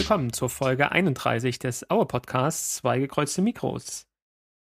[0.00, 4.08] willkommen zur Folge 31 des Aue Podcasts Zwei gekreuzte Mikros.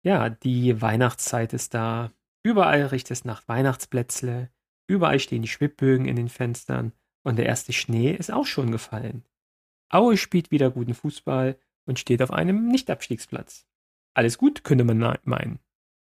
[0.03, 2.13] Ja, die Weihnachtszeit ist da.
[2.43, 4.51] Überall riecht es nach Weihnachtsplätzle.
[4.87, 9.25] Überall stehen die Schwibbögen in den Fenstern und der erste Schnee ist auch schon gefallen.
[9.89, 13.67] Aue spielt wieder guten Fußball und steht auf einem Nicht-Abstiegsplatz.
[14.13, 15.59] Alles gut, könnte man meinen.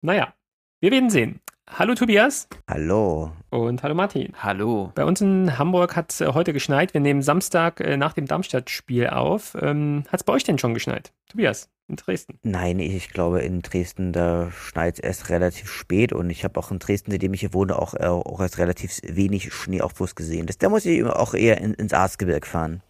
[0.01, 0.35] Naja,
[0.81, 1.43] wir werden sehen.
[1.71, 2.47] Hallo Tobias.
[2.69, 3.33] Hallo.
[3.51, 4.33] Und hallo Martin.
[4.39, 4.93] Hallo.
[4.95, 6.95] Bei uns in Hamburg hat es äh, heute geschneit.
[6.95, 9.57] Wir nehmen Samstag äh, nach dem Darmstadt-Spiel auf.
[9.61, 11.13] Ähm, hat es bei euch denn schon geschneit?
[11.29, 12.39] Tobias, in Dresden?
[12.43, 16.71] Nein, ich glaube in Dresden, da schneit es erst relativ spät und ich habe auch
[16.71, 20.15] in Dresden, seitdem ich hier wohne, auch, äh, auch erst relativ wenig Schnee auf Bus
[20.15, 20.47] gesehen.
[20.47, 22.83] Das, da muss ich auch eher in, ins Arzgebirg fahren.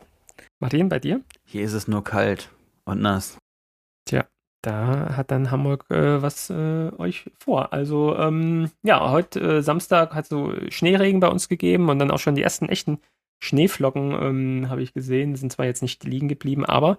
[0.61, 1.23] Martin, bei dir?
[1.45, 2.51] Hier ist es nur kalt
[2.85, 3.39] und nass.
[4.05, 4.27] Tja,
[4.67, 7.73] da hat dann Hamburg äh, was äh, euch vor.
[7.73, 12.19] Also ähm, ja, heute äh, Samstag hat so Schneeregen bei uns gegeben und dann auch
[12.19, 12.99] schon die ersten echten
[13.43, 15.37] Schneeflocken ähm, habe ich gesehen.
[15.37, 16.99] Sind zwar jetzt nicht liegen geblieben, aber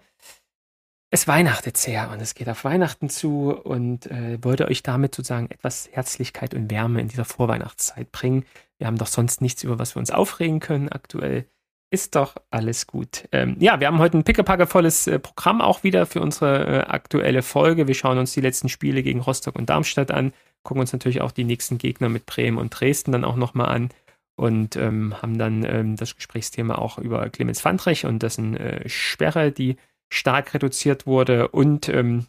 [1.12, 5.50] es weihnachtet sehr und es geht auf Weihnachten zu und äh, wollte euch damit sozusagen
[5.50, 8.46] etwas Herzlichkeit und Wärme in dieser Vorweihnachtszeit bringen.
[8.78, 11.46] Wir haben doch sonst nichts, über was wir uns aufregen können aktuell.
[11.92, 13.28] Ist doch alles gut.
[13.32, 17.42] Ähm, ja, wir haben heute ein pickepackevolles äh, Programm auch wieder für unsere äh, aktuelle
[17.42, 17.88] Folge.
[17.88, 21.32] Wir schauen uns die letzten Spiele gegen Rostock und Darmstadt an, gucken uns natürlich auch
[21.32, 23.90] die nächsten Gegner mit Bremen und Dresden dann auch nochmal an
[24.36, 29.52] und ähm, haben dann ähm, das Gesprächsthema auch über Clemens Fandrich und dessen äh, Sperre,
[29.52, 29.78] die
[30.10, 32.26] stark reduziert wurde und ähm,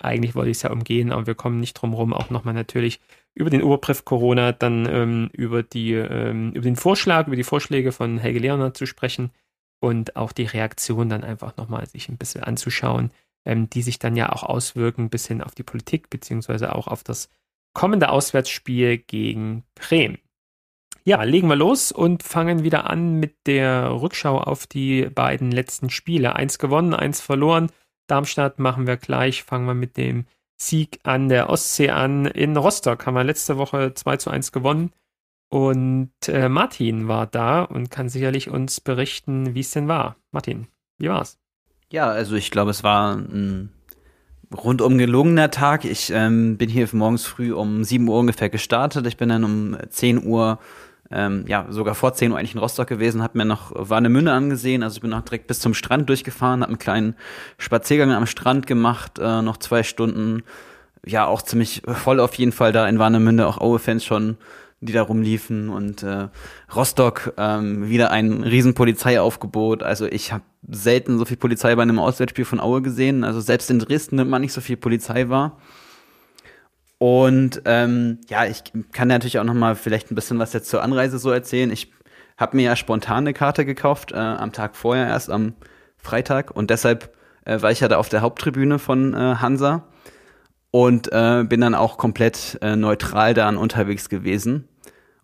[0.00, 3.00] eigentlich wollte ich es ja umgehen, aber wir kommen nicht drum rum, auch nochmal natürlich
[3.34, 7.92] über den Oberbrief Corona, dann ähm, über, die, ähm, über den Vorschlag, über die Vorschläge
[7.92, 9.30] von Helge Leonard zu sprechen
[9.80, 13.10] und auch die Reaktion dann einfach nochmal sich ein bisschen anzuschauen,
[13.44, 17.04] ähm, die sich dann ja auch auswirken bis hin auf die Politik, beziehungsweise auch auf
[17.04, 17.28] das
[17.72, 20.18] kommende Auswärtsspiel gegen Bremen.
[21.04, 25.88] Ja, legen wir los und fangen wieder an mit der Rückschau auf die beiden letzten
[25.88, 26.36] Spiele.
[26.36, 27.70] Eins gewonnen, eins verloren.
[28.10, 30.26] Darmstadt machen wir gleich, fangen wir mit dem
[30.60, 32.26] Sieg an der Ostsee an.
[32.26, 34.92] In Rostock haben wir letzte Woche 2 zu 1 gewonnen.
[35.48, 40.16] Und äh, Martin war da und kann sicherlich uns berichten, wie es denn war.
[40.30, 41.38] Martin, wie war's?
[41.92, 43.70] Ja, also ich glaube, es war ein
[44.56, 45.84] rundum gelungener Tag.
[45.84, 49.06] Ich ähm, bin hier morgens früh um 7 Uhr ungefähr gestartet.
[49.06, 50.58] Ich bin dann um 10 Uhr
[51.10, 54.82] ähm, ja, sogar vor 10 Uhr eigentlich in Rostock gewesen, habe mir noch Warnemünde angesehen,
[54.82, 57.16] also ich bin noch direkt bis zum Strand durchgefahren, habe einen kleinen
[57.58, 60.42] Spaziergang am Strand gemacht, äh, noch zwei Stunden,
[61.04, 64.36] ja, auch ziemlich voll auf jeden Fall da in Warnemünde, auch Aue-Fans schon,
[64.80, 66.28] die da rumliefen und äh,
[66.74, 71.98] Rostock ähm, wieder ein riesen Polizeiaufgebot, also ich habe selten so viel Polizei bei einem
[71.98, 75.58] Auswärtsspiel von Aue gesehen, also selbst in Dresden nimmt man nicht so viel Polizei war.
[77.02, 78.62] Und ähm, ja, ich
[78.92, 81.70] kann natürlich auch noch mal vielleicht ein bisschen was jetzt zur Anreise so erzählen.
[81.70, 81.90] Ich
[82.36, 85.54] habe mir ja spontan eine Karte gekauft, äh, am Tag vorher erst, am
[85.96, 86.50] Freitag.
[86.50, 87.16] Und deshalb
[87.46, 89.84] äh, war ich ja da auf der Haupttribüne von äh, Hansa
[90.72, 94.68] und äh, bin dann auch komplett äh, neutral da unterwegs gewesen.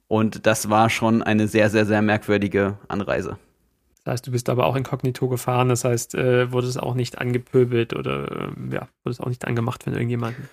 [0.09, 3.36] Und das war schon eine sehr, sehr, sehr merkwürdige Anreise.
[4.04, 7.19] Das heißt, du bist aber auch inkognito gefahren, das heißt, äh, wurde es auch nicht
[7.19, 10.48] angepöbelt oder äh, ja, wurde es auch nicht angemacht von irgendjemandem?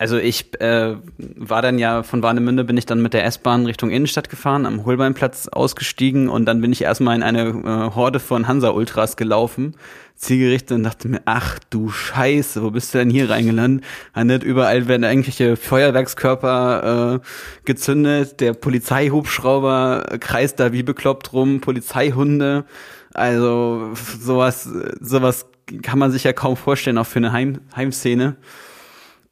[0.00, 3.90] Also ich äh, war dann ja von Warnemünde bin ich dann mit der S-Bahn Richtung
[3.90, 8.48] Innenstadt gefahren, am Holbeinplatz ausgestiegen und dann bin ich erstmal in eine äh, Horde von
[8.48, 9.76] Hansa Ultras gelaufen,
[10.14, 13.84] zielgerichtet und dachte mir, ach du Scheiße, wo bist du denn hier reingelandet?
[14.16, 22.64] Nicht überall werden irgendwelche Feuerwerkskörper äh, gezündet, der Polizeihubschrauber kreist da wie bekloppt rum, Polizeihunde,
[23.12, 24.66] also sowas,
[24.98, 25.44] sowas
[25.82, 28.36] kann man sich ja kaum vorstellen, auch für eine Heim Heimszene.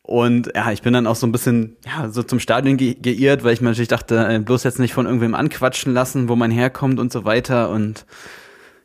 [0.09, 3.45] Und ja, ich bin dann auch so ein bisschen ja, so zum Stadion ge geirrt,
[3.45, 6.51] weil ich mir natürlich dachte, äh, bloß jetzt nicht von irgendwem anquatschen lassen, wo man
[6.51, 7.69] herkommt und so weiter.
[7.69, 8.07] Und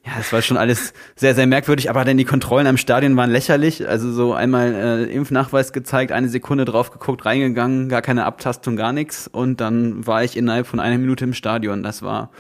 [0.06, 3.30] ja, es war schon alles sehr, sehr merkwürdig, aber dann die Kontrollen am Stadion waren
[3.30, 3.88] lächerlich.
[3.88, 8.92] Also so einmal äh, Impfnachweis gezeigt, eine Sekunde drauf geguckt, reingegangen, gar keine Abtastung, gar
[8.92, 9.30] nichts.
[9.30, 11.84] Und dann war ich innerhalb von einer Minute im Stadion.
[11.84, 12.32] Das war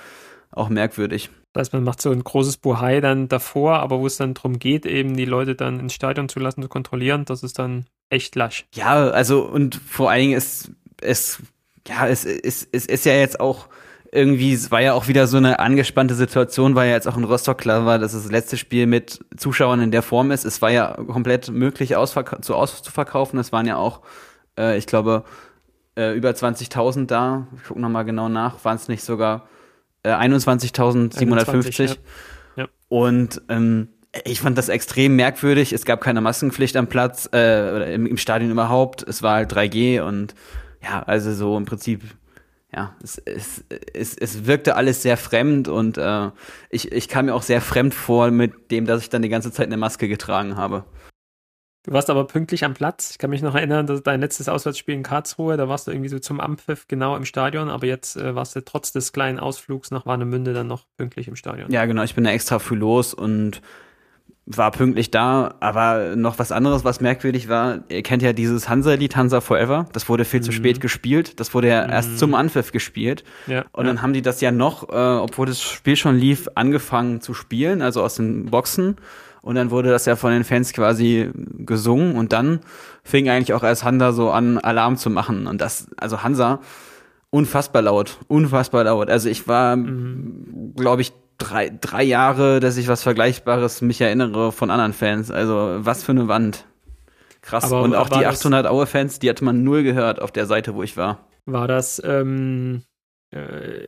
[0.52, 1.30] auch merkwürdig.
[1.54, 4.58] Das heißt, man macht so ein großes Buhai dann davor, aber wo es dann darum
[4.58, 8.36] geht, eben die Leute dann ins Stadion zu lassen, zu kontrollieren, das ist dann echt
[8.36, 8.66] lasch.
[8.74, 11.42] Ja, also und vor allen Dingen ist es,
[11.88, 13.68] ja, es, es, es ist ja jetzt auch
[14.12, 17.24] irgendwie, es war ja auch wieder so eine angespannte Situation, weil ja jetzt auch in
[17.24, 20.46] Rostock klar war, dass das letzte Spiel mit Zuschauern in der Form ist.
[20.46, 23.40] Es war ja komplett möglich, zu auszuverkaufen.
[23.40, 24.02] Es waren ja auch,
[24.58, 25.24] äh, ich glaube,
[25.96, 27.48] äh, über 20.000 da.
[27.58, 28.64] Ich gucke nochmal genau nach.
[28.64, 29.48] Waren es nicht sogar
[30.04, 31.88] äh, 21.750?
[31.88, 31.96] Ja.
[32.56, 32.68] Ja.
[32.90, 33.90] Und ähm,
[34.26, 35.74] ich fand das extrem merkwürdig.
[35.74, 39.04] Es gab keine Maskenpflicht am Platz äh, oder im, im Stadion überhaupt.
[39.04, 40.36] Es war halt 3G und
[40.84, 42.02] ja, also so im Prinzip
[42.76, 43.64] ja, es, es,
[43.94, 46.32] es, es wirkte alles sehr fremd und äh,
[46.72, 49.52] ich, ich kam mir auch sehr fremd vor mit dem, dass ich dann die ganze
[49.52, 50.84] Zeit eine Maske getragen habe.
[51.84, 53.12] Du warst aber pünktlich am Platz.
[53.12, 56.10] Ich kann mich noch erinnern, dass dein letztes Auswärtsspiel in Karlsruhe, da warst du irgendwie
[56.10, 59.92] so zum Ampfiff genau im Stadion, aber jetzt äh, warst du trotz des kleinen Ausflugs
[59.92, 61.70] nach Warnemünde dann noch pünktlich im Stadion.
[61.72, 62.04] Ja, genau.
[62.04, 63.62] Ich bin da extra früh los und
[64.46, 69.16] war pünktlich da, aber noch was anderes, was merkwürdig war, ihr kennt ja dieses Hansa-Lied
[69.16, 70.44] Hansa Forever, das wurde viel mhm.
[70.44, 71.94] zu spät gespielt, das wurde ja mhm.
[71.94, 74.02] erst zum Anpfiff gespielt ja, und dann ja.
[74.02, 78.04] haben die das ja noch, äh, obwohl das Spiel schon lief, angefangen zu spielen, also
[78.04, 78.98] aus den Boxen
[79.44, 81.30] und dann wurde das ja von den Fans quasi
[81.60, 82.62] gesungen und dann
[83.04, 86.62] fing eigentlich auch erst Hansa so an, Alarm zu machen und das, also Hansa,
[87.30, 90.74] unfassbar laut, unfassbar laut, also ich war, mhm.
[90.76, 95.32] glaube ich, drei, drei Jahre, dass ich was Vergleichbares mich erinnere von anderen Fans.
[95.32, 96.66] Also was für eine Wand.
[97.42, 97.66] Krass.
[97.66, 100.84] Aber und auch die 800 Aue-Fans, die hatte man null gehört auf der Seite, wo
[100.84, 101.28] ich war.
[101.46, 102.93] War das ähm, äh,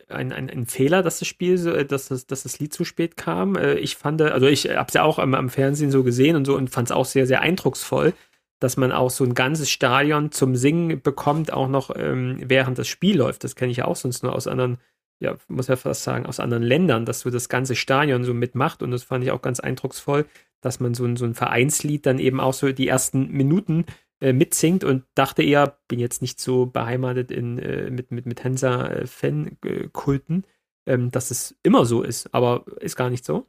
[0.10, 2.84] ein, ein, ein, Fehler, dass das Spiel, so, äh, dass, das, dass das Lied zu
[2.84, 3.56] spät kam?
[3.56, 6.46] Äh, ich fand, also ich habe es ja auch am, am, Fernsehen so gesehen und
[6.46, 8.14] so und fand es auch sehr, sehr eindrucksvoll,
[8.60, 12.88] dass man auch so ein ganzes Stadion zum Singen bekommt, auch noch ähm, während das
[12.88, 13.44] Spiel läuft.
[13.44, 14.78] Das kenne ich ja auch sonst nur aus anderen
[15.20, 18.84] ja, muss ja fast sagen, aus anderen Ländern, dass so das ganze Stadion so mitmacht.
[18.84, 20.26] Und das fand ich auch ganz eindrucksvoll,
[20.62, 23.86] dass man so ein, so ein Vereinslied dann eben auch so die ersten Minuten
[24.22, 28.44] äh, mitsingt und dachte eher, bin jetzt nicht so beheimatet in, äh, mit, mit, mit
[28.44, 30.46] Hansa-Fan-Kulten,
[30.86, 33.48] ähm, dass es immer so ist, aber ist gar nicht so.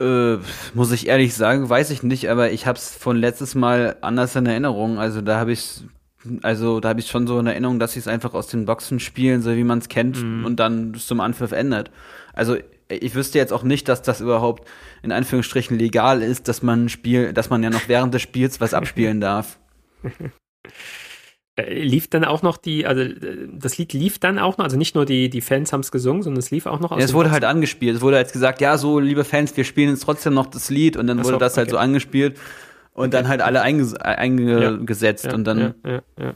[0.00, 0.38] Äh,
[0.74, 4.36] muss ich ehrlich sagen, weiß ich nicht, aber ich habe es von letztes Mal anders
[4.36, 4.98] in Erinnerung.
[4.98, 5.82] Also da habe ich
[6.42, 9.00] also da habe ich schon so eine Erinnerung, dass sie es einfach aus den Boxen
[9.00, 10.44] spielen, so wie man es kennt mhm.
[10.44, 11.90] und dann zum Anpfiff ändert.
[12.32, 12.56] Also
[12.88, 14.68] ich wüsste jetzt auch nicht, dass das überhaupt
[15.02, 18.74] in Anführungsstrichen legal ist, dass man Spiel, dass man ja noch während des Spiels was
[18.74, 19.58] abspielen darf.
[21.58, 23.02] Äh, lief dann auch noch die, also
[23.52, 26.22] das Lied lief dann auch noch, also nicht nur die, die Fans haben es gesungen,
[26.22, 26.98] sondern es lief auch noch aus.
[26.98, 27.42] Ja, es wurde Boxen.
[27.42, 27.96] halt angespielt.
[27.96, 30.96] Es wurde jetzt gesagt, ja, so, liebe Fans, wir spielen jetzt trotzdem noch das Lied
[30.96, 31.72] und dann Achso, wurde das halt okay.
[31.72, 32.38] so angespielt
[32.92, 35.74] und dann halt alle einges eingesetzt ja, und dann.
[35.84, 36.34] Ja, ja.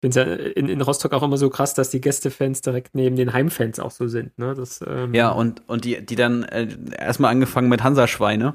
[0.00, 2.94] Ich finde es ja in, in Rostock auch immer so krass, dass die Gästefans direkt
[2.94, 4.38] neben den Heimfans auch so sind.
[4.38, 4.54] Ne?
[4.54, 8.54] Das, ähm ja, und, und die, die dann äh, erstmal angefangen mit Hansaschweine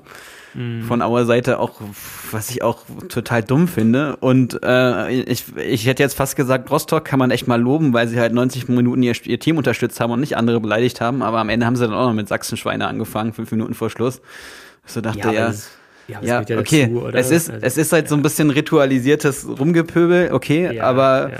[0.54, 0.84] mhm.
[0.84, 1.82] von Auer Seite auch,
[2.30, 4.18] was ich auch total dumm finde.
[4.18, 8.08] Und äh, ich, ich hätte jetzt fast gesagt, Rostock kann man echt mal loben, weil
[8.08, 11.24] sie halt 90 Minuten ihr, ihr Team unterstützt haben und nicht andere beleidigt haben.
[11.24, 14.22] Aber am Ende haben sie dann auch noch mit Sachsenschweine angefangen, fünf Minuten vor Schluss.
[14.86, 15.54] So dachte ja, ja
[16.08, 16.90] ja, ja, ja okay.
[16.94, 21.32] Dazu, es ist, also, es ist halt so ein bisschen ritualisiertes Rumgepöbel, okay, aber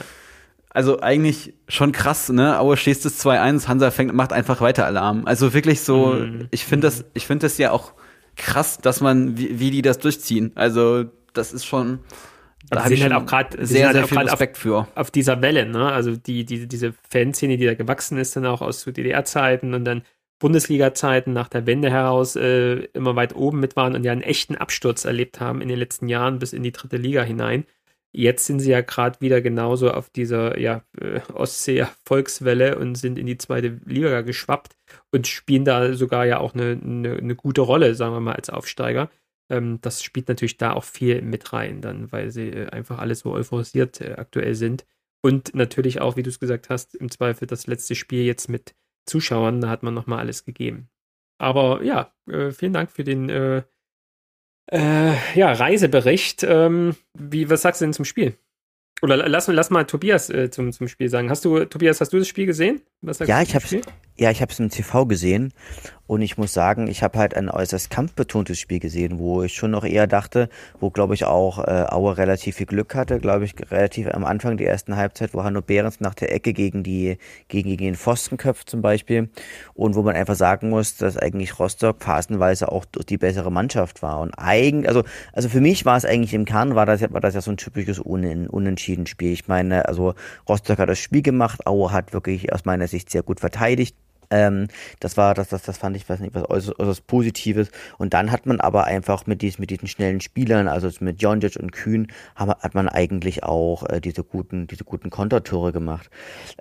[0.74, 2.58] also eigentlich schon krass, ne?
[2.60, 5.26] Aue stehst es 2-1, Hansa fängt, macht einfach weiter Alarm.
[5.26, 6.48] Also wirklich so, mhm.
[6.52, 7.94] ich finde das, ich finde das ja auch
[8.38, 10.52] krass, dass man, wie, wie die das durchziehen.
[10.56, 12.00] Also, das ist schon,
[12.70, 14.88] da habe ich halt auch gerade sehr, halt sehr viel Respekt auf, für.
[14.96, 15.92] Auf dieser Welle, ne?
[15.92, 20.04] Also die, die, diese Fanszene, die da gewachsen ist, dann auch aus DDR-Zeiten und dann
[20.42, 24.56] Bundesliga-Zeiten nach der Wende heraus äh, immer weit oben mit waren und ja einen echten
[24.56, 27.66] Absturz erlebt haben in den letzten Jahren bis in die dritte Liga hinein.
[28.12, 33.28] Jetzt sind sie ja gerade wieder genauso auf dieser ja, äh, Ostsee-Volkswelle und sind in
[33.28, 34.76] die zweite Liga geschwappt
[35.12, 38.50] und spielen da sogar ja auch eine, eine, eine gute Rolle, sagen wir mal, als
[38.50, 39.12] Aufsteiger.
[39.50, 43.14] Ähm, das spielt natürlich da auch viel mit rein, dann, weil sie äh, einfach alle
[43.14, 44.86] so euphorisiert äh, aktuell sind.
[45.24, 48.74] Und natürlich auch, wie du es gesagt hast, im Zweifel das letzte Spiel jetzt mit
[49.06, 50.90] Zuschauern, da hat man nochmal alles gegeben.
[51.38, 53.64] Aber ja, äh, vielen Dank für den äh,
[54.72, 56.44] äh, ja, Reisebericht.
[56.44, 58.38] Ähm, wie, was sagst du denn zum Spiel?
[59.02, 61.30] Oder lass, lass mal Tobias äh, zum, zum Spiel sagen.
[61.30, 62.82] Hast du, Tobias, hast du das Spiel gesehen?
[63.02, 63.76] ja, ich hab's,
[64.18, 65.54] ja, ich habe es im TV gesehen
[66.12, 69.72] und ich muss sagen, ich habe halt ein äußerst kampfbetontes Spiel gesehen, wo ich schon
[69.72, 70.50] noch eher dachte,
[70.82, 74.58] wo glaube ich auch äh, Aue relativ viel Glück hatte, glaube ich relativ am Anfang
[74.58, 78.36] der ersten Halbzeit, wo Hanno Behrens nach der Ecke gegen die gegen, gegen den Pfosten
[78.36, 79.30] köpft zum Beispiel
[79.74, 84.20] und wo man einfach sagen muss, dass eigentlich Rostock phasenweise auch die bessere Mannschaft war
[84.20, 87.36] und eigentlich, also also für mich war es eigentlich im Kern war das war das
[87.36, 89.32] ja so ein typisches Un unentschieden Spiel.
[89.32, 90.14] Ich meine, also
[90.50, 93.96] Rostock hat das Spiel gemacht, Aue hat wirklich aus meiner Sicht sehr gut verteidigt.
[94.32, 94.68] Ähm,
[95.00, 97.70] das war, das, das, das fand ich, weiß nicht, was äußerst, äußerst Positives.
[97.98, 101.58] Und dann hat man aber einfach mit diesen, mit diesen schnellen Spielern, also mit Jonjic
[101.58, 106.10] und Kühn, hat, man eigentlich auch äh, diese guten, diese guten Kontertore gemacht.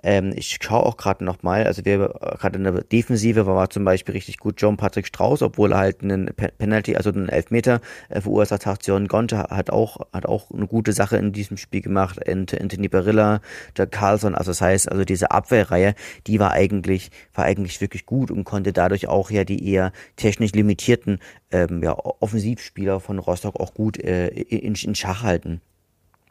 [0.03, 2.09] Ähm, ich schaue auch gerade nochmal, also wir
[2.39, 6.03] gerade in der Defensive war, zum Beispiel richtig gut John Patrick Strauß, obwohl er halt
[6.03, 6.25] einen
[6.57, 8.85] Penalty, also einen Elfmeter äh, verursacht hat.
[8.85, 12.19] John Gonte hat auch, hat auch eine gute Sache in diesem Spiel gemacht.
[12.27, 13.41] Anthony Barilla,
[13.77, 15.95] der Carlson, also das heißt, also diese Abwehrreihe,
[16.27, 19.91] die war eigentlich, war eigentlich eigentlich wirklich gut und konnte dadurch auch ja die eher
[20.15, 21.19] technisch limitierten
[21.51, 25.61] ähm, ja, Offensivspieler von Rostock auch gut äh, in, in Schach halten.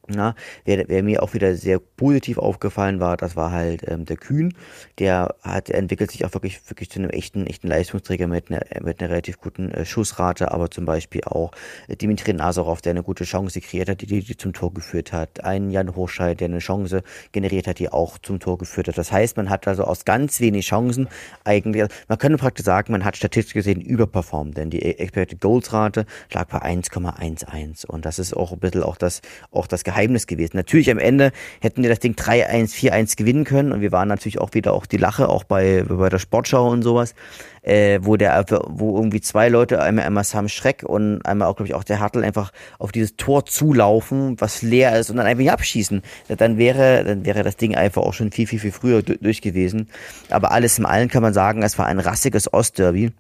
[0.09, 4.17] Na, wer, wer mir auch wieder sehr positiv aufgefallen war, das war halt ähm, der
[4.17, 4.55] Kühn.
[4.99, 9.01] Der hat entwickelt sich auch wirklich wirklich zu einem echten echten Leistungsträger mit einer mit
[9.01, 11.53] einer relativ guten äh, Schussrate, aber zum Beispiel auch
[11.87, 15.13] äh, Dimitri Nazarov, der eine gute Chance kreiert hat, die, die, die zum Tor geführt
[15.13, 15.45] hat.
[15.45, 17.03] Ein Jan Hochscheid, der eine Chance
[17.33, 18.99] generiert hat, die auch zum Tor geführt hat.
[18.99, 21.09] Das heißt, man hat also aus ganz wenig Chancen
[21.45, 26.07] eigentlich, man könnte praktisch sagen, man hat statistisch gesehen überperformt, denn die Expected Goals Rate
[26.33, 30.57] lag bei 1,11 und das ist auch ein bisschen auch das auch das Geheimnis gewesen.
[30.57, 34.41] Natürlich am Ende hätten wir das Ding 3-1, 4-1 gewinnen können und wir waren natürlich
[34.41, 37.15] auch wieder auch die Lache, auch bei, bei der Sportschau und sowas,
[37.63, 41.69] äh, wo der, wo irgendwie zwei Leute, einmal, einmal Sam Schreck und einmal auch, glaube
[41.69, 45.43] ich, auch der Hartl einfach auf dieses Tor zulaufen, was leer ist und dann einfach
[45.43, 46.03] nicht abschießen.
[46.29, 49.89] Dann wäre, dann wäre das Ding einfach auch schon viel, viel, viel früher durch gewesen.
[50.31, 53.11] Aber alles im Allen kann man sagen, es war ein rassiges Ostderby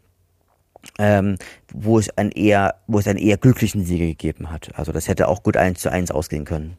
[0.98, 1.36] ähm,
[1.72, 4.70] wo es einen eher, wo es einen eher glücklichen Sieger gegeben hat.
[4.74, 6.76] Also das hätte auch gut eins zu eins ausgehen können.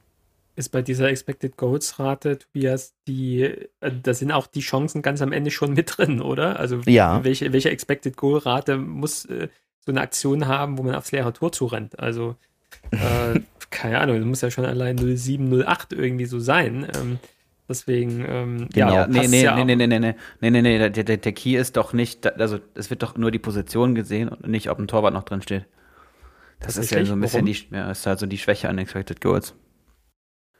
[0.55, 3.65] Ist bei dieser Expected Goals Rate, Tobias, die, äh,
[4.03, 6.59] da sind auch die Chancen ganz am Ende schon mit drin, oder?
[6.59, 7.23] Also ja.
[7.23, 9.47] welche, welche Expected Goal Rate muss äh,
[9.79, 11.99] so eine Aktion haben, wo man aufs leere Tor zurennt?
[11.99, 12.35] Also
[12.91, 13.39] äh,
[13.69, 16.85] keine Ahnung, das muss ja schon allein 07, 08 irgendwie so sein.
[16.95, 17.19] Ähm,
[17.69, 18.93] Deswegen, ähm, genau.
[18.93, 21.31] ja, nee, nee, ja nee, nee, nee, nee, nee, nee, nee, nee, der, der, der
[21.31, 24.79] Key ist doch nicht, also es wird doch nur die Position gesehen und nicht, ob
[24.79, 25.65] ein Torwart noch drin steht.
[26.59, 27.53] Das, das ist ja so ein bisschen Warum?
[27.53, 29.55] die, ja, ist halt so die Schwäche an Expected Goals.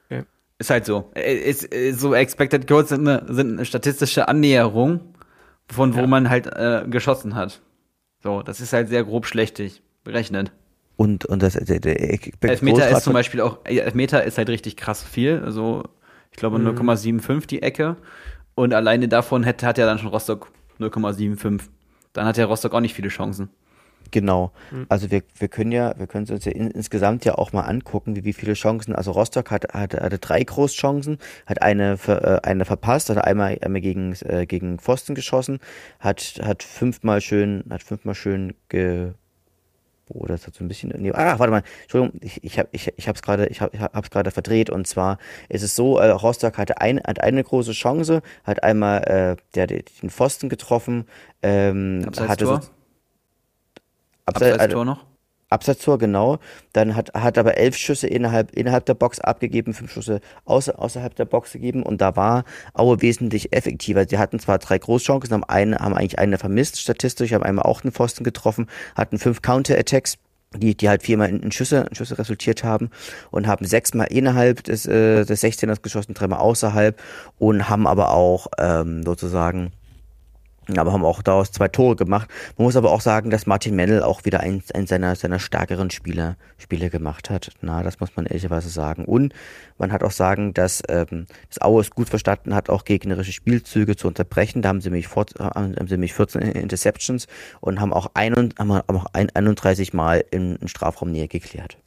[0.06, 0.24] Okay.
[0.58, 1.12] Ist halt so.
[1.14, 5.16] Äh, ist, ist, äh, so Expected Goals sind eine, sind eine statistische Annäherung,
[5.68, 6.08] von wo ja.
[6.08, 7.62] man halt äh, geschossen hat.
[8.24, 10.52] So, das ist halt sehr grob schlechtig berechnet.
[10.96, 15.04] Und, und das, der, der Elfmeter ist zum Beispiel auch, Elfmeter ist halt richtig krass
[15.04, 15.42] viel.
[15.44, 15.84] Also
[16.32, 16.68] ich glaube mhm.
[16.68, 17.98] 0,75 die Ecke.
[18.56, 21.62] Und alleine davon hat, hat ja dann schon Rostock 0,75.
[22.14, 23.50] Dann hat ja Rostock auch nicht viele Chancen.
[24.12, 24.52] Genau.
[24.72, 24.86] Mhm.
[24.90, 28.16] Also wir, wir können ja, wir können uns ja in, insgesamt ja auch mal angucken,
[28.16, 28.94] wie, wie viele Chancen.
[28.94, 33.82] Also Rostock hat, hat, hatte drei Großchancen, hat eine, äh, eine verpasst, hat einmal, einmal
[33.82, 35.60] gegen, äh, gegen Pfosten geschossen,
[36.00, 39.14] hat, hat fünfmal schön, hat fünfmal schön ge,
[40.12, 40.94] oder ist das so ein bisschen.
[40.98, 44.32] Nee, ah, warte mal, Entschuldigung, ich, ich habe ich, ich hab's gerade, ich hab's gerade
[44.32, 44.70] verdreht.
[44.70, 45.18] Und zwar
[45.50, 49.68] ist es so, äh, Rostock hatte, ein, hat eine große Chance, hat einmal äh, der,
[49.68, 51.06] den Pfosten getroffen,
[51.42, 52.60] ähm, hatte so,
[54.26, 55.11] Abseits, Abseits-Tor noch?
[55.52, 56.40] Absatztor, genau.
[56.74, 61.16] Dann hat, hat aber elf Schüsse innerhalb, innerhalb der Box abgegeben, fünf Schüsse außer, außerhalb
[61.16, 62.44] der Box gegeben und da war
[62.74, 64.08] Aue wesentlich effektiver.
[64.08, 67.82] Sie hatten zwar drei Großchancen, haben, eine, haben eigentlich eine vermisst statistisch, haben einmal auch
[67.82, 70.18] den Pfosten getroffen, hatten fünf Counter-Attacks
[70.58, 72.90] die, die halt viermal in, in Schüsse, in Schüsse resultiert haben
[73.30, 77.02] und haben sechsmal innerhalb des, äh, des 16ers geschossen, dreimal außerhalb
[77.40, 79.72] und haben aber auch ähm, sozusagen
[80.68, 82.30] aber haben auch daraus zwei Tore gemacht.
[82.58, 85.90] Man muss aber auch sagen, dass Martin Mendel auch wieder eins, eins seiner, seiner stärkeren
[85.90, 87.52] Spiele, Spiele gemacht hat.
[87.62, 89.06] Na, das muss man ehrlicherweise sagen.
[89.06, 89.34] Und
[89.78, 93.96] man hat auch sagen, dass ähm, das Aue es gut verstanden hat, auch gegnerische Spielzüge
[93.96, 94.62] zu unterbrechen.
[94.62, 97.28] Da haben sie nämlich, fort, haben sie nämlich 14 Interceptions
[97.60, 101.78] und haben auch, ein, haben auch 31 Mal in, in Strafraumnähe geklärt.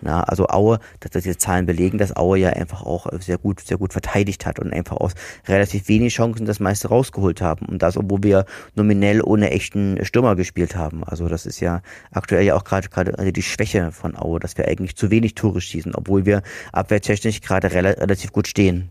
[0.00, 3.60] Na, also Aue, dass das diese Zahlen belegen, dass Aue ja einfach auch sehr gut,
[3.60, 5.12] sehr gut verteidigt hat und einfach aus
[5.46, 7.66] relativ wenig Chancen das meiste rausgeholt haben.
[7.66, 11.04] Und das, obwohl wir nominell ohne echten Stürmer gespielt haben.
[11.04, 14.68] Also das ist ja aktuell ja auch gerade gerade die Schwäche von Aue, dass wir
[14.68, 18.90] eigentlich zu wenig Tore schießen, obwohl wir abwehrtechnisch gerade relativ gut stehen.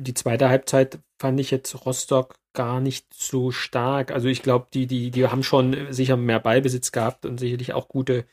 [0.00, 4.10] Die zweite Halbzeit fand ich jetzt Rostock gar nicht so stark.
[4.10, 7.86] Also ich glaube, die, die, die haben schon sicher mehr Ballbesitz gehabt und sicherlich auch
[7.86, 8.24] gute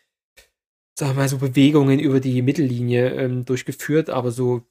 [0.98, 4.63] sagen wir mal, so Bewegungen über die Mittellinie ähm, durchgeführt, aber so,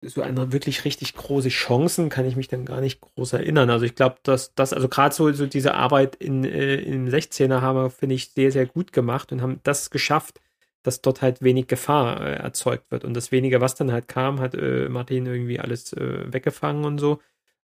[0.00, 3.68] so eine wirklich richtig große Chancen kann ich mich dann gar nicht groß erinnern.
[3.68, 7.60] Also ich glaube, dass das, also gerade so, so diese Arbeit in, äh, im 16er
[7.60, 10.40] haben wir, finde ich, sehr, sehr gut gemacht und haben das geschafft,
[10.82, 13.04] dass dort halt wenig Gefahr äh, erzeugt wird.
[13.04, 16.98] Und das wenige, was dann halt kam, hat äh, Martin irgendwie alles äh, weggefangen und
[16.98, 17.20] so.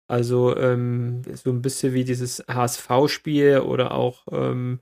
[0.08, 4.80] Also ähm, so ein bisschen wie dieses HSV-Spiel oder auch ähm,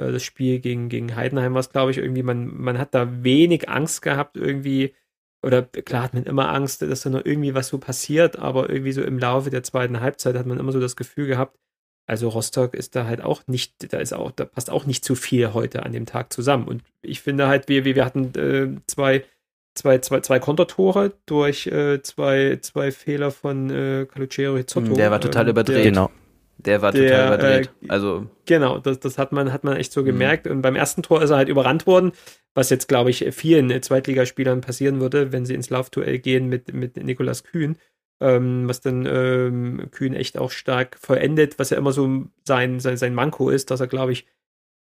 [0.00, 3.22] äh, das Spiel gegen, gegen Heidenheim war es, glaube ich, irgendwie, man, man hat da
[3.22, 4.94] wenig Angst gehabt, irgendwie,
[5.42, 8.92] oder klar hat man immer Angst, dass da noch irgendwie was so passiert, aber irgendwie
[8.92, 11.58] so im Laufe der zweiten Halbzeit hat man immer so das Gefühl gehabt,
[12.06, 15.14] also Rostock ist da halt auch nicht, da ist auch, da passt auch nicht zu
[15.14, 16.66] viel heute an dem Tag zusammen.
[16.66, 19.24] Und ich finde halt, wir, wir hatten äh, zwei,
[19.76, 24.94] zwei, zwei, zwei Kontertore durch äh, zwei, zwei Fehler von äh, Calucero Hizzotto.
[24.94, 25.76] Der war total ähm, überdreht.
[25.76, 26.10] Der, genau.
[26.66, 27.70] Der war total überdreht.
[27.82, 30.06] Äh, also genau, das, das hat man hat man echt so mhm.
[30.06, 30.46] gemerkt.
[30.46, 32.12] Und beim ersten Tor ist er halt überrannt worden,
[32.54, 36.96] was jetzt glaube ich vielen Zweitligaspielern passieren würde, wenn sie ins Laufduell gehen mit mit
[36.96, 37.76] Nikolas Kühn,
[38.20, 42.96] ähm, was dann ähm, Kühn echt auch stark vollendet, was ja immer so sein sein
[42.96, 44.26] sein Manko ist, dass er glaube ich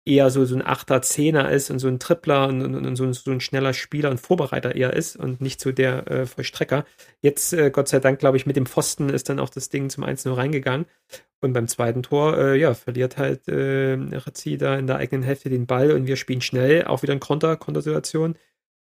[0.05, 3.13] eher so, so ein Achter, Zehner ist und so ein Tripler und, und, und so,
[3.13, 6.85] so, ein schneller Spieler und Vorbereiter eher ist und nicht so der äh, Vollstrecker.
[7.21, 9.91] Jetzt, äh, Gott sei Dank, glaube ich, mit dem Pfosten ist dann auch das Ding
[9.91, 10.87] zum 1-0 reingegangen.
[11.43, 15.49] Und beim zweiten Tor, äh, ja, verliert halt äh, Razzi da in der eigenen Hälfte
[15.49, 18.37] den Ball und wir spielen schnell, auch wieder ein Konter, Kontersituation.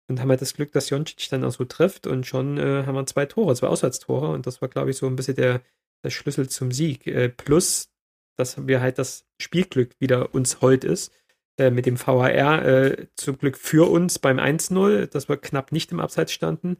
[0.08, 2.94] Und haben halt das Glück, dass Joncic dann auch so trifft und schon äh, haben
[2.94, 5.62] wir zwei Tore, zwei Auswärtstore und das war, glaube ich, so ein bisschen der,
[6.04, 7.06] der Schlüssel zum Sieg.
[7.08, 7.90] Äh, plus,
[8.36, 11.12] dass wir halt das Spielglück wieder uns heute ist.
[11.58, 15.90] Äh, mit dem VAR äh, zum Glück für uns beim 1-0, dass wir knapp nicht
[15.90, 16.76] im Abseits standen.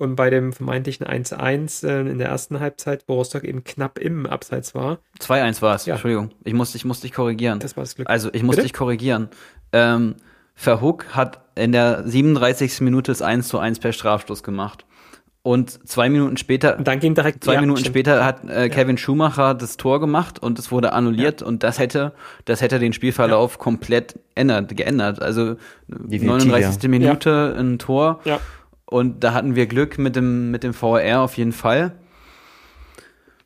[0.00, 4.26] Und bei dem vermeintlichen 1-1 äh, in der ersten Halbzeit, wo Rostock eben knapp im
[4.26, 5.00] Abseits war.
[5.18, 5.94] 2-1 war es, ja.
[5.94, 6.30] Entschuldigung.
[6.44, 7.58] Ich musste, ich musste dich korrigieren.
[7.58, 8.08] Das war das Glück.
[8.08, 9.28] Also ich musste dich korrigieren.
[9.72, 10.16] Ähm,
[10.54, 12.80] Verhook hat in der 37.
[12.82, 14.84] Minute das 1 zu 1 per Strafstoß gemacht.
[15.48, 17.94] Und zwei Minuten später, und dann ging direkt, zwei ja, Minuten stimmt.
[17.94, 19.00] später hat äh, Kevin ja.
[19.00, 21.46] Schumacher das Tor gemacht und es wurde annulliert ja.
[21.46, 22.12] und das hätte,
[22.44, 25.22] das hätte den Spielverlauf komplett ändert, geändert.
[25.22, 25.54] Also
[25.86, 26.90] Definitiv, 39.
[26.90, 28.20] Minute ein Tor.
[28.26, 28.40] Ja.
[28.84, 31.92] Und da hatten wir Glück mit dem, mit dem VR auf jeden Fall.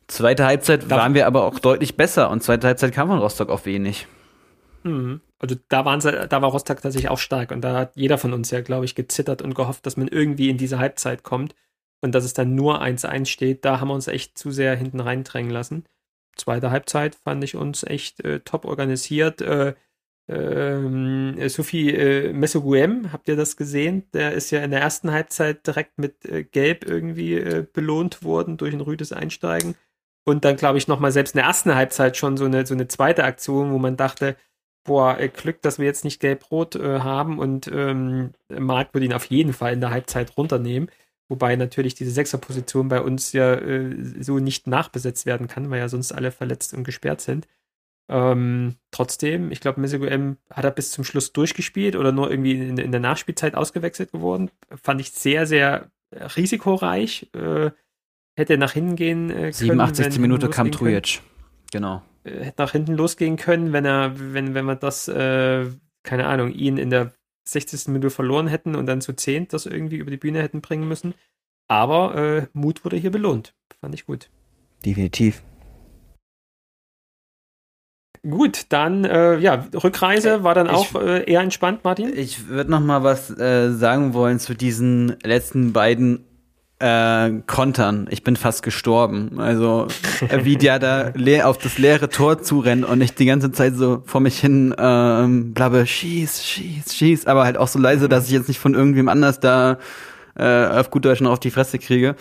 [0.07, 3.47] Zweite Halbzeit da waren wir aber auch deutlich besser und zweite Halbzeit kam von Rostock
[3.47, 4.07] auf wenig.
[4.83, 5.21] Mhm.
[5.39, 8.33] Also da waren sie, da war Rostock tatsächlich auch stark und da hat jeder von
[8.33, 11.55] uns ja, glaube ich, gezittert und gehofft, dass man irgendwie in diese Halbzeit kommt
[12.03, 14.99] und dass es dann nur 1-1 steht, da haben wir uns echt zu sehr hinten
[14.99, 15.85] reindrängen lassen.
[16.35, 19.41] Zweite Halbzeit fand ich uns echt äh, top organisiert.
[19.41, 19.75] Äh,
[20.27, 24.03] äh, Sophie äh, Messoguem, habt ihr das gesehen?
[24.13, 28.57] Der ist ja in der ersten Halbzeit direkt mit äh, Gelb irgendwie äh, belohnt worden
[28.57, 29.75] durch ein rüdes Einsteigen.
[30.25, 32.89] Und dann, glaube ich, nochmal selbst in der ersten Halbzeit schon so eine, so eine
[32.89, 34.35] zweite Aktion, wo man dachte,
[34.83, 39.13] boah, äh, Glück, dass wir jetzt nicht gelb-rot äh, haben und ähm, Marc würde ihn
[39.13, 40.89] auf jeden Fall in der Halbzeit runternehmen.
[41.33, 45.89] Wobei natürlich diese Sechserposition bei uns ja äh, so nicht nachbesetzt werden kann, weil ja
[45.89, 47.47] sonst alle verletzt und gesperrt sind.
[48.07, 52.51] Ähm, trotzdem, ich glaube, Mesego M hat er bis zum Schluss durchgespielt oder nur irgendwie
[52.51, 54.51] in, in, der Nachspielzeit ausgewechselt geworden.
[54.79, 57.31] Fand ich sehr, sehr risikoreich.
[57.33, 57.71] Äh,
[58.35, 59.53] hätte nach hinten gehen äh, können.
[59.53, 60.19] 87.
[60.19, 61.21] Minute kam Trujic.
[61.71, 62.03] Genau.
[62.25, 65.65] Äh, hätte nach hinten losgehen können, wenn er, wenn, wenn man das, äh,
[66.03, 67.11] keine Ahnung, ihn in der
[67.45, 67.87] 60.
[67.87, 71.13] Minute verloren hätten und dann zu 10 das irgendwie über die Bühne hätten bringen müssen.
[71.67, 73.53] Aber äh, Mut wurde hier belohnt.
[73.79, 74.29] Fand ich gut.
[74.85, 75.43] Definitiv.
[78.25, 82.13] Gut, dann äh, ja, Rückreise war dann ich, auch äh, eher entspannt, Martin.
[82.15, 86.25] Ich würde noch mal was äh, sagen wollen zu diesen letzten beiden
[86.83, 88.07] äh, kontern.
[88.09, 89.39] Ich bin fast gestorben.
[89.39, 89.87] Also
[90.27, 91.13] äh, wie der da
[91.45, 95.53] auf das leere Tor zurennt und ich die ganze Zeit so vor mich hin ähm,
[95.53, 99.07] blabbe, schieß, schieß, schieß, aber halt auch so leise, dass ich jetzt nicht von irgendwem
[99.07, 99.77] anders da
[100.35, 102.15] äh, auf gut Deutsch noch auf die Fresse kriege.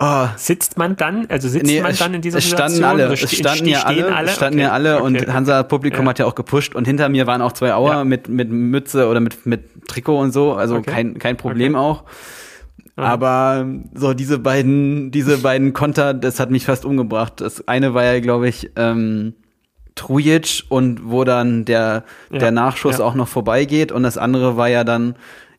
[0.00, 0.26] Oh.
[0.36, 3.00] Sitzt man dann, also sitzt nee, man dann in dieser es standen Situation?
[3.00, 4.66] Alle, es standen ja alle, alle, es standen okay.
[4.66, 5.04] ja alle okay.
[5.04, 6.10] und Hansa Publikum ja.
[6.10, 8.04] hat ja auch gepusht und hinter mir waren auch zwei Auer ja.
[8.04, 10.90] mit mit Mütze oder mit mit Trikot und so, also okay.
[10.90, 12.02] kein kein Problem auch.
[12.96, 17.40] Aber so diese beiden, diese beiden Konter, das hat mich fast umgebracht.
[17.40, 19.34] Das eine war ja, glaube ich, ähm,
[19.94, 23.04] Trujic und wo dann der, ja, der Nachschuss ja.
[23.04, 25.14] auch noch vorbeigeht und das andere war ja dann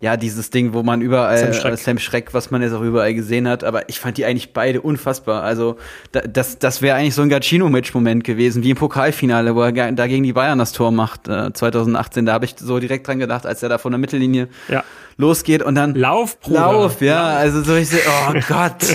[0.06, 1.74] ja, dieses Ding, wo man überall Sam Schreck.
[1.74, 4.54] Äh, Sam Schreck, was man jetzt auch überall gesehen hat, aber ich fand die eigentlich
[4.54, 5.42] beide unfassbar.
[5.42, 5.78] Also
[6.12, 10.06] da, das, das wäre eigentlich so ein Gacino-Match-Moment gewesen, wie im Pokalfinale, wo er da
[10.06, 12.28] gegen die Bayern das Tor macht, äh, 2018.
[12.28, 14.84] Da habe ich so direkt dran gedacht, als er da von der Mittellinie ja.
[15.18, 16.60] losgeht und dann Lauf, Bruder.
[16.60, 17.40] Lauf, ja, Lauf.
[17.40, 18.86] also so ich so, oh Gott.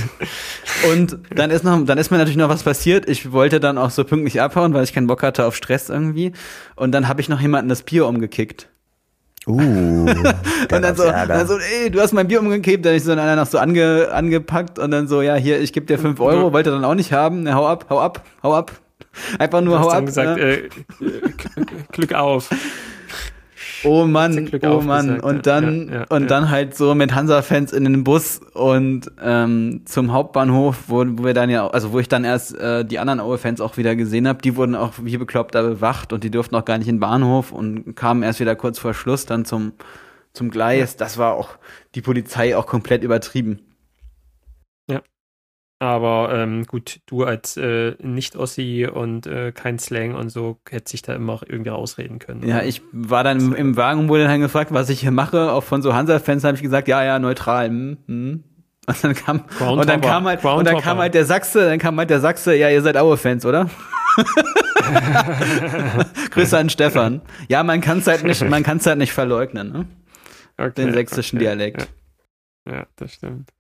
[0.92, 3.08] und dann ist noch, dann ist mir natürlich noch was passiert.
[3.08, 6.30] Ich wollte dann auch so pünktlich abhauen, weil ich keinen Bock hatte auf Stress irgendwie.
[6.76, 8.69] Und dann habe ich noch jemanden das Bier umgekickt.
[9.46, 13.12] Uh, und dann so, dann so, ey, du hast mein Bier umgekippt, dann ist so
[13.12, 16.52] einer noch so ange, angepackt und dann so, ja, hier, ich gebe dir fünf Euro,
[16.52, 18.72] wollte er dann auch nicht haben, hau ab, hau ab, hau ab.
[19.38, 20.06] Einfach nur du hau ab.
[20.06, 20.50] gesagt, ne?
[20.50, 20.68] äh,
[21.90, 22.50] Glück auf.
[23.84, 25.20] Oh Mann, oh Mann.
[25.20, 26.28] Und dann, ja, ja, und ja.
[26.28, 31.34] dann halt so mit Hansa-Fans in den Bus und ähm, zum Hauptbahnhof, wo, wo wir
[31.34, 34.42] dann ja, also wo ich dann erst äh, die anderen Aue-Fans auch wieder gesehen habe,
[34.42, 37.00] die wurden auch wie bekloppt da bewacht und die durften auch gar nicht in den
[37.00, 39.72] Bahnhof und kamen erst wieder kurz vor Schluss dann zum,
[40.32, 40.96] zum Gleis.
[40.96, 41.50] Das war auch
[41.94, 43.60] die Polizei auch komplett übertrieben.
[45.82, 51.00] Aber ähm, gut, du als äh, Nicht-Ossi und äh, kein Slang und so hätte sich
[51.00, 52.46] da immer auch irgendwie ausreden können.
[52.46, 55.52] Ja, ich war dann im, im Wagen und wurde dann gefragt, was ich hier mache.
[55.52, 57.68] Auch von so Hansa-Fans habe ich gesagt, ja, ja, neutral.
[57.68, 58.44] Hm, hm.
[58.86, 59.44] Und dann kam
[59.78, 62.54] und dann kam halt und dann kam halt der Sachse, dann kam halt der Sachse,
[62.54, 63.70] ja, ihr seid Aue-Fans, oder?
[66.30, 67.22] Grüße an Stefan.
[67.48, 69.86] Ja, man kann es halt nicht, man kann es halt nicht verleugnen, ne?
[70.58, 71.88] Okay, Den sächsischen okay, Dialekt.
[72.66, 72.74] Ja.
[72.74, 73.50] ja, das stimmt.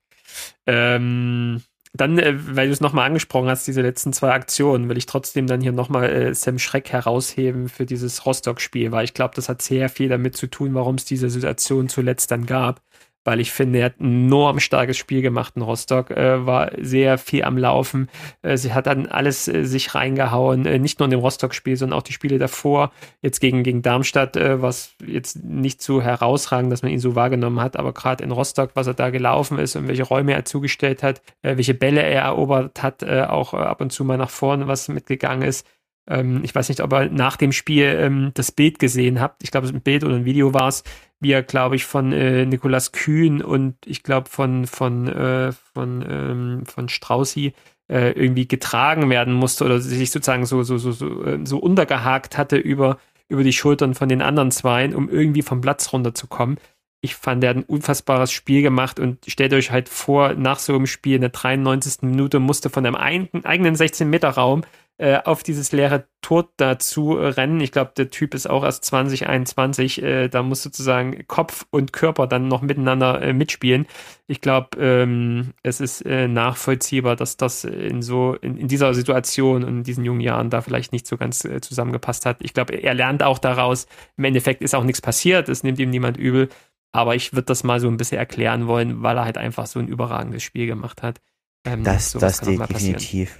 [0.66, 5.06] Ähm, dann, äh, weil du es nochmal angesprochen hast, diese letzten zwei Aktionen, will ich
[5.06, 9.48] trotzdem dann hier nochmal äh, Sam Schreck herausheben für dieses Rostock-Spiel, weil ich glaube, das
[9.48, 12.80] hat sehr viel damit zu tun, warum es diese Situation zuletzt dann gab
[13.24, 17.18] weil ich finde, er hat ein enorm starkes Spiel gemacht in Rostock, äh, war sehr
[17.18, 18.08] viel am Laufen.
[18.42, 21.98] Äh, sie hat dann alles äh, sich reingehauen, äh, nicht nur in dem Rostock-Spiel, sondern
[21.98, 22.92] auch die Spiele davor.
[23.20, 27.60] Jetzt gegen, gegen Darmstadt, äh, was jetzt nicht so herausragend, dass man ihn so wahrgenommen
[27.60, 31.02] hat, aber gerade in Rostock, was er da gelaufen ist und welche Räume er zugestellt
[31.02, 34.88] hat, äh, welche Bälle er erobert hat, auch ab und zu mal nach vorne was
[34.88, 35.66] mitgegangen ist
[36.10, 39.42] ähm, ich weiß nicht, ob ihr nach dem Spiel ähm, das Bild gesehen habt.
[39.42, 40.82] Ich glaube, ein Bild oder ein Video war es,
[41.20, 46.04] wie er, glaube ich, von äh, Nikolas Kühn und ich glaube von, von, äh, von,
[46.08, 47.52] ähm, von Straußi
[47.88, 52.36] äh, irgendwie getragen werden musste oder sich sozusagen so, so, so, so, äh, so untergehakt
[52.36, 56.58] hatte über, über die Schultern von den anderen Zweien, um irgendwie vom Platz runterzukommen.
[57.02, 60.74] Ich fand, er hat ein unfassbares Spiel gemacht und stellt euch halt vor, nach so
[60.74, 62.02] einem Spiel in der 93.
[62.02, 64.62] Minute musste von einem eigenen 16-Meter-Raum
[65.00, 67.62] äh, auf dieses leere Tor dazu äh, rennen.
[67.62, 70.02] Ich glaube, der Typ ist auch erst 2021.
[70.02, 73.86] Äh, da muss sozusagen Kopf und Körper dann noch miteinander äh, mitspielen.
[74.26, 79.64] Ich glaube, ähm, es ist äh, nachvollziehbar, dass das in so in, in, dieser Situation
[79.64, 82.36] und in diesen jungen Jahren da vielleicht nicht so ganz zusammengepasst hat.
[82.40, 83.86] Ich glaube, er lernt auch daraus.
[84.18, 85.48] Im Endeffekt ist auch nichts passiert.
[85.48, 86.50] Es nimmt ihm niemand übel.
[86.92, 89.78] Aber ich würde das mal so ein bisschen erklären wollen, weil er halt einfach so
[89.78, 91.22] ein überragendes Spiel gemacht hat.
[91.64, 93.38] Ähm, das das definitiv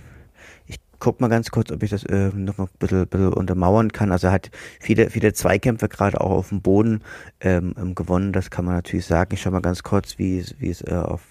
[1.01, 4.13] guck mal ganz kurz, ob ich das äh, noch mal ein bisschen, bisschen untermauern kann.
[4.13, 7.03] Also er hat viele, viele Zweikämpfe gerade auch auf dem Boden
[7.41, 8.33] ähm, ähm, gewonnen.
[8.33, 9.35] Das kann man natürlich sagen.
[9.35, 11.23] Ich schau mal ganz kurz, wie, wie es äh, auf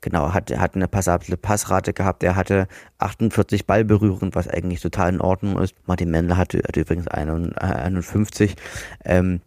[0.00, 2.24] Genau, hat, hat eine passable Passrate gehabt.
[2.24, 2.66] Er hatte
[2.98, 5.74] 48 Ballberührungen, was eigentlich total in Ordnung ist.
[5.86, 8.56] Martin Mendel hatte, hatte übrigens 51.
[9.04, 9.40] Ähm,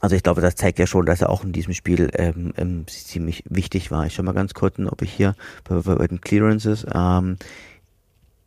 [0.00, 2.86] also ich glaube, das zeigt ja schon, dass er auch in diesem Spiel ähm, ähm,
[2.88, 4.06] ziemlich wichtig war.
[4.06, 5.34] Ich schau mal ganz kurz, ob ich hier
[5.68, 7.36] bei, bei den Clearances ähm,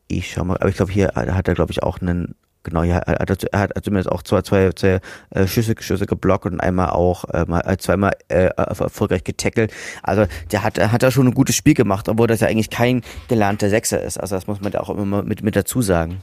[0.08, 2.96] ich schau mal, aber ich glaube, hier hat er, glaube ich, auch einen, genau, hier
[2.96, 5.00] hat er, er hat zumindest auch zwei, zwei, zwei
[5.32, 9.74] äh, Schüsse, Schüsse geblockt und einmal auch äh, äh, zweimal äh, erfolgreich getackelt.
[10.02, 13.02] Also der hat, hat da schon ein gutes Spiel gemacht, obwohl das ja eigentlich kein
[13.28, 14.18] gelernter Sechser ist.
[14.20, 16.20] Also das muss man da auch immer mit, mit dazu sagen.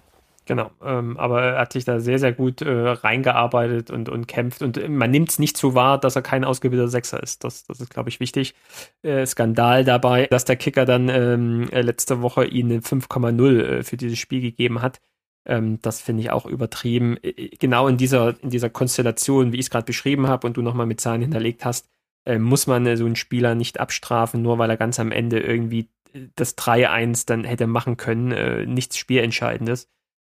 [0.51, 4.63] Genau, ähm, aber er hat sich da sehr, sehr gut äh, reingearbeitet und, und kämpft.
[4.63, 7.45] Und man nimmt es nicht so wahr, dass er kein ausgebildeter Sechser ist.
[7.45, 8.57] Das, das ist, glaube ich, wichtig.
[9.03, 13.97] Äh, Skandal dabei, dass der Kicker dann ähm, äh, letzte Woche ihn 5,0 äh, für
[13.97, 15.01] dieses Spiel gegeben hat.
[15.47, 17.17] Ähm, das finde ich auch übertrieben.
[17.23, 20.63] Äh, genau in dieser, in dieser Konstellation, wie ich es gerade beschrieben habe und du
[20.63, 21.89] nochmal mit Zahlen hinterlegt hast,
[22.25, 25.91] äh, muss man so einen Spieler nicht abstrafen, nur weil er ganz am Ende irgendwie
[26.35, 28.75] das 3-1 dann hätte machen können.
[28.75, 29.89] nichts Spielentscheidendes.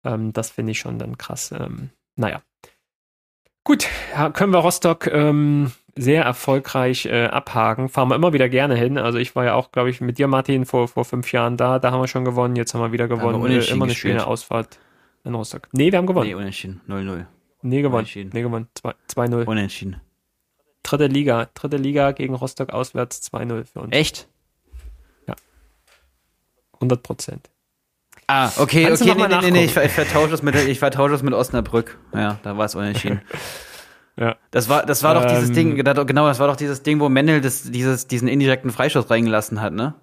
[0.04, 1.52] Ähm, das finde ich schon dann krass.
[1.52, 2.42] Ähm, naja.
[3.64, 3.86] Gut,
[4.34, 7.88] können wir Rostock ähm, sehr erfolgreich äh, abhaken.
[7.88, 8.98] Fahren wir immer wieder gerne hin.
[8.98, 11.78] Also ich war ja auch, glaube ich, mit dir, Martin, vor, vor fünf Jahren da.
[11.78, 12.56] Da haben wir schon gewonnen.
[12.56, 13.42] Jetzt haben wir wieder gewonnen.
[13.44, 14.78] Wir äh, immer eine schöne Ausfahrt
[15.24, 15.68] in Rostock.
[15.72, 16.28] Nee, wir haben gewonnen.
[16.28, 16.80] Nee, unentschieden.
[16.88, 17.26] 0-0.
[17.62, 18.08] Nee, gewonnen.
[18.32, 18.68] Nee, gewonnen.
[18.74, 19.44] 2-0.
[19.44, 20.00] Unentschieden.
[20.82, 21.48] Dritte Liga.
[21.54, 23.94] Dritte Liga gegen Rostock auswärts 2-0 für uns.
[23.94, 24.28] Echt?
[25.28, 25.36] Ja.
[26.74, 27.50] 100 Prozent.
[28.34, 31.10] Ah, okay, Kannst okay, nee, nee, nee, nee, ich, ich vertausche das mit, ich vertausche
[31.10, 31.98] das mit Osnabrück.
[32.14, 33.20] Ja, da war es unentschieden.
[34.16, 34.36] ja.
[34.50, 35.54] Das war, das war ähm, doch dieses ähm.
[35.54, 39.60] Ding, genau, das war doch dieses Ding, wo Mendel das, dieses, diesen indirekten Freischuss reingelassen
[39.60, 39.96] hat, ne?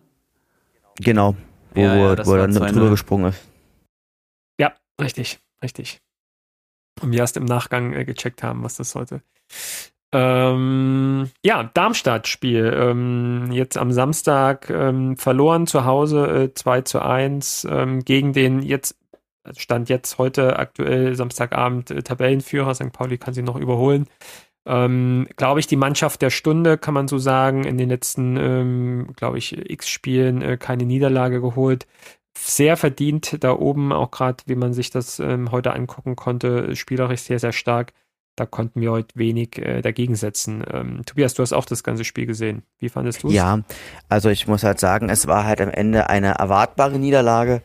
[1.00, 1.36] Genau,
[1.74, 3.42] wo, ja, ja, wo er dann drüber gesprungen ist.
[4.60, 6.00] Ja, richtig, richtig.
[7.02, 9.24] Und wir erst im Nachgang äh, gecheckt haben, was das sollte.
[10.12, 12.74] Ähm, ja, Darmstadt-Spiel.
[12.76, 18.62] Ähm, jetzt am Samstag ähm, verloren zu Hause äh, 2 zu 1 ähm, gegen den
[18.62, 18.98] jetzt,
[19.58, 22.74] Stand jetzt heute aktuell Samstagabend äh, Tabellenführer.
[22.74, 22.92] St.
[22.92, 24.08] Pauli kann sie noch überholen.
[24.66, 29.14] Ähm, glaube ich, die Mannschaft der Stunde, kann man so sagen, in den letzten, ähm,
[29.16, 31.88] glaube ich, X-Spielen äh, keine Niederlage geholt.
[32.38, 37.22] Sehr verdient da oben, auch gerade, wie man sich das ähm, heute angucken konnte, spielerisch
[37.22, 37.94] sehr, sehr stark
[38.40, 40.64] da konnten wir heute wenig äh, dagegen setzen.
[40.72, 42.64] Ähm, Tobias, du hast auch das ganze Spiel gesehen.
[42.80, 43.34] Wie fandest du es?
[43.34, 43.60] Ja,
[44.08, 47.62] also ich muss halt sagen, es war halt am Ende eine erwartbare Niederlage.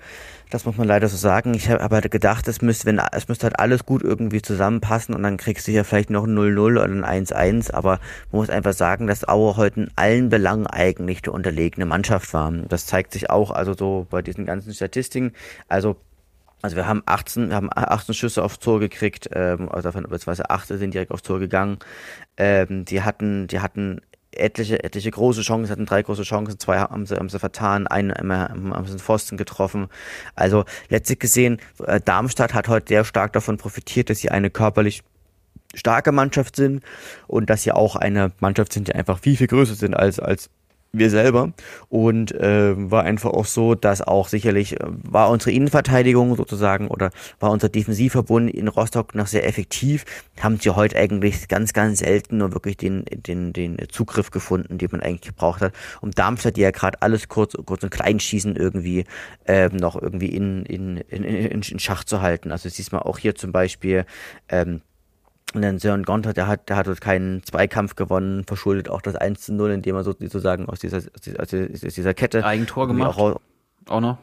[0.50, 1.54] Das muss man leider so sagen.
[1.54, 5.22] Ich habe aber gedacht, es müsste, wenn, es müsste halt alles gut irgendwie zusammenpassen und
[5.22, 7.72] dann kriegst du ja vielleicht noch ein 0-0 oder ein 1-1.
[7.72, 7.98] Aber
[8.30, 12.52] man muss einfach sagen, dass Aue heute in allen Belangen eigentlich die unterlegene Mannschaft war.
[12.52, 15.32] Das zeigt sich auch also so bei diesen ganzen Statistiken.
[15.68, 15.96] Also
[16.64, 20.48] also wir haben 18, wir haben 18 Schüsse aufs Tor gekriegt, ähm, also davon beziehungsweise
[20.48, 21.76] 8 sind direkt aufs Tor gegangen.
[22.38, 24.00] Ähm, die hatten, die hatten
[24.32, 28.14] etliche, etliche große Chancen, hatten drei große Chancen, zwei haben sie, haben sie vertan, einen
[28.14, 29.88] haben sie den Pfosten getroffen.
[30.36, 35.02] Also letztlich gesehen, äh, Darmstadt hat heute sehr stark davon profitiert, dass sie eine körperlich
[35.74, 36.82] starke Mannschaft sind
[37.26, 40.48] und dass sie auch eine Mannschaft sind, die einfach viel, viel größer sind als, als
[40.98, 41.52] wir selber.
[41.88, 47.10] Und äh, war einfach auch so, dass auch sicherlich äh, war unsere Innenverteidigung sozusagen oder
[47.40, 50.04] war unser Defensivverbund in Rostock noch sehr effektiv.
[50.40, 54.88] Haben sie heute eigentlich ganz, ganz selten nur wirklich den, den, den Zugriff gefunden, den
[54.92, 55.72] man eigentlich gebraucht hat.
[56.00, 59.04] Und Darmstadt, die ja gerade alles kurz, kurz und klein schießen, irgendwie
[59.46, 62.52] äh, noch irgendwie in, in, in, in, in Schach zu halten.
[62.52, 64.06] Also siehst mal auch hier zum Beispiel
[64.48, 64.80] ähm,
[65.54, 69.14] und dann Sören Gonter, der hat, der hat dort keinen Zweikampf gewonnen, verschuldet auch das
[69.14, 71.48] 1 zu 0, indem er sozusagen aus dieser, aus dieser, aus
[71.94, 72.44] dieser Kette.
[72.44, 73.16] Eigentor gemacht.
[73.16, 73.40] Auch,
[73.88, 74.18] auch noch.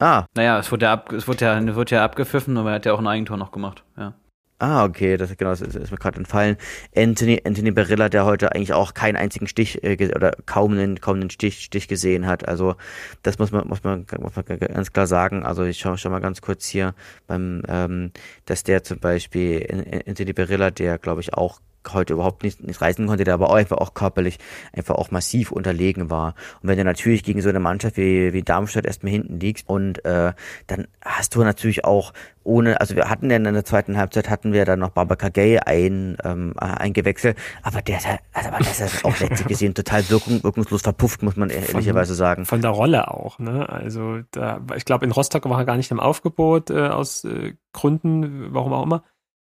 [0.00, 0.26] Ah.
[0.36, 2.92] Naja, es wurde ja, ab, es wurde ja, wurde ja abgepfiffen, aber er hat ja
[2.92, 4.14] auch ein Eigentor noch gemacht, ja.
[4.60, 6.56] Ah, okay, das, genau, das ist, ist mir gerade entfallen.
[6.96, 11.20] Anthony, Anthony Barilla, der heute eigentlich auch keinen einzigen Stich äh, oder kaum einen, kaum
[11.20, 12.48] einen Stich, Stich gesehen hat.
[12.48, 12.74] Also
[13.22, 15.44] das muss man, muss man, muss man ganz klar sagen.
[15.44, 16.94] Also ich schaue schon mal ganz kurz hier
[17.28, 18.10] beim, ähm,
[18.46, 21.60] dass der zum Beispiel Anthony Barilla, der glaube ich auch
[21.94, 24.38] heute überhaupt nicht, nicht reisen konnte, der aber auch einfach auch körperlich
[24.72, 26.34] einfach auch massiv unterlegen war.
[26.62, 30.04] Und wenn du natürlich gegen so eine Mannschaft wie, wie Darmstadt erstmal hinten liegst und
[30.04, 30.32] äh,
[30.66, 32.12] dann hast du natürlich auch
[32.48, 35.58] ohne, also wir hatten ja in der zweiten Halbzeit hatten wir dann noch Babaka Gay
[35.58, 37.98] ein, ähm, eingewechselt, aber der
[38.32, 42.46] also aber das ist auch letztlich gesehen total wirkung, wirkungslos verpufft, muss man ehrlicherweise sagen.
[42.46, 43.68] Von der Rolle auch, ne?
[43.68, 47.54] Also da, ich glaube in Rostock war er gar nicht im Aufgebot äh, aus äh,
[47.72, 49.04] Gründen, warum auch immer.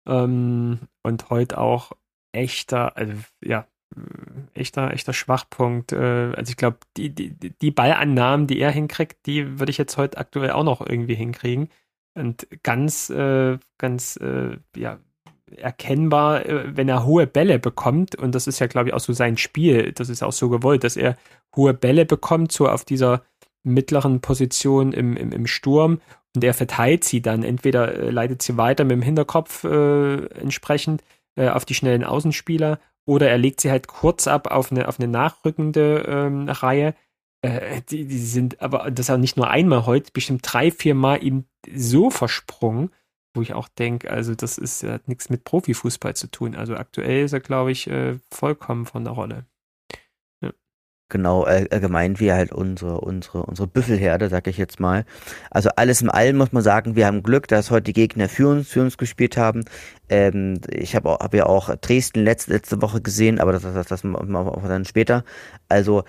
[0.05, 1.93] Ähm, und heute auch
[2.31, 3.13] echter, also
[3.43, 3.67] ja,
[4.53, 5.91] echter, echter Schwachpunkt.
[5.91, 9.97] Äh, also ich glaube, die, die, die Ballannahmen, die er hinkriegt, die würde ich jetzt
[9.97, 11.69] heute aktuell auch noch irgendwie hinkriegen.
[12.15, 14.19] Und ganz, äh, ganz,
[14.75, 14.99] ja,
[15.55, 19.37] erkennbar, wenn er hohe Bälle bekommt, und das ist ja, glaube ich, auch so sein
[19.37, 21.17] Spiel, das ist auch so gewollt, dass er
[21.55, 23.23] hohe Bälle bekommt, so auf dieser
[23.63, 26.01] mittleren Position im, im, im Sturm
[26.35, 27.43] und er verteilt sie dann.
[27.43, 31.03] Entweder leitet sie weiter mit dem Hinterkopf äh, entsprechend
[31.35, 34.99] äh, auf die schnellen Außenspieler oder er legt sie halt kurz ab auf eine, auf
[34.99, 36.93] eine nachrückende ähm, Reihe.
[37.41, 41.23] Äh, die, die sind aber, das auch nicht nur einmal heute, bestimmt drei, vier Mal
[41.23, 42.91] ihm so versprungen,
[43.33, 46.55] wo ich auch denke, also das ist hat nichts mit Profifußball zu tun.
[46.55, 49.45] Also aktuell ist er, glaube ich, äh, vollkommen von der Rolle
[51.09, 55.05] genau äh, gemeint wie halt unsere unsere unsere Büffelherde, sag ich jetzt mal.
[55.51, 58.47] Also alles im Allen muss man sagen, wir haben Glück, dass heute die Gegner für
[58.47, 59.65] uns für uns gespielt haben.
[60.09, 63.87] Ähm, ich habe hab ja auch Dresden letzte letzte Woche gesehen, aber das das, das,
[63.87, 65.23] das wir dann später.
[65.67, 66.03] Also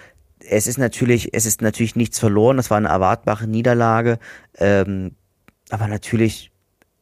[0.49, 2.57] es ist natürlich es ist natürlich nichts verloren.
[2.57, 4.19] Das war eine erwartbare Niederlage,
[4.59, 5.17] ähm,
[5.71, 6.50] aber natürlich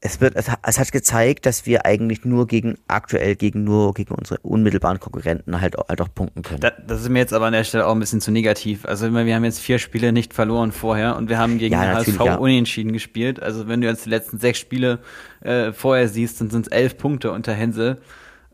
[0.00, 4.14] es wird, es, es, hat gezeigt, dass wir eigentlich nur gegen aktuell gegen nur gegen
[4.14, 6.60] unsere unmittelbaren Konkurrenten halt, halt auch punkten können.
[6.60, 8.84] Da, das ist mir jetzt aber an der Stelle auch ein bisschen zu negativ.
[8.84, 11.94] Also wir haben jetzt vier Spiele nicht verloren vorher und wir haben gegen ja, den
[11.96, 12.36] HSV ja.
[12.36, 13.42] unentschieden gespielt.
[13.42, 15.00] Also wenn du jetzt die letzten sechs Spiele
[15.40, 17.98] äh, vorher siehst, dann sind es elf Punkte unter Hensel.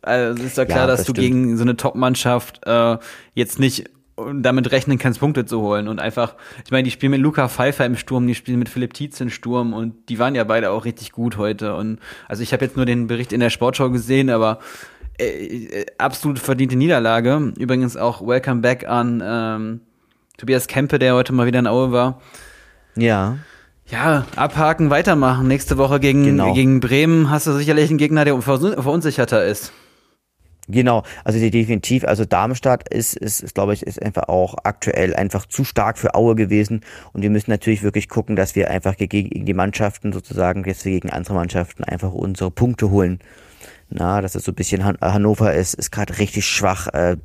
[0.00, 1.18] Also es ist doch klar, ja, das dass stimmt.
[1.18, 2.96] du gegen so eine Top-Mannschaft äh,
[3.35, 5.88] jetzt nicht und damit rechnen kannst, Punkte zu holen.
[5.88, 8.94] Und einfach, ich meine, die spielen mit Luca Pfeiffer im Sturm, die spielen mit Philipp
[8.94, 11.74] Tietz im Sturm und die waren ja beide auch richtig gut heute.
[11.74, 11.98] Und
[12.29, 14.61] also ich habe jetzt nur den Bericht in der Sportschau gesehen, aber
[15.18, 17.53] äh, äh, absolut verdiente Niederlage.
[17.59, 19.81] Übrigens auch Welcome Back an ähm,
[20.37, 22.20] Tobias Kempe, der heute mal wieder in Aue war.
[22.96, 23.38] Ja.
[23.87, 25.46] Ja, abhaken, weitermachen.
[25.46, 26.55] Nächste Woche gegen, genau.
[26.55, 29.72] gegen Bremen hast du sicherlich einen Gegner, der verunsicherter ist.
[30.66, 35.44] Genau, also definitiv, also Darmstadt ist, ist, ist glaube ich, ist einfach auch aktuell einfach
[35.44, 36.81] zu stark für Aue gewesen
[37.12, 41.11] und wir müssen natürlich wirklich gucken, dass wir einfach gegen, die Mannschaften sozusagen, jetzt gegen
[41.11, 43.18] andere Mannschaften einfach unsere Punkte holen.
[43.90, 46.88] Na, das ist so ein bisschen Han Hannover ist, ist gerade richtig schwach.
[46.88, 47.16] Äh,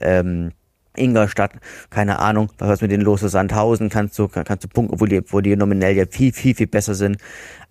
[0.00, 0.52] ähm,
[0.96, 1.52] Ingolstadt,
[1.90, 5.22] keine Ahnung, was mit den los ist, Sandhausen kannst du, kannst du punkten, obwohl die,
[5.32, 7.16] wo die nominell ja viel, viel, viel besser sind.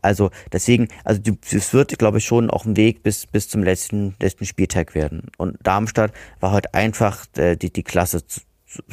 [0.04, 4.16] Also deswegen, also es wird, glaube ich, schon auch ein Weg bis, bis zum letzten,
[4.20, 5.24] letzten Spieltag werden.
[5.38, 8.42] Und Darmstadt war heute einfach äh, die, die Klasse zu,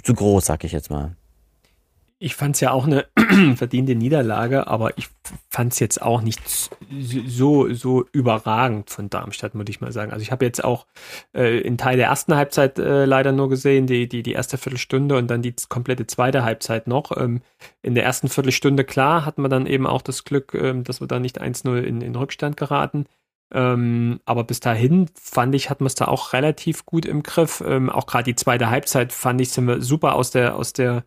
[0.03, 1.17] zu groß, sag ich jetzt mal
[2.23, 3.07] ich fand es ja auch eine
[3.57, 5.09] verdiente Niederlage, aber ich
[5.49, 10.13] fand es jetzt auch nicht so, so überragend von Darmstadt, muss ich mal sagen.
[10.13, 10.87] Also ich habe jetzt auch
[11.35, 15.17] äh, in Teil der ersten Halbzeit äh, leider nur gesehen, die, die, die erste Viertelstunde
[15.17, 17.17] und dann die komplette zweite Halbzeit noch.
[17.17, 17.41] Ähm,
[17.81, 21.09] in der ersten Viertelstunde, klar, hatten wir dann eben auch das Glück, ähm, dass wir
[21.09, 23.07] da nicht 1-0 in, in Rückstand geraten.
[23.51, 27.65] Ähm, aber bis dahin fand ich, hatten wir es da auch relativ gut im Griff.
[27.67, 31.05] Ähm, auch gerade die zweite Halbzeit fand ich, sind wir super aus der, aus der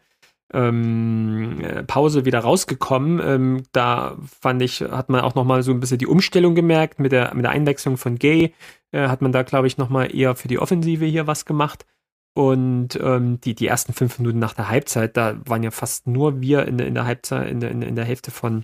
[0.54, 3.20] ähm, Pause wieder rausgekommen.
[3.24, 7.12] Ähm, da fand ich, hat man auch nochmal so ein bisschen die Umstellung gemerkt mit
[7.12, 8.54] der, mit der Einwechslung von Gay.
[8.92, 11.86] Äh, hat man da, glaube ich, nochmal eher für die Offensive hier was gemacht.
[12.36, 16.42] Und ähm, die, die ersten fünf Minuten nach der Halbzeit, da waren ja fast nur
[16.42, 18.64] wir in, in der Halbzeit, in der, in der Hälfte von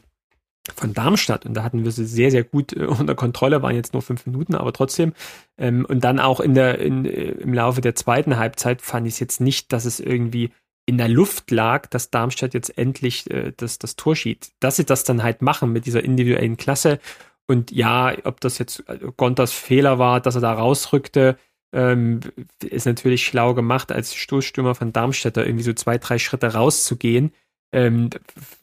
[0.76, 3.94] von Darmstadt und da hatten wir sie sehr, sehr gut äh, unter Kontrolle, waren jetzt
[3.94, 5.14] nur fünf Minuten, aber trotzdem.
[5.58, 9.14] Ähm, und dann auch in der, in, äh, im Laufe der zweiten Halbzeit fand ich
[9.14, 10.52] es jetzt nicht, dass es irgendwie
[10.90, 14.56] in der Luft lag, dass Darmstadt jetzt endlich äh, das, das Tor schießt.
[14.60, 17.00] Dass sie das dann halt machen mit dieser individuellen Klasse.
[17.48, 21.38] Und ja, ob das jetzt äh, Gontas Fehler war, dass er da rausrückte,
[21.72, 22.20] ähm,
[22.64, 27.32] ist natürlich schlau gemacht, als Stoßstürmer von Darmstadt da irgendwie so zwei, drei Schritte rauszugehen
[27.72, 28.10] ähm,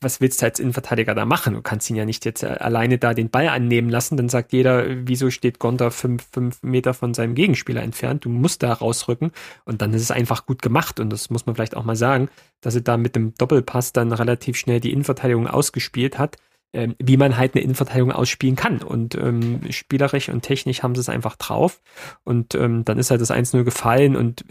[0.00, 1.54] was willst du als Innenverteidiger da machen?
[1.54, 4.16] Du kannst ihn ja nicht jetzt äh, alleine da den Ball annehmen lassen.
[4.16, 8.24] Dann sagt jeder, wieso steht Gonta fünf, fünf Meter von seinem Gegenspieler entfernt?
[8.24, 9.30] Du musst da rausrücken.
[9.64, 10.98] Und dann ist es einfach gut gemacht.
[10.98, 12.28] Und das muss man vielleicht auch mal sagen,
[12.60, 16.36] dass er da mit dem Doppelpass dann relativ schnell die Innenverteidigung ausgespielt hat
[16.76, 18.82] ähm, wie man halt eine Innenverteidigung ausspielen kann.
[18.82, 21.80] Und ähm, spielerisch und technisch haben sie es einfach drauf.
[22.22, 24.14] Und ähm, dann ist halt das 1-0 gefallen.
[24.14, 24.44] Und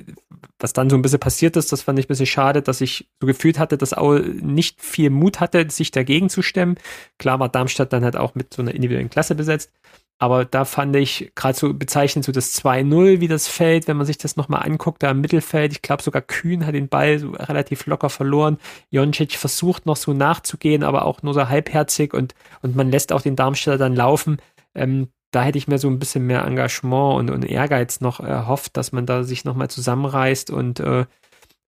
[0.60, 3.08] was dann so ein bisschen passiert ist, das fand ich ein bisschen schade, dass ich
[3.19, 6.76] so gefühlt hatte, dass Aue nicht viel Mut hatte, sich dagegen zu stemmen.
[7.17, 9.71] Klar war Darmstadt dann halt auch mit so einer individuellen Klasse besetzt.
[10.17, 14.06] Aber da fand ich gerade so bezeichnend so das 2-0, wie das fällt, wenn man
[14.06, 15.74] sich das nochmal anguckt, da im Mittelfeld.
[15.74, 18.58] Ich glaube sogar Kühn hat den Ball so relativ locker verloren.
[18.91, 23.21] Joncic versucht noch so nachzugehen, aber auch nur so halbherzig und, und man lässt auch
[23.21, 24.38] den Darmstädter dann laufen.
[24.74, 28.78] Ähm, da hätte ich mir so ein bisschen mehr Engagement und, und Ehrgeiz noch erhofft,
[28.78, 31.06] dass man da sich nochmal zusammenreißt und, äh,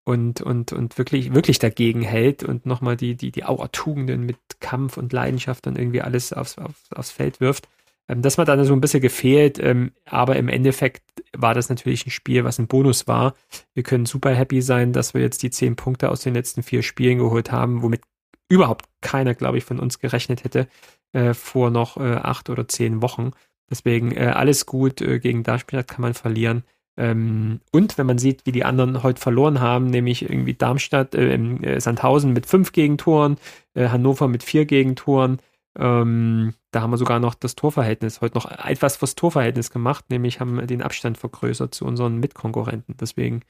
[0.05, 4.95] und, und, und wirklich, wirklich dagegen hält und nochmal die, die, die Auertugenden mit Kampf
[4.95, 7.67] und Leidenschaft dann irgendwie alles aufs, aufs, aufs Feld wirft.
[8.07, 11.03] Ähm, das hat dann so ein bisschen gefehlt, ähm, aber im Endeffekt
[11.35, 13.35] war das natürlich ein Spiel, was ein Bonus war.
[13.73, 16.83] Wir können super happy sein, dass wir jetzt die zehn Punkte aus den letzten vier
[16.83, 18.01] Spielen geholt haben, womit
[18.47, 20.69] überhaupt keiner, glaube ich, von uns gerechnet hätte
[21.13, 23.31] äh, vor noch äh, acht oder zehn Wochen.
[23.69, 26.63] Deswegen äh, alles gut, äh, gegen Darmstadt kann man verlieren.
[26.97, 31.35] Ähm, und wenn man sieht, wie die anderen heute verloren haben, nämlich irgendwie Darmstadt, äh,
[31.35, 33.37] äh, Sandhausen mit fünf Gegentoren,
[33.75, 35.39] äh, Hannover mit vier Gegentoren,
[35.77, 40.39] ähm, da haben wir sogar noch das Torverhältnis, heute noch etwas fürs Torverhältnis gemacht, nämlich
[40.39, 42.97] haben den Abstand vergrößert zu unseren Mitkonkurrenten.
[42.97, 43.41] Deswegen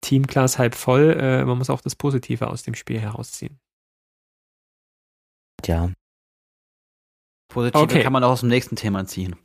[0.00, 3.60] Teamglas halb voll, äh, man muss auch das Positive aus dem Spiel herausziehen.
[5.64, 5.90] Ja.
[7.50, 8.02] Positive okay.
[8.02, 9.36] kann man auch aus dem nächsten Thema ziehen.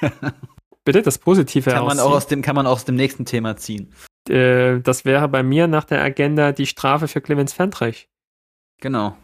[0.84, 3.56] Bitte, das Positive kann man auch aus dem Kann man auch aus dem nächsten Thema
[3.56, 3.92] ziehen.
[4.28, 8.08] Äh, das wäre bei mir nach der Agenda die Strafe für Clemens Fendrich.
[8.80, 9.16] Genau.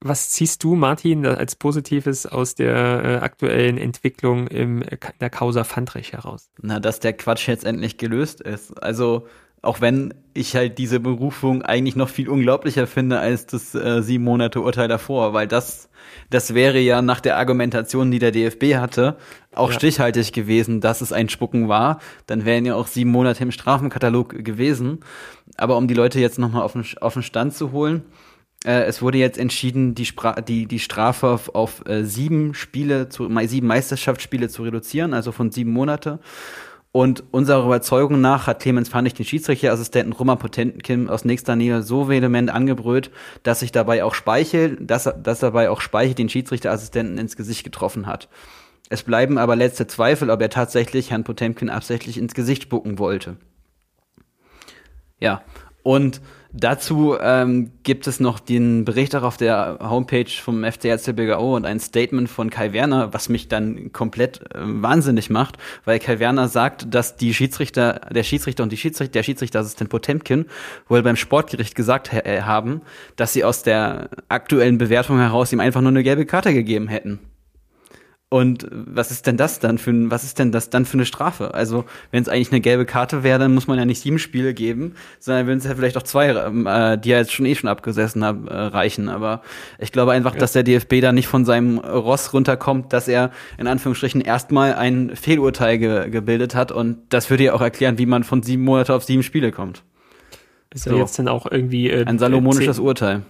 [0.00, 5.64] Was ziehst du, Martin, als Positives aus der äh, aktuellen Entwicklung im, in der Causa
[5.64, 6.50] Fandrich heraus?
[6.60, 8.80] Na, dass der Quatsch jetzt endlich gelöst ist.
[8.80, 9.26] Also,
[9.62, 14.24] auch wenn ich halt diese Berufung eigentlich noch viel unglaublicher finde als das äh, sieben
[14.24, 15.88] Monate Urteil davor, weil das,
[16.30, 19.16] das wäre ja nach der Argumentation, die der DFB hatte,
[19.52, 19.76] auch ja.
[19.76, 21.98] stichhaltig gewesen, dass es ein Spucken war.
[22.26, 25.00] Dann wären ja auch sieben Monate im Strafenkatalog gewesen.
[25.56, 28.04] Aber um die Leute jetzt nochmal auf den, auf den Stand zu holen,
[28.64, 33.08] äh, es wurde jetzt entschieden, die, Spra die, die Strafe auf, auf äh, sieben Spiele,
[33.08, 36.20] zu, sieben Meisterschaftsspiele zu reduzieren, also von sieben Monate.
[36.90, 42.08] Und unserer Überzeugung nach hat Clemens Pfannig den Schiedsrichterassistenten Roma Potenkin aus nächster Nähe so
[42.08, 43.10] vehement angebrüllt,
[43.42, 48.06] dass sich dabei auch Speichel, dass, dass dabei auch Speichel den Schiedsrichterassistenten ins Gesicht getroffen
[48.06, 48.28] hat.
[48.88, 53.36] Es bleiben aber letzte Zweifel, ob er tatsächlich Herrn Potemkin absichtlich ins Gesicht spucken wollte.
[55.20, 55.42] Ja,
[55.82, 61.38] und Dazu ähm, gibt es noch den Bericht auch auf der Homepage vom FC Erzgebirge
[61.38, 66.18] und ein Statement von Kai Werner, was mich dann komplett äh, wahnsinnig macht, weil Kai
[66.20, 70.46] Werner sagt, dass die Schiedsrichter, der Schiedsrichter und die Schiedsrichter, der Schiedsrichterassistent Potemkin
[70.88, 72.80] wohl beim Sportgericht gesagt äh, haben,
[73.16, 77.18] dass sie aus der aktuellen Bewertung heraus ihm einfach nur eine gelbe Karte gegeben hätten.
[78.30, 81.06] Und was ist denn das dann für ein, was ist denn das dann für eine
[81.06, 81.54] Strafe?
[81.54, 84.52] Also, wenn es eigentlich eine gelbe Karte wäre, dann muss man ja nicht sieben Spiele
[84.52, 87.54] geben, sondern würden es ja vielleicht auch zwei, ähm, äh, die er jetzt schon eh
[87.54, 89.08] schon abgesessen haben, äh, reichen.
[89.08, 89.40] Aber
[89.78, 90.40] ich glaube einfach, ja.
[90.40, 95.16] dass der DFB da nicht von seinem Ross runterkommt, dass er in Anführungsstrichen erstmal ein
[95.16, 96.70] Fehlurteil ge gebildet hat.
[96.70, 99.84] Und das würde ja auch erklären, wie man von sieben Monate auf sieben Spiele kommt.
[100.74, 100.90] Ist so.
[100.90, 103.22] ja jetzt dann auch irgendwie äh, ein salomonisches zehn, Urteil.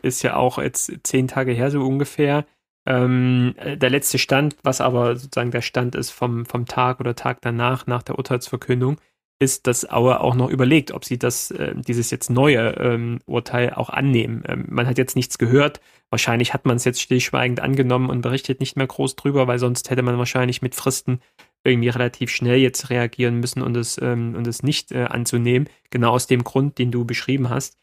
[0.00, 2.46] Ist ja auch jetzt zehn Tage her so ungefähr
[2.86, 7.40] ähm, der letzte Stand, was aber sozusagen der Stand ist vom, vom Tag oder Tag
[7.42, 8.98] danach, nach der Urteilsverkündung,
[9.38, 13.74] ist, dass Auer auch noch überlegt, ob sie das, äh, dieses jetzt neue ähm, Urteil
[13.74, 14.42] auch annehmen.
[14.48, 15.80] Ähm, man hat jetzt nichts gehört.
[16.08, 19.90] Wahrscheinlich hat man es jetzt stillschweigend angenommen und berichtet nicht mehr groß drüber, weil sonst
[19.90, 21.20] hätte man wahrscheinlich mit Fristen
[21.64, 25.68] irgendwie relativ schnell jetzt reagieren müssen und es, ähm, und es nicht äh, anzunehmen.
[25.90, 27.76] Genau aus dem Grund, den du beschrieben hast.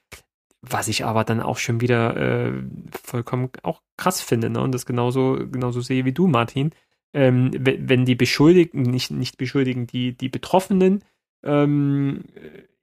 [0.65, 2.63] Was ich aber dann auch schon wieder äh,
[3.03, 4.61] vollkommen auch krass finde, ne?
[4.61, 6.71] Und das genauso, genauso sehe wie du, Martin.
[7.13, 11.03] Ähm, wenn die Beschuldigten, nicht, nicht Beschuldigten, die, die Betroffenen
[11.43, 12.23] ähm,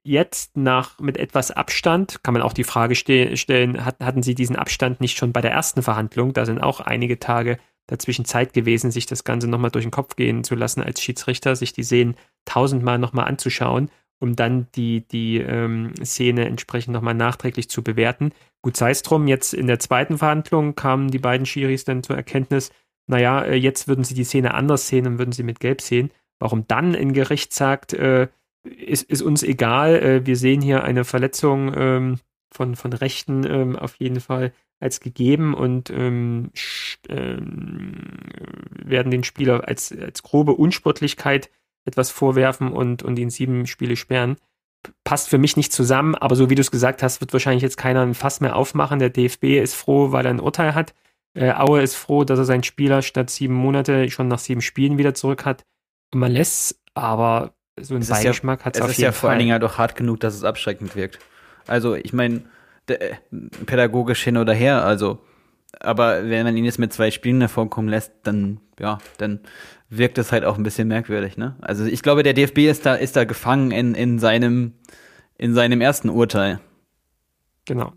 [0.03, 4.35] jetzt nach mit etwas Abstand, kann man auch die Frage ste stellen, hat, hatten Sie
[4.35, 6.33] diesen Abstand nicht schon bei der ersten Verhandlung?
[6.33, 7.57] Da sind auch einige Tage
[7.87, 11.55] dazwischen Zeit gewesen, sich das Ganze nochmal durch den Kopf gehen zu lassen als Schiedsrichter,
[11.55, 12.15] sich die Szenen
[12.45, 13.89] tausendmal nochmal anzuschauen,
[14.21, 18.31] um dann die, die ähm, Szene entsprechend nochmal nachträglich zu bewerten.
[18.61, 22.15] Gut sei es drum, jetzt in der zweiten Verhandlung kamen die beiden Schiris dann zur
[22.15, 22.71] Erkenntnis,
[23.07, 26.11] naja, äh, jetzt würden sie die Szene anders sehen und würden sie mit Gelb sehen.
[26.39, 28.27] Warum dann ein Gericht sagt, äh,
[28.63, 32.19] ist, ist uns egal, äh, wir sehen hier eine Verletzung ähm,
[32.53, 36.51] von, von Rechten ähm, auf jeden Fall als gegeben und ähm,
[37.09, 37.93] ähm,
[38.83, 41.49] werden den Spieler als, als grobe Unsportlichkeit
[41.85, 44.37] etwas vorwerfen und, und ihn sieben Spiele sperren.
[45.03, 47.77] Passt für mich nicht zusammen, aber so wie du es gesagt hast, wird wahrscheinlich jetzt
[47.77, 48.99] keiner ein Fass mehr aufmachen.
[48.99, 50.93] Der DFB ist froh, weil er ein Urteil hat.
[51.33, 54.97] Äh, Aue ist froh, dass er seinen Spieler statt sieben Monate schon nach sieben Spielen
[54.97, 55.63] wieder zurück hat.
[56.11, 59.29] Und man lässt aber so einen Beigeschmack ja, hat es auf ist jeden ja vor
[59.29, 61.19] allen Dingen ja doch hart genug, dass es abschreckend wirkt.
[61.67, 62.43] Also ich meine,
[63.65, 65.19] pädagogisch hin oder her, also
[65.79, 69.39] aber wenn man ihn jetzt mit zwei Spielen hervorkommen lässt, dann ja, dann
[69.91, 71.55] wirkt es halt auch ein bisschen merkwürdig, ne?
[71.61, 74.73] Also ich glaube, der DFB ist da ist da gefangen in in seinem
[75.37, 76.59] in seinem ersten Urteil.
[77.65, 77.93] Genau.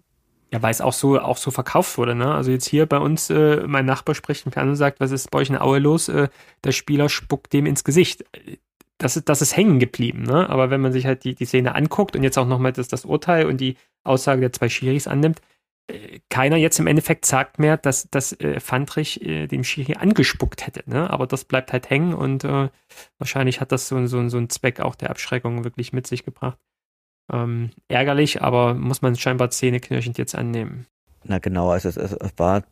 [0.52, 2.32] Ja, weil es auch so, auch so verkauft wurde, ne?
[2.32, 5.30] Also jetzt hier bei uns, äh, mein Nachbar spricht im Fernsehen und sagt, was ist
[5.30, 6.08] bei euch in Aue los?
[6.08, 6.28] Äh,
[6.62, 8.24] der Spieler spuckt dem ins Gesicht.
[8.98, 10.48] Das ist, das ist hängen geblieben, ne?
[10.48, 13.04] Aber wenn man sich halt die, die Szene anguckt und jetzt auch nochmal das, das
[13.04, 15.40] Urteil und die Aussage der zwei Schiris annimmt,
[16.30, 20.82] keiner jetzt im Endeffekt sagt mehr, dass, dass äh, Fandrich äh, dem Schiri angespuckt hätte,
[20.86, 21.10] ne?
[21.10, 22.70] Aber das bleibt halt hängen und äh,
[23.18, 26.58] wahrscheinlich hat das so, so, so einen Zweck auch der Abschreckung wirklich mit sich gebracht.
[27.30, 30.86] Ähm, ärgerlich, aber muss man scheinbar zähneknirschend jetzt annehmen.
[31.24, 32.64] Na genau, also es, es, es war,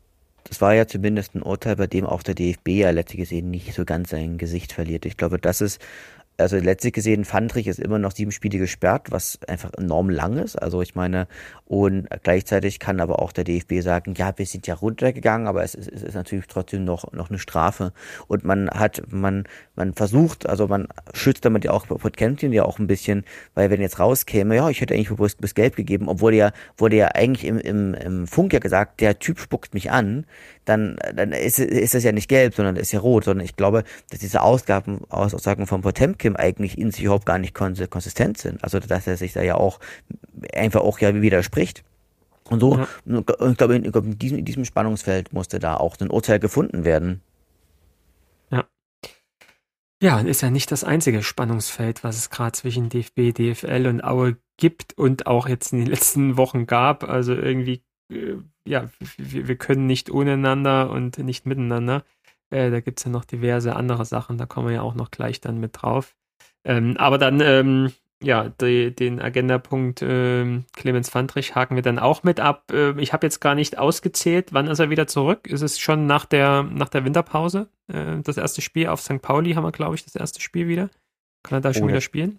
[0.45, 3.75] das war ja zumindest ein Urteil, bei dem auch der DFB ja letztlich gesehen nicht
[3.75, 5.05] so ganz sein Gesicht verliert.
[5.05, 5.81] Ich glaube, das ist
[6.43, 10.57] also letztlich gesehen, Fandrich ist immer noch sieben Spiele gesperrt, was einfach enorm lang ist.
[10.57, 11.27] Also ich meine,
[11.65, 15.75] und gleichzeitig kann aber auch der DFB sagen, ja, wir sind ja runtergegangen, aber es
[15.75, 17.93] ist, es ist natürlich trotzdem noch, noch eine Strafe.
[18.29, 22.79] Und man hat, man, man versucht, also man schützt damit ja auch Potemkin ja auch
[22.79, 23.25] ein bisschen,
[23.55, 26.97] weil wenn jetzt rauskäme, ja, ich hätte eigentlich bewusst bis Gelb gegeben, obwohl ja, wurde
[26.97, 30.27] ja eigentlich im, im, im Funk ja gesagt, der Typ spuckt mich an,
[30.65, 33.85] dann, dann ist, ist das ja nicht gelb, sondern ist ja rot, sondern ich glaube,
[34.11, 38.63] dass diese Ausgaben, Aussagen von Potemkin eigentlich in sich überhaupt gar nicht konsistent sind.
[38.63, 39.81] Also, dass er sich da ja auch
[40.55, 41.85] einfach auch ja widerspricht.
[42.45, 42.89] Und so, ja.
[43.51, 47.23] ich glaube, in, in, diesem, in diesem Spannungsfeld musste da auch ein Urteil gefunden werden.
[48.51, 48.65] Ja.
[50.03, 54.05] Ja, und ist ja nicht das einzige Spannungsfeld, was es gerade zwischen DFB, DFL und
[54.05, 57.05] Aue gibt und auch jetzt in den letzten Wochen gab.
[57.05, 57.83] Also irgendwie
[58.67, 62.05] ja, wir, wir können nicht ohneinander und nicht miteinander.
[62.51, 65.11] Äh, da gibt es ja noch diverse andere Sachen, da kommen wir ja auch noch
[65.11, 66.17] gleich dann mit drauf.
[66.65, 67.93] Ähm, aber dann, ähm,
[68.23, 72.71] ja, die, den Agendapunkt ähm, Clemens Fandrich haken wir dann auch mit ab.
[72.73, 75.49] Äh, ich habe jetzt gar nicht ausgezählt, wann ist er wieder zurück?
[75.49, 77.69] Ist es schon nach der, nach der Winterpause?
[77.89, 79.21] Äh, das erste Spiel auf St.
[79.21, 80.89] Pauli haben wir, glaube ich, das erste Spiel wieder.
[81.43, 82.39] Kann er da schon oh, wieder spielen?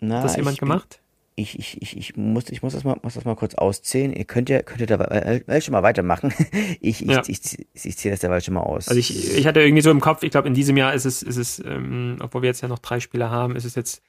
[0.00, 1.00] Na, Hat das jemand gemacht?
[1.38, 4.12] Ich, ich, ich, ich muss, ich muss das mal, muss das mal kurz auszählen.
[4.12, 6.32] Ihr könnt ja, könnt ihr da weil schon mal weitermachen.
[6.80, 7.22] Ich, ich, ja.
[7.26, 7.40] ich,
[7.74, 8.88] ich, ich, zähle das derweil schon mal aus.
[8.88, 11.22] Also ich, ich hatte irgendwie so im Kopf, ich glaube, in diesem Jahr ist es,
[11.22, 14.02] ist es, ähm, obwohl wir jetzt ja noch drei Spieler haben, ist es jetzt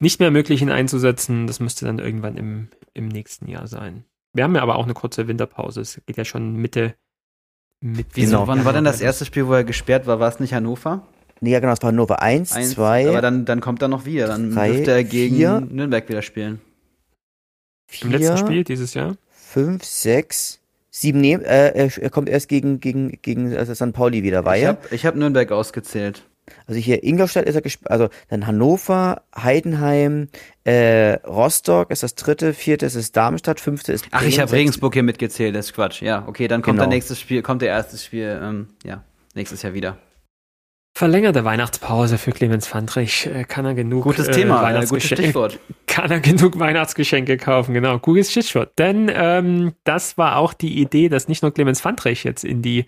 [0.00, 1.46] nicht mehr möglich, ihn einzusetzen.
[1.46, 4.04] Das müsste dann irgendwann im, im nächsten Jahr sein.
[4.32, 5.80] Wir haben ja aber auch eine kurze Winterpause.
[5.80, 6.94] Es geht ja schon Mitte.
[7.80, 8.38] Mitte Wieso?
[8.38, 8.48] Genau.
[8.48, 10.20] Wann war denn das erste Spiel, wo er gesperrt war?
[10.20, 11.06] War es nicht Hannover?
[11.40, 13.08] Nee, ja, genau, es war Hannover 1, 2.
[13.08, 14.26] Aber dann, dann kommt er noch wieder.
[14.26, 15.60] Dann drei, dürfte er gegen vier.
[15.60, 16.60] Nürnberg wieder spielen.
[18.00, 19.16] Im letzten Spiel dieses Jahr?
[19.30, 20.60] Fünf, sechs,
[20.90, 23.92] sieben, nee, äh, er kommt erst gegen, gegen, gegen also St.
[23.92, 26.24] Pauli wieder, war ich hab, ich habe Nürnberg ausgezählt.
[26.66, 30.28] Also hier Ingolstadt ist er gespielt, also dann Hannover, Heidenheim,
[30.64, 34.52] äh, Rostock ist das dritte, vierte ist es Darmstadt, fünfte ist Bremen, Ach, ich habe
[34.52, 36.02] Regensburg hier mitgezählt, das ist Quatsch.
[36.02, 36.88] Ja, okay, dann kommt genau.
[36.88, 39.02] der nächste Spiel, kommt der erste Spiel, ähm, ja,
[39.34, 39.96] nächstes Jahr wieder.
[40.96, 43.26] Verlängerte Weihnachtspause für Clemens Fandrich.
[43.26, 45.58] Äh, kann er genug gutes Thema, äh, gutes Stichwort.
[45.88, 47.98] Kann er genug Weihnachtsgeschenke kaufen, genau.
[47.98, 48.78] Gutes Stichwort.
[48.78, 52.86] Denn ähm, das war auch die Idee, dass nicht nur Clemens Fandrich jetzt in die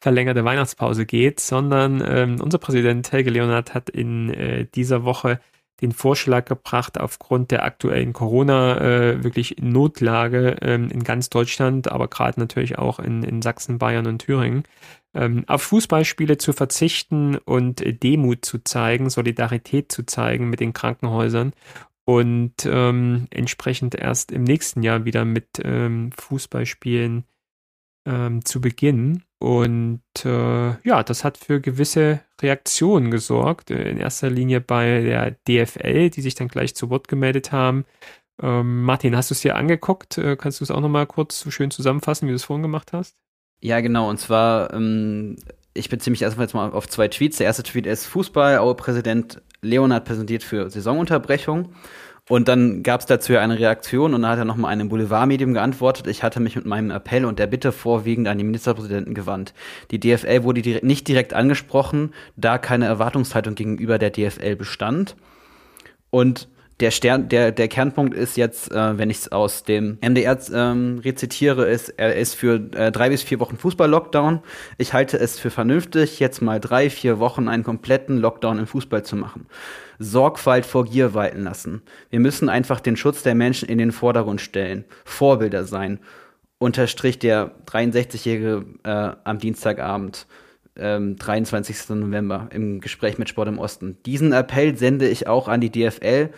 [0.00, 5.38] verlängerte Weihnachtspause geht, sondern ähm, unser Präsident Helge Leonard hat in äh, dieser Woche
[5.80, 12.08] den Vorschlag gebracht, aufgrund der aktuellen Corona äh, wirklich Notlage ähm, in ganz Deutschland, aber
[12.08, 14.64] gerade natürlich auch in, in Sachsen, Bayern und Thüringen,
[15.14, 21.52] ähm, auf Fußballspiele zu verzichten und Demut zu zeigen, Solidarität zu zeigen mit den Krankenhäusern
[22.04, 27.24] und ähm, entsprechend erst im nächsten Jahr wieder mit ähm, Fußballspielen
[28.06, 29.24] ähm, zu beginnen.
[29.38, 33.70] Und äh, ja, das hat für gewisse Reaktionen gesorgt.
[33.70, 37.84] Äh, in erster Linie bei der DFL, die sich dann gleich zu Wort gemeldet haben
[38.42, 40.18] Ähm, Martin, hast du es dir angeguckt?
[40.18, 42.92] Äh, kannst du es auch nochmal kurz so schön zusammenfassen, wie du es vorhin gemacht
[42.92, 43.16] hast?
[43.60, 44.10] Ja, genau.
[44.10, 45.36] Und zwar, ähm,
[45.72, 47.38] ich beziehe mich erstmal jetzt mal auf zwei Tweets.
[47.38, 51.72] Der erste Tweet ist Fußball, Aue-Präsident Leonhard präsentiert für Saisonunterbrechung.
[52.28, 55.52] Und dann gab es dazu ja eine Reaktion und da hat er nochmal einem Boulevardmedium
[55.52, 56.06] geantwortet.
[56.06, 59.52] Ich hatte mich mit meinem Appell und der Bitte vorwiegend an die Ministerpräsidenten gewandt.
[59.90, 65.16] Die DFL wurde direkt, nicht direkt angesprochen, da keine Erwartungshaltung gegenüber der DFL bestand.
[66.08, 66.48] Und
[66.84, 71.00] der, Stern, der, der Kernpunkt ist jetzt, äh, wenn ich es aus dem MDR ähm,
[71.02, 74.40] rezitiere, ist, er ist für äh, drei bis vier Wochen Fußball-Lockdown.
[74.76, 79.02] Ich halte es für vernünftig, jetzt mal drei, vier Wochen einen kompletten Lockdown im Fußball
[79.02, 79.46] zu machen.
[79.98, 81.80] Sorgfalt vor Gier walten lassen.
[82.10, 86.00] Wir müssen einfach den Schutz der Menschen in den Vordergrund stellen, Vorbilder sein,
[86.58, 90.26] unterstrich der 63-Jährige äh, am Dienstagabend.
[90.76, 91.88] Ähm, 23.
[91.90, 93.96] November im Gespräch mit Sport im Osten.
[94.04, 96.30] Diesen Appell sende ich auch an die DFL,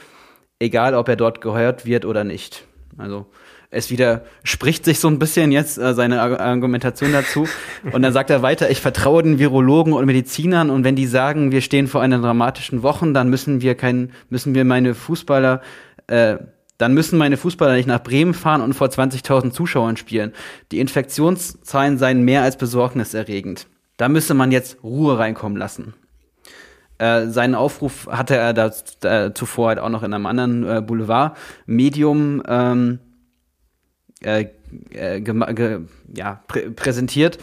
[0.59, 2.65] egal ob er dort gehört wird oder nicht.
[2.99, 3.27] Also
[3.71, 7.49] es widerspricht sich so ein bisschen jetzt äh, seine Argumentation dazu.
[7.93, 11.53] Und dann sagt er weiter, ich vertraue den Virologen und Medizinern und wenn die sagen,
[11.53, 15.61] wir stehen vor einer dramatischen Woche, dann müssen wir kein, müssen wir meine Fußballer,
[16.07, 16.37] äh,
[16.79, 20.33] dann müssen meine Fußballer nicht nach Bremen fahren und vor 20.000 Zuschauern spielen.
[20.73, 23.67] Die Infektionszahlen seien mehr als besorgniserregend.
[23.97, 25.95] Da müsse man jetzt Ruhe reinkommen lassen.
[26.99, 30.81] Äh, seinen Aufruf hatte er da, da, zuvor halt auch noch in einem anderen äh,
[30.81, 32.99] Boulevard-Medium ähm,
[34.23, 34.47] äh,
[34.91, 35.81] äh
[36.15, 37.39] ja, prä präsentiert.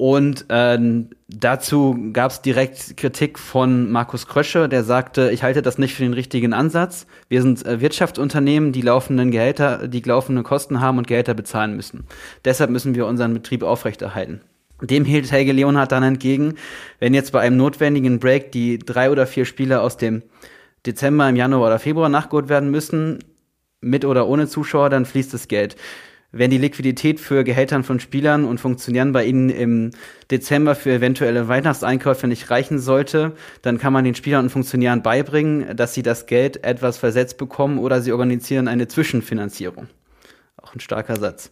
[0.00, 5.76] Und ähm, dazu gab es direkt Kritik von Markus Krösche, der sagte, ich halte das
[5.76, 7.06] nicht für den richtigen Ansatz.
[7.28, 12.04] Wir sind äh, Wirtschaftsunternehmen, die laufenden Gehälter, die laufende Kosten haben und Gehälter bezahlen müssen.
[12.46, 14.40] Deshalb müssen wir unseren Betrieb aufrechterhalten.
[14.82, 16.54] Dem hielt Helge Leonhardt dann entgegen,
[16.98, 20.22] wenn jetzt bei einem notwendigen Break die drei oder vier Spieler aus dem
[20.86, 23.18] Dezember, im Januar oder Februar nachgeholt werden müssen,
[23.80, 25.76] mit oder ohne Zuschauer, dann fließt das Geld.
[26.32, 29.90] Wenn die Liquidität für Gehältern von Spielern und Funktionären bei Ihnen im
[30.30, 35.76] Dezember für eventuelle Weihnachtseinkäufe nicht reichen sollte, dann kann man den Spielern und Funktionären beibringen,
[35.76, 39.88] dass sie das Geld etwas versetzt bekommen oder sie organisieren eine Zwischenfinanzierung.
[40.62, 41.50] Auch ein starker Satz.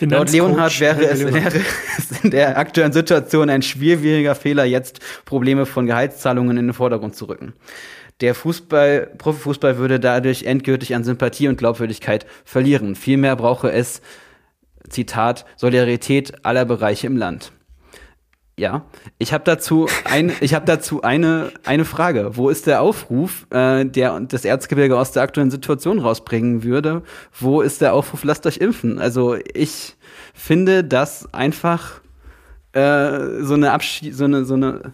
[0.00, 1.62] Laut Leonhard wäre es, wäre
[1.98, 7.14] es in der aktuellen Situation ein schwieriger Fehler, jetzt Probleme von Gehaltszahlungen in den Vordergrund
[7.14, 7.52] zu rücken.
[8.20, 12.94] Der Fußball, Profifußball würde dadurch endgültig an Sympathie und Glaubwürdigkeit verlieren.
[12.96, 14.02] Vielmehr brauche es,
[14.88, 17.52] Zitat, Solidarität aller Bereiche im Land.
[18.60, 18.82] Ja,
[19.16, 22.36] ich habe dazu ein, ich habe dazu eine eine Frage.
[22.36, 27.00] Wo ist der Aufruf, äh, der das Erzgebirge aus der aktuellen Situation rausbringen würde?
[27.32, 28.98] Wo ist der Aufruf, lasst euch impfen?
[28.98, 29.96] Also ich
[30.34, 32.02] finde das einfach
[32.72, 34.92] äh, so eine Abschied, so eine so eine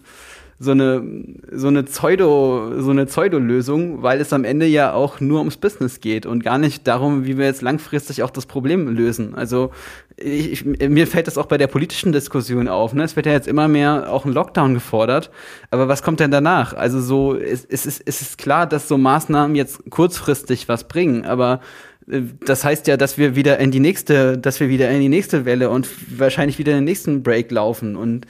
[0.59, 1.03] so eine
[1.51, 5.99] so eine Pseudo so eine Pseudo-Lösung, weil es am Ende ja auch nur ums Business
[5.99, 9.35] geht und gar nicht darum, wie wir jetzt langfristig auch das Problem lösen.
[9.35, 9.71] Also
[10.15, 12.93] ich, mir fällt das auch bei der politischen Diskussion auf.
[12.93, 13.03] Ne?
[13.03, 15.29] Es wird ja jetzt immer mehr auch ein Lockdown gefordert.
[15.69, 16.73] Aber was kommt denn danach?
[16.73, 21.23] Also so es, es, ist, es ist klar, dass so Maßnahmen jetzt kurzfristig was bringen,
[21.25, 21.61] aber
[22.09, 25.09] äh, das heißt ja, dass wir wieder in die nächste, dass wir wieder in die
[25.09, 25.87] nächste Welle und
[26.17, 28.25] wahrscheinlich wieder in den nächsten Break laufen und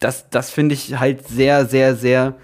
[0.00, 2.34] das, das finde ich halt sehr, sehr, sehr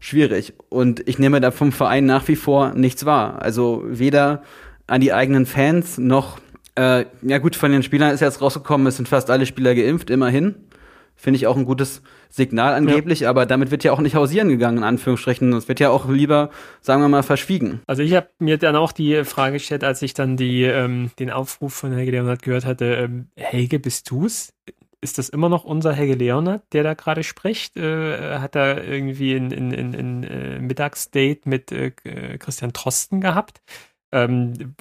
[0.00, 0.54] schwierig.
[0.68, 3.40] Und ich nehme da vom Verein nach wie vor nichts wahr.
[3.42, 4.42] Also weder
[4.86, 6.38] an die eigenen Fans noch,
[6.74, 10.10] äh, ja gut, von den Spielern ist jetzt rausgekommen, es sind fast alle Spieler geimpft,
[10.10, 10.56] immerhin.
[11.16, 13.30] Finde ich auch ein gutes Signal angeblich, ja.
[13.30, 15.52] aber damit wird ja auch nicht hausieren gegangen, in Anführungsstrichen.
[15.52, 16.50] Es wird ja auch lieber,
[16.80, 17.80] sagen wir mal, verschwiegen.
[17.86, 21.30] Also ich habe mir dann auch die Frage gestellt, als ich dann die, ähm, den
[21.30, 24.52] Aufruf von Helge Leonard gehört hatte, ähm, Helge, bist du's?
[25.04, 27.76] Ist das immer noch unser Helge Leonard, der da gerade spricht?
[27.76, 31.90] Äh, hat er irgendwie ein, ein, ein, ein äh, Mittagsdate mit äh,
[32.38, 33.60] Christian Trosten gehabt?
[34.12, 34.76] Ähm,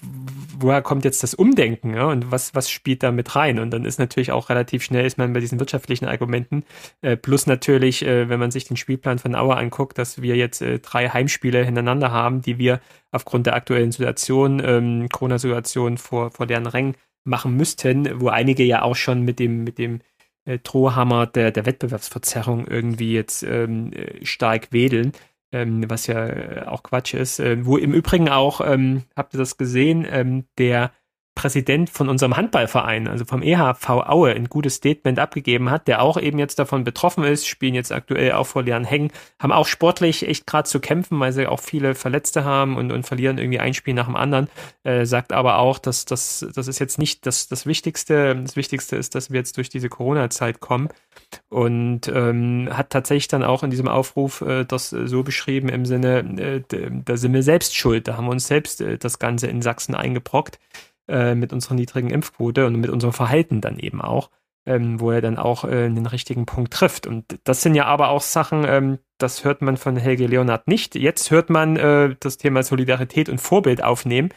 [0.59, 2.05] woher kommt jetzt das Umdenken ja?
[2.05, 3.57] und was, was spielt da mit rein?
[3.57, 6.63] Und dann ist natürlich auch relativ schnell, ist man bei diesen wirtschaftlichen Argumenten,
[7.01, 10.61] äh, plus natürlich, äh, wenn man sich den Spielplan von Auer anguckt, dass wir jetzt
[10.61, 12.79] äh, drei Heimspiele hintereinander haben, die wir
[13.11, 18.81] aufgrund der aktuellen Situation, ähm, Corona-Situation vor, vor deren Rängen machen müssten, wo einige ja
[18.81, 20.01] auch schon mit dem, mit dem
[20.45, 25.13] äh, Drohhammer der, der Wettbewerbsverzerrung irgendwie jetzt ähm, äh, stark wedeln,
[25.51, 27.39] ähm, was ja äh, auch Quatsch ist.
[27.39, 30.91] Äh, wo im Übrigen auch, ähm, habt ihr das gesehen, ähm, der
[31.35, 36.19] Präsident von unserem Handballverein, also vom EHV Aue, ein gutes Statement abgegeben hat, der auch
[36.19, 40.27] eben jetzt davon betroffen ist, spielen jetzt aktuell auch vor Leeren Hängen, haben auch sportlich
[40.27, 43.73] echt gerade zu kämpfen, weil sie auch viele Verletzte haben und, und verlieren irgendwie ein
[43.73, 44.47] Spiel nach dem anderen,
[44.83, 48.35] äh, sagt aber auch, dass das, das ist jetzt nicht das, das Wichtigste.
[48.35, 50.89] Das Wichtigste ist, dass wir jetzt durch diese Corona-Zeit kommen.
[51.49, 56.19] Und ähm, hat tatsächlich dann auch in diesem Aufruf äh, das so beschrieben im Sinne,
[56.37, 56.61] äh,
[57.05, 59.95] da sind wir selbst schuld, da haben wir uns selbst äh, das Ganze in Sachsen
[59.95, 60.59] eingebrockt
[61.07, 64.29] äh, mit unserer niedrigen Impfquote und mit unserem Verhalten dann eben auch,
[64.65, 67.07] ähm, wo er dann auch äh, den richtigen Punkt trifft.
[67.07, 70.95] Und das sind ja aber auch Sachen, ähm, das hört man von Helge Leonard nicht.
[70.95, 74.29] Jetzt hört man äh, das Thema Solidarität und Vorbild aufnehmen,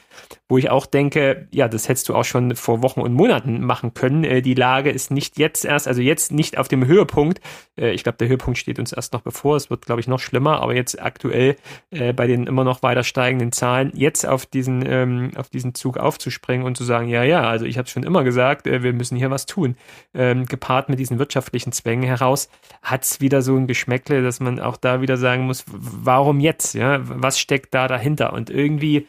[0.49, 3.95] wo ich auch denke, ja, das hättest du auch schon vor Wochen und Monaten machen
[3.95, 4.25] können.
[4.25, 7.41] Äh, die Lage ist nicht jetzt erst, also jetzt nicht auf dem Höhepunkt.
[7.77, 9.57] Äh, ich glaube, der Höhepunkt steht uns erst noch bevor.
[9.57, 11.57] Es wird, glaube ich, noch schlimmer, aber jetzt aktuell
[11.91, 15.97] äh, bei den immer noch weiter steigenden Zahlen, jetzt auf diesen, ähm, auf diesen Zug
[15.97, 19.17] aufzuspringen und zu sagen, ja, ja, also ich habe schon immer gesagt, äh, wir müssen
[19.17, 19.77] hier was tun.
[20.15, 22.51] Ähm, gepaart mit diesen wirtschaftlichen Zwängen heraus,
[22.83, 26.75] hat es wieder so ein Geschmäckle, dass man auch da wieder sagen muss, warum jetzt?
[26.75, 28.33] Ja, was steckt da dahinter?
[28.33, 29.09] Und irgendwie,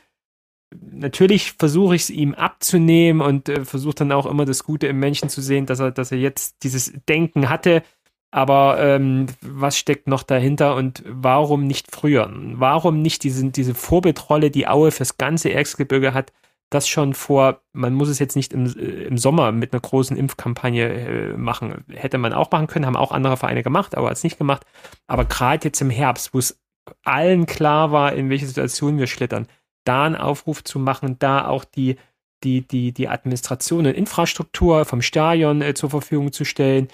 [0.71, 4.99] natürlich versuche ich es ihm abzunehmen und äh, versuche dann auch immer das Gute im
[4.99, 7.83] Menschen zu sehen, dass er, dass er jetzt dieses Denken hatte.
[8.31, 12.29] Aber ähm, was steckt noch dahinter und warum nicht früher?
[12.33, 16.33] Warum nicht diese, diese Vorbildrolle, die Aue fürs ganze Erzgebirge hat,
[16.69, 20.17] das schon vor, man muss es jetzt nicht im, äh, im Sommer mit einer großen
[20.17, 21.85] Impfkampagne äh, machen.
[21.89, 24.65] Hätte man auch machen können, haben auch andere Vereine gemacht, aber es nicht gemacht.
[25.07, 26.59] Aber gerade jetzt im Herbst, wo es
[27.03, 29.47] allen klar war, in welche Situation wir schlittern,
[29.85, 31.95] da einen Aufruf zu machen, da auch die,
[32.43, 36.89] die, die, die Administration und Infrastruktur vom Stadion äh, zur Verfügung zu stellen,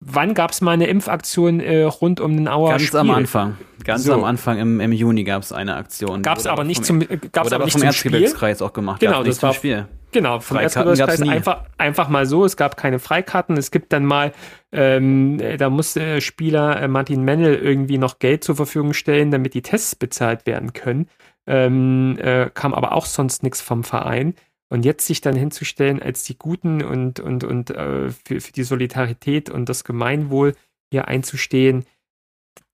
[0.00, 3.00] Wann gab es mal eine Impfaktion äh, rund um den Auer Ganz Spiel?
[3.00, 3.56] am Anfang.
[3.82, 4.12] Ganz so.
[4.12, 6.22] am Anfang im, im Juni gab es eine Aktion.
[6.22, 9.00] Gab es aber nicht zum äh, gab's aber nicht vom Erzgebirgskreis auch gemacht.
[9.00, 9.88] Genau, das war Spiel.
[10.12, 12.44] Genau, vom Erzgebirgskreis einfach einfach mal so.
[12.44, 13.56] Es gab keine Freikarten.
[13.56, 14.32] Es gibt dann mal,
[14.70, 19.54] ähm, da musste der Spieler äh, Martin Mennel irgendwie noch Geld zur Verfügung stellen, damit
[19.54, 21.08] die Tests bezahlt werden können.
[21.46, 24.34] Ähm, äh, kam aber auch sonst nichts vom Verein.
[24.70, 28.64] Und jetzt sich dann hinzustellen als die Guten und, und, und äh, für, für die
[28.64, 30.54] Solidarität und das Gemeinwohl
[30.90, 31.86] hier einzustehen,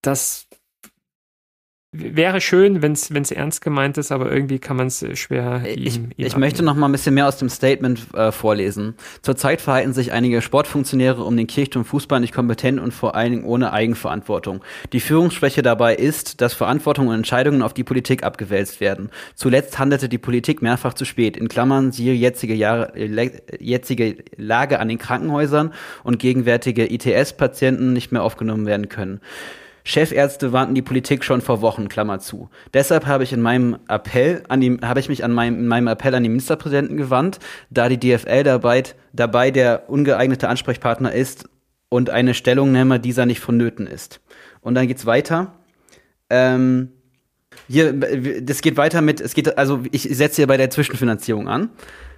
[0.02, 0.48] das
[1.96, 5.62] wäre schön, wenn es ernst gemeint ist, aber irgendwie kann man es äh, schwer.
[5.64, 8.94] Ich, ihm, ihm ich möchte noch mal ein bisschen mehr aus dem Statement äh, vorlesen.
[9.22, 13.44] Zurzeit verhalten sich einige Sportfunktionäre um den Kirchturm Fußball nicht kompetent und vor allen Dingen
[13.44, 14.62] ohne Eigenverantwortung.
[14.92, 19.10] Die Führungsschwäche dabei ist, dass Verantwortung und Entscheidungen auf die Politik abgewälzt werden.
[19.36, 21.36] Zuletzt handelte die Politik mehrfach zu spät.
[21.36, 23.30] In Klammern siehe jetzige, Jahre, äh,
[23.60, 25.72] jetzige Lage an den Krankenhäusern
[26.02, 29.20] und gegenwärtige ITS-Patienten nicht mehr aufgenommen werden können.
[29.84, 32.48] Chefärzte warnten die Politik schon vor Wochen, Klammer zu.
[32.72, 35.88] Deshalb habe ich in meinem Appell an die, habe ich mich an meinem, in meinem
[35.88, 41.48] Appell an den Ministerpräsidenten gewandt, da die DFL dabei, dabei der ungeeignete Ansprechpartner ist
[41.90, 44.20] und eine Stellungnahme dieser nicht vonnöten ist.
[44.62, 45.54] Und dann geht's weiter.
[46.30, 46.88] Ähm,
[47.68, 47.92] hier,
[48.42, 51.70] das geht weiter mit, es geht, also ich setze hier bei der Zwischenfinanzierung an.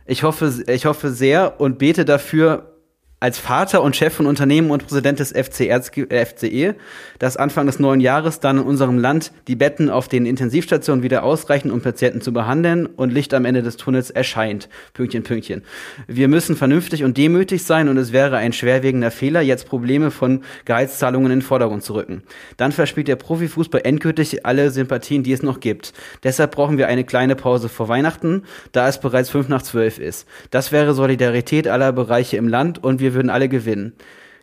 [0.07, 2.76] Ich hoffe, ich hoffe sehr und bete dafür,
[3.19, 6.75] als Vater und Chef von Unternehmen und Präsident des FC FCE,
[7.19, 11.23] dass Anfang des neuen Jahres dann in unserem Land die Betten auf den Intensivstationen wieder
[11.23, 14.69] ausreichen, um Patienten zu behandeln und Licht am Ende des Tunnels erscheint.
[14.93, 15.63] Pünktchen, Pünktchen.
[16.07, 20.43] Wir müssen vernünftig und demütig sein und es wäre ein schwerwiegender Fehler, jetzt Probleme von
[20.67, 22.23] Gehaltszahlungen in den Vordergrund zu rücken.
[22.59, 25.95] Dann verspielt der Profifußball endgültig alle Sympathien, die es noch gibt.
[26.23, 28.43] Deshalb brauchen wir eine kleine Pause vor Weihnachten,
[28.73, 30.29] da es bereits fünf nach zwölf ist.
[30.51, 33.93] Das wäre Solidarität aller Bereiche im Land und wir wir würden alle gewinnen.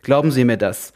[0.02, 0.94] Glauben Sie mir das.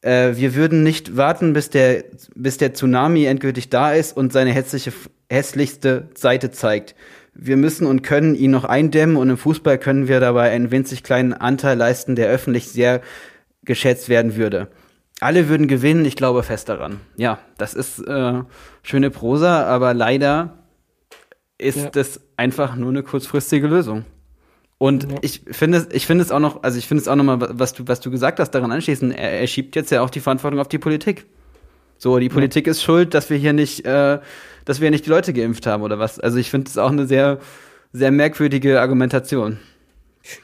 [0.00, 4.50] Äh, wir würden nicht warten, bis der, bis der Tsunami endgültig da ist und seine
[4.52, 4.92] hässliche,
[5.30, 6.94] hässlichste Seite zeigt.
[7.34, 11.02] Wir müssen und können ihn noch eindämmen und im Fußball können wir dabei einen winzig
[11.02, 13.02] kleinen Anteil leisten, der öffentlich sehr
[13.62, 14.68] geschätzt werden würde.
[15.20, 17.00] Alle würden gewinnen, ich glaube fest daran.
[17.16, 18.42] Ja, das ist äh,
[18.82, 20.58] schöne Prosa, aber leider
[21.58, 21.90] ist ja.
[21.90, 24.04] das einfach nur eine kurzfristige Lösung.
[24.78, 25.18] Und ja.
[25.22, 27.72] ich finde ich finde es auch noch, also ich finde es auch noch mal, was
[27.72, 30.60] du, was du gesagt hast, daran anschließen, er, er schiebt jetzt ja auch die Verantwortung
[30.60, 31.26] auf die Politik.
[31.98, 32.72] So, die Politik ja.
[32.72, 34.18] ist schuld, dass wir hier nicht, äh,
[34.66, 36.20] dass wir nicht die Leute geimpft haben oder was.
[36.20, 37.38] Also ich finde es auch eine sehr,
[37.92, 39.58] sehr merkwürdige Argumentation.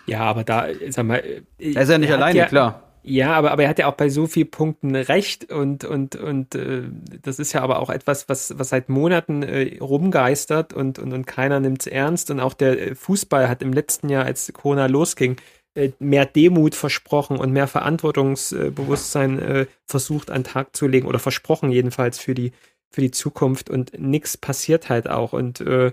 [0.06, 1.22] Ja, aber da, sag mal.
[1.58, 2.91] Er ist ja nicht alleine, ja, klar.
[3.04, 6.54] Ja, aber, aber er hat ja auch bei so vielen Punkten recht und, und, und
[6.54, 6.84] äh,
[7.20, 11.26] das ist ja aber auch etwas, was, was seit Monaten äh, rumgeistert und, und, und
[11.26, 12.30] keiner nimmt es ernst.
[12.30, 15.36] Und auch der äh, Fußball hat im letzten Jahr, als Corona losging,
[15.74, 21.18] äh, mehr Demut versprochen und mehr Verantwortungsbewusstsein äh, versucht an den Tag zu legen oder
[21.18, 22.52] versprochen jedenfalls für die,
[22.90, 25.32] für die Zukunft und nichts passiert halt auch.
[25.32, 25.92] Und äh,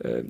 [0.00, 0.24] äh,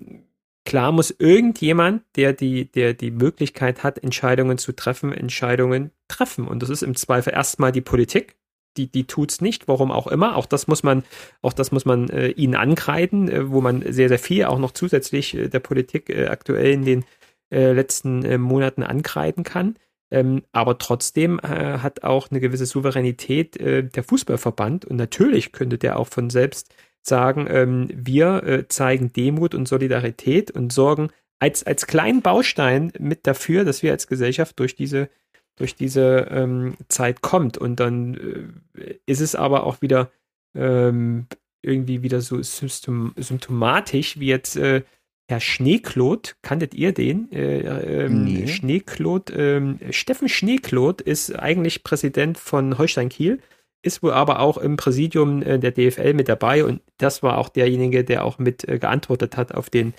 [0.70, 6.46] klar muss irgendjemand, der die, der die Möglichkeit hat, Entscheidungen zu treffen, Entscheidungen treffen.
[6.46, 8.36] Und das ist im Zweifel erstmal die Politik.
[8.76, 10.36] Die, die tut's nicht, warum auch immer.
[10.36, 11.02] Auch das muss man,
[11.42, 14.70] auch das muss man äh, ihnen ankreiden, äh, wo man sehr, sehr viel auch noch
[14.70, 17.04] zusätzlich äh, der Politik äh, aktuell in den
[17.52, 19.74] äh, letzten äh, Monaten ankreiden kann.
[20.12, 25.78] Ähm, aber trotzdem äh, hat auch eine gewisse Souveränität äh, der Fußballverband und natürlich könnte
[25.78, 26.72] der auch von selbst
[27.03, 33.26] sagen, ähm, wir äh, zeigen Demut und Solidarität und sorgen als, als kleinen Baustein mit
[33.26, 35.09] dafür, dass wir als Gesellschaft durch diese,
[35.57, 37.59] durch diese ähm, Zeit kommt.
[37.59, 40.11] Und dann äh, ist es aber auch wieder
[40.55, 41.26] ähm,
[41.62, 44.82] irgendwie wieder so symptomatisch, wie jetzt äh,
[45.28, 47.30] Herr Schneeklot, kanntet ihr den?
[47.30, 48.48] Äh, ähm, nee.
[48.48, 53.38] Schneeklot, ähm, Steffen Schneeklot ist eigentlich Präsident von Holstein Kiel,
[53.83, 57.49] ist wohl aber auch im Präsidium äh, der DFL mit dabei und das war auch
[57.49, 59.95] derjenige, der auch mit äh, geantwortet hat auf den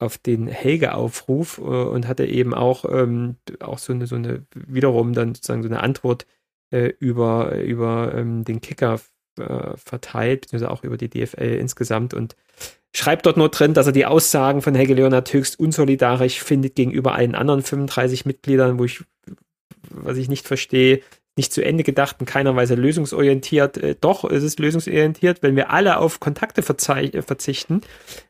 [0.00, 5.12] auf den Helge-Aufruf äh, und hatte eben auch, ähm, auch so eine, so eine, wiederum
[5.12, 6.26] dann sozusagen so eine Antwort
[6.70, 8.98] äh, über, über ähm, den Kicker
[9.38, 12.34] äh, verteilt, beziehungsweise auch über die DFL insgesamt und
[12.94, 17.14] schreibt dort nur drin, dass er die Aussagen von Helge Leonard höchst unsolidarisch findet gegenüber
[17.14, 19.04] allen anderen 35 Mitgliedern, wo ich,
[19.90, 21.02] was ich nicht verstehe,
[21.40, 23.78] nicht zu Ende gedacht, in keiner Weise lösungsorientiert.
[23.78, 25.42] Äh, doch, es ist lösungsorientiert.
[25.42, 27.80] Wenn wir alle auf Kontakte äh, verzichten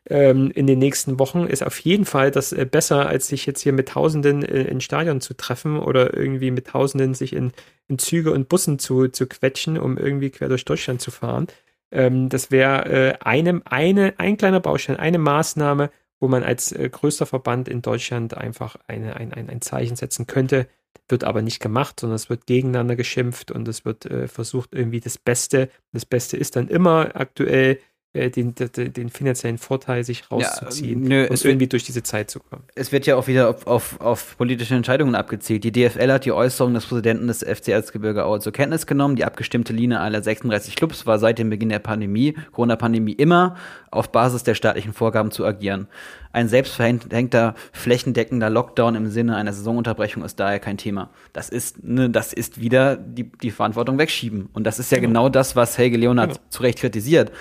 [0.09, 3.61] ähm, in den nächsten Wochen, ist auf jeden Fall das äh, besser, als sich jetzt
[3.61, 7.51] hier mit Tausenden äh, in Stadion zu treffen oder irgendwie mit Tausenden sich in,
[7.89, 11.47] in Züge und Bussen zu, zu quetschen, um irgendwie quer durch Deutschland zu fahren.
[11.91, 15.91] Ähm, das wäre äh, eine, ein kleiner Baustein, eine Maßnahme,
[16.21, 20.27] wo man als äh, größter Verband in Deutschland einfach eine, ein, ein, ein Zeichen setzen
[20.27, 20.67] könnte.
[21.11, 25.01] Wird aber nicht gemacht, sondern es wird gegeneinander geschimpft und es wird äh, versucht, irgendwie
[25.01, 25.69] das Beste.
[25.91, 27.79] Das Beste ist dann immer aktuell
[28.13, 32.29] den, den, den, finanziellen Vorteil sich rauszuziehen ja, nö, und irgendwie wird, durch diese Zeit
[32.29, 32.63] zu kommen.
[32.75, 35.63] Es wird ja auch wieder auf, auf, auf politische Entscheidungen abgezielt.
[35.63, 39.15] Die DFL hat die Äußerung des Präsidenten des FC Erzgebirge Aue zur Kenntnis genommen.
[39.15, 43.55] Die abgestimmte Linie aller 36 Clubs war seit dem Beginn der Pandemie, Corona-Pandemie, immer
[43.91, 45.87] auf Basis der staatlichen Vorgaben zu agieren.
[46.33, 51.09] Ein selbstverhängter, flächendeckender Lockdown im Sinne einer Saisonunterbrechung ist daher kein Thema.
[51.33, 54.49] Das ist, ne, das ist wieder die, die Verantwortung wegschieben.
[54.53, 56.41] Und das ist ja genau, genau das, was Helge Leonard genau.
[56.49, 57.31] zu Recht kritisiert.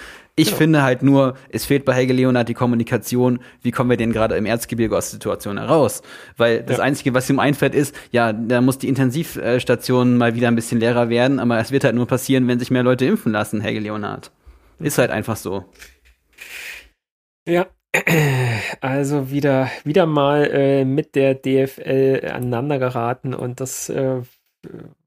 [0.40, 0.56] Ich genau.
[0.56, 4.36] finde halt nur, es fehlt bei Helge Leonard die Kommunikation, wie kommen wir denn gerade
[4.36, 6.00] im Erzgebirge aus der Situation heraus?
[6.38, 6.82] Weil das ja.
[6.82, 11.10] Einzige, was ihm einfällt, ist, ja, da muss die Intensivstation mal wieder ein bisschen leerer
[11.10, 14.32] werden, aber es wird halt nur passieren, wenn sich mehr Leute impfen lassen, Helge Leonard.
[14.78, 15.66] Ist halt einfach so.
[17.46, 17.66] Ja,
[18.80, 24.22] also wieder, wieder mal äh, mit der DFL aneinander geraten und das, äh,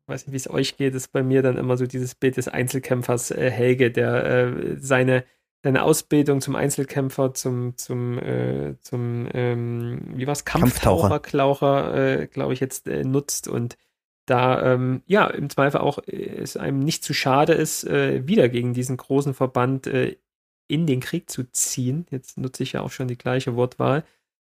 [0.07, 2.47] weiß nicht, wie es euch geht, ist bei mir dann immer so dieses Bild des
[2.47, 5.23] Einzelkämpfers äh, Helge, der äh, seine,
[5.63, 12.53] seine Ausbildung zum Einzelkämpfer, zum, zum, äh, zum ähm, wie war's, Kampftaucher, Klaucher, äh, glaube
[12.53, 13.77] ich, jetzt nutzt und
[14.25, 18.95] da ähm, ja im Zweifel auch es einem nicht zu schade ist, wieder gegen diesen
[18.95, 22.05] großen Verband in den Krieg zu ziehen.
[22.09, 24.05] Jetzt nutze ich ja auch schon die gleiche Wortwahl.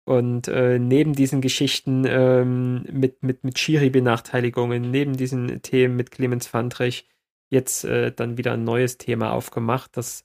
[0.06, 6.46] Und äh, neben diesen Geschichten ähm, mit, mit, mit Schiri-Benachteiligungen, neben diesen Themen mit Clemens
[6.46, 7.08] Fandrich,
[7.50, 9.96] jetzt äh, dann wieder ein neues Thema aufgemacht.
[9.96, 10.24] Das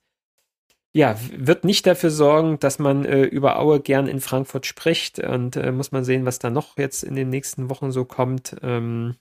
[0.94, 5.18] ja, wird nicht dafür sorgen, dass man äh, über Aue gern in Frankfurt spricht.
[5.18, 8.56] Und äh, muss man sehen, was da noch jetzt in den nächsten Wochen so kommt.
[8.62, 9.16] Ähm,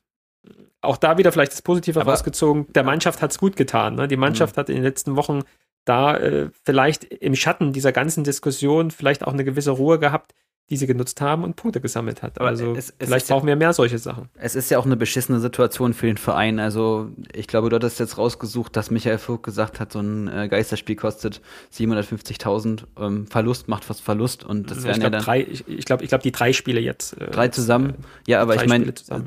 [0.82, 2.70] auch da wieder vielleicht das Positive Aber rausgezogen.
[2.74, 3.94] Der Mannschaft hat es gut getan.
[3.94, 4.08] Ne?
[4.08, 4.60] Die Mannschaft mhm.
[4.60, 5.40] hat in den letzten Wochen
[5.86, 10.34] da äh, vielleicht im Schatten dieser ganzen Diskussion vielleicht auch eine gewisse Ruhe gehabt,
[10.70, 12.40] die sie genutzt haben und Punkte gesammelt hat.
[12.40, 14.28] Also es, es vielleicht brauchen ja, wir mehr solche Sachen.
[14.34, 16.60] Es ist ja auch eine beschissene Situation für den Verein.
[16.60, 20.48] Also ich glaube, du hattest jetzt rausgesucht, dass Michael Vogt gesagt hat, so ein äh,
[20.48, 21.40] Geisterspiel kostet
[21.74, 22.84] 750.000.
[23.00, 25.42] Ähm, Verlust macht fast Verlust und das wären ja dann drei.
[25.42, 27.20] Ich, ich glaube, ich glaube die drei Spiele jetzt.
[27.20, 27.90] Äh, drei zusammen.
[27.90, 29.18] Äh, ja, aber ich meine, ja.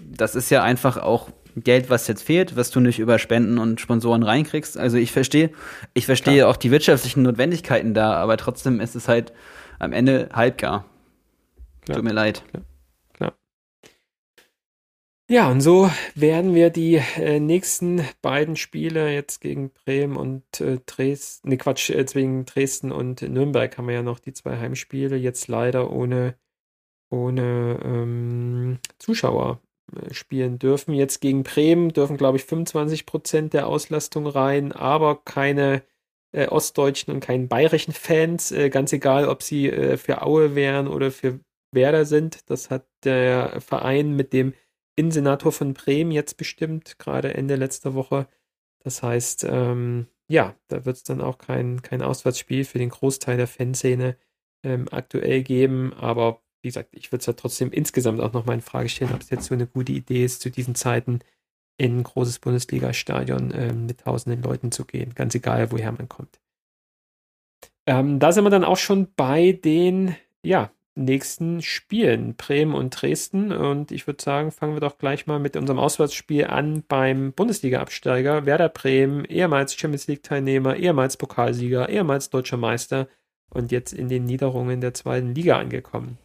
[0.00, 1.28] das ist ja einfach auch
[1.62, 4.76] Geld, was jetzt fehlt, was du nicht über Spenden und Sponsoren reinkriegst.
[4.76, 5.50] Also ich verstehe,
[5.94, 9.32] ich verstehe auch die wirtschaftlichen Notwendigkeiten da, aber trotzdem ist es halt
[9.78, 10.84] am Ende halbgar.
[11.82, 11.96] Klar.
[11.96, 12.42] Tut mir leid.
[12.50, 12.64] Klar.
[13.14, 13.38] Klar.
[15.30, 20.78] Ja, und so werden wir die äh, nächsten beiden Spiele jetzt gegen Bremen und äh,
[20.86, 25.16] Dresden, ne Quatsch, äh, gegen Dresden und Nürnberg haben wir ja noch die zwei Heimspiele,
[25.16, 26.34] jetzt leider ohne,
[27.10, 29.60] ohne ähm, Zuschauer
[29.94, 30.94] äh, spielen dürfen.
[30.94, 35.82] Jetzt gegen Bremen dürfen, glaube ich, 25 Prozent der Auslastung rein, aber keine
[36.38, 40.86] äh, ostdeutschen und keinen bayerischen Fans, äh, ganz egal, ob sie äh, für Aue wären
[40.86, 41.40] oder für
[41.72, 42.48] Werder sind.
[42.48, 44.54] Das hat der Verein mit dem
[44.96, 48.28] Innensenator von Bremen jetzt bestimmt, gerade Ende letzter Woche.
[48.84, 53.36] Das heißt, ähm, ja, da wird es dann auch kein, kein Auswärtsspiel für den Großteil
[53.36, 54.16] der Fanszene
[54.64, 55.92] ähm, aktuell geben.
[55.94, 59.22] Aber wie gesagt, ich würde es ja trotzdem insgesamt auch nochmal in Frage stellen, ob
[59.22, 61.18] es jetzt so eine gute Idee ist, zu diesen Zeiten
[61.78, 65.14] in ein großes Bundesliga-Stadion ähm, mit tausenden Leuten zu gehen.
[65.14, 66.38] Ganz egal, woher man kommt.
[67.86, 73.52] Ähm, da sind wir dann auch schon bei den, ja, nächsten Spielen, Bremen und Dresden.
[73.52, 78.44] Und ich würde sagen, fangen wir doch gleich mal mit unserem Auswärtsspiel an beim Bundesliga-Absteiger
[78.44, 83.08] Werder Bremen, ehemals Champions League-Teilnehmer, ehemals Pokalsieger, ehemals deutscher Meister
[83.48, 86.18] und jetzt in den Niederungen der zweiten Liga angekommen.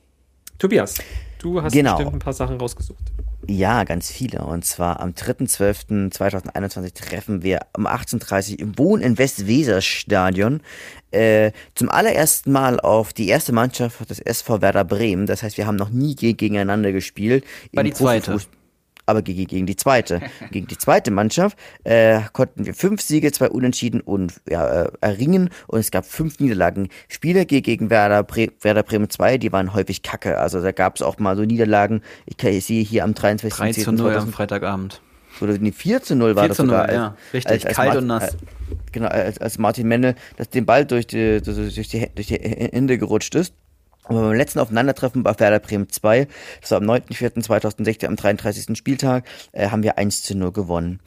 [0.58, 1.02] Tobias,
[1.40, 1.96] du hast genau.
[1.96, 3.12] bestimmt ein paar Sachen rausgesucht.
[3.48, 4.44] Ja, ganz viele.
[4.46, 10.62] Und zwar am 3.12.2021 treffen wir um 18.30 Uhr im Wohn- in Westweser-Stadion
[11.12, 15.26] äh, zum allerersten Mal auf die erste Mannschaft des SV Werder Bremen.
[15.26, 17.44] Das heißt, wir haben noch nie gegeneinander gespielt.
[17.74, 18.40] War die zweite
[19.06, 24.02] aber gegen die zweite, gegen die zweite Mannschaft äh, konnten wir fünf Siege, zwei Unentschieden
[24.02, 26.90] und ja, äh, erringen und es gab fünf Niederlagen.
[27.08, 30.40] Spiele gegen Werder, Bre Werder Bremen 2, die waren häufig kacke.
[30.40, 32.02] Also da gab es auch mal so Niederlagen.
[32.26, 33.58] Ich, kann, ich sehe hier am 23.
[33.58, 35.02] 3 zu 0 am Freitagabend.
[35.42, 36.88] Oder nee, 4 zu 0 war 4 das sogar.
[36.88, 38.38] 0, ja, richtig, als, als kalt Martin, und nass.
[38.92, 42.98] Genau, als, als Martin Menne das den Ball durch die, durch die, durch die Hände
[42.98, 43.54] gerutscht ist.
[44.08, 46.28] Beim letzten Aufeinandertreffen bei Werder Bremen 2,
[46.62, 48.78] das war am 9.4.2016, am 33.
[48.78, 51.00] Spieltag, äh, haben wir 1 zu 0 gewonnen.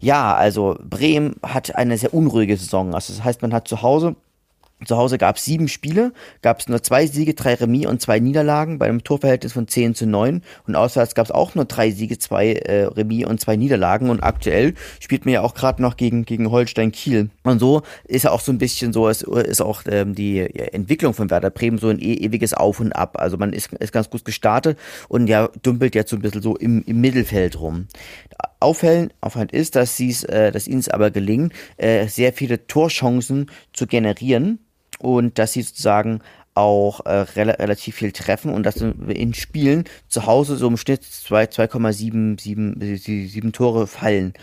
[0.00, 2.94] Ja, also Bremen hat eine sehr unruhige Saison.
[2.94, 4.16] Also das heißt, man hat zu Hause
[4.86, 6.12] zu Hause gab es sieben Spiele,
[6.42, 9.94] gab es nur zwei Siege, drei Remis und zwei Niederlagen bei einem Torverhältnis von 10
[9.94, 10.42] zu 9.
[10.66, 14.10] Und auswärts gab es auch nur drei Siege, zwei äh, Remis und zwei Niederlagen.
[14.10, 17.30] Und aktuell spielt man ja auch gerade noch gegen, gegen Holstein Kiel.
[17.42, 21.14] Und so ist ja auch so ein bisschen so, ist, ist auch ähm, die Entwicklung
[21.14, 23.16] von Werder Bremen so ein e ewiges Auf und Ab.
[23.18, 24.78] Also man ist, ist ganz gut gestartet
[25.08, 27.86] und ja, dümpelt jetzt so ein bisschen so im, im Mittelfeld rum.
[28.60, 33.50] Auffallend, auffallend ist, dass, sie's, äh, dass ihnen es aber gelingt, äh, sehr viele Torchancen
[33.72, 34.58] zu generieren
[35.02, 36.20] und dass sie sozusagen
[36.54, 41.02] auch äh, rel relativ viel treffen und dass in Spielen zu Hause so im Schnitt
[41.02, 44.34] 2,77 Tore fallen.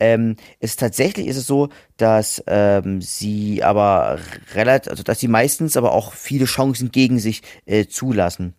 [0.00, 4.20] Ähm, es tatsächlich ist es so, dass ähm, sie aber
[4.54, 8.54] relativ, also dass sie meistens aber auch viele Chancen gegen sich äh, zulassen.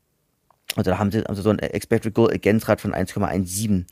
[0.75, 3.85] Also da haben sie also so ein Expected Goal Against Rate von 1,17.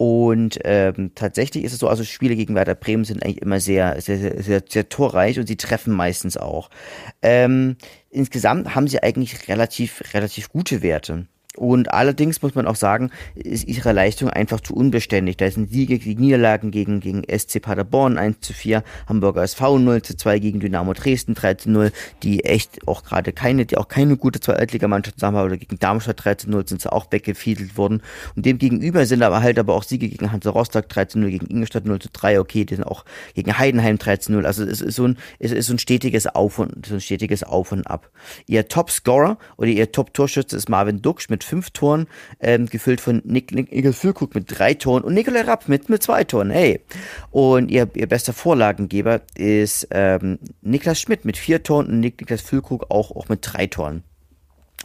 [0.00, 4.00] Und ähm, tatsächlich ist es so, also Spiele gegen Werder Bremen sind eigentlich immer sehr,
[4.00, 6.70] sehr, sehr, sehr, sehr torreich und sie treffen meistens auch.
[7.20, 7.76] Ähm,
[8.08, 11.26] insgesamt haben sie eigentlich relativ, relativ gute Werte.
[11.60, 15.36] Und allerdings muss man auch sagen, ist ihre Leistung einfach zu unbeständig.
[15.36, 20.00] Da sind Siege gegen Niederlagen gegen, gegen SC Paderborn 1 zu 4, Hamburger SV 0
[20.00, 21.92] zu 2 gegen Dynamo Dresden 3 zu 0,
[22.22, 26.24] die echt auch gerade keine, die auch keine gute Zweitligamannschaft zusammen haben, oder gegen Darmstadt
[26.24, 28.00] 3 zu 0 sind sie auch weggefiedelt worden.
[28.34, 31.30] Und dem gegenüber sind aber halt aber auch Siege gegen Hansa Rostock 3 zu 0,
[31.30, 33.04] gegen Ingolstadt 0 zu 3, okay, die sind auch
[33.34, 34.46] gegen Heidenheim 3 zu 0.
[34.46, 37.42] Also es ist so ein, es ist so ein stetiges Auf und, so ein stetiges
[37.42, 38.08] Auf und Ab.
[38.46, 42.06] Ihr Top-Scorer oder ihr Top-Torschütze ist Marvin Duksch mit fünf Toren,
[42.40, 46.02] ähm, gefüllt von Nick, Nick, Nick Füllkrug mit drei Toren und Nikolai Rapp mit, mit
[46.02, 46.50] zwei Toren.
[46.50, 46.80] Hey.
[47.30, 52.40] Und ihr, ihr bester Vorlagengeber ist ähm, Niklas Schmidt mit vier Toren und Nick, Niklas
[52.40, 54.04] Füllkrug auch, auch mit drei Toren.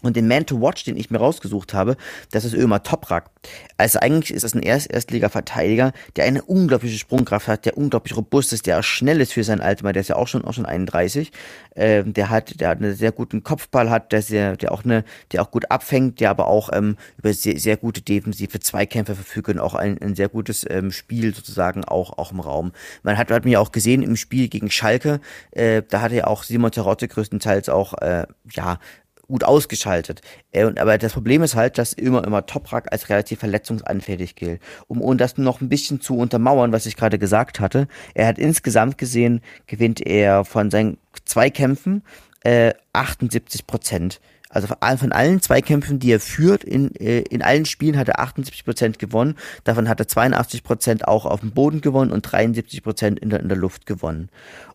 [0.01, 1.95] Und den Man to Watch, den ich mir rausgesucht habe,
[2.31, 3.29] das ist Ömer Toprak.
[3.77, 8.51] Also eigentlich ist das ein Erst Erstliga-Verteidiger, der eine unglaubliche Sprungkraft hat, der unglaublich robust
[8.53, 11.31] ist, der schnell ist für sein Alter, der ist ja auch schon auch schon 31.
[11.75, 15.05] Ähm, der hat, der hat einen sehr guten Kopfball hat, der sehr, der auch eine,
[15.31, 19.49] der auch gut abfängt, der aber auch ähm, über sehr, sehr gute defensive Zweikämpfe verfügt
[19.49, 22.73] und auch ein, ein sehr gutes ähm, Spiel sozusagen auch auch im Raum.
[23.03, 25.19] Man hat, hat mir auch gesehen im Spiel gegen Schalke,
[25.51, 28.79] äh, da hatte ja auch Simon Terotte größtenteils auch äh, ja
[29.28, 30.21] gut ausgeschaltet.
[30.51, 34.61] Äh, aber das Problem ist halt, dass immer immer Toprak als relativ verletzungsanfällig gilt.
[34.88, 38.38] Um, um das noch ein bisschen zu untermauern, was ich gerade gesagt hatte, er hat
[38.38, 42.03] insgesamt gesehen, gewinnt er von seinen Zweikämpfen
[42.43, 44.21] äh, 78 Prozent.
[44.55, 48.63] Also von allen Zweikämpfen, die er führt, in, äh, in allen Spielen hat er 78
[48.63, 49.35] Prozent gewonnen.
[49.65, 53.41] Davon hat er 82 Prozent auch auf dem Boden gewonnen und 73 Prozent in der,
[53.41, 54.29] in der Luft gewonnen.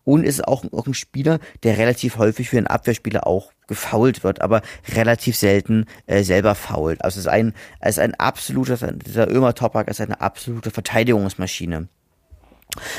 [0.05, 4.43] Und ist auch, auch ein Spieler, der relativ häufig für einen Abwehrspieler auch gefault wird,
[4.43, 4.61] aber
[4.95, 7.03] relativ selten äh, selber fault.
[7.03, 11.89] Also es ist ein, es ist ein absoluter, dieser Ömer Topak ist eine absolute Verteidigungsmaschine.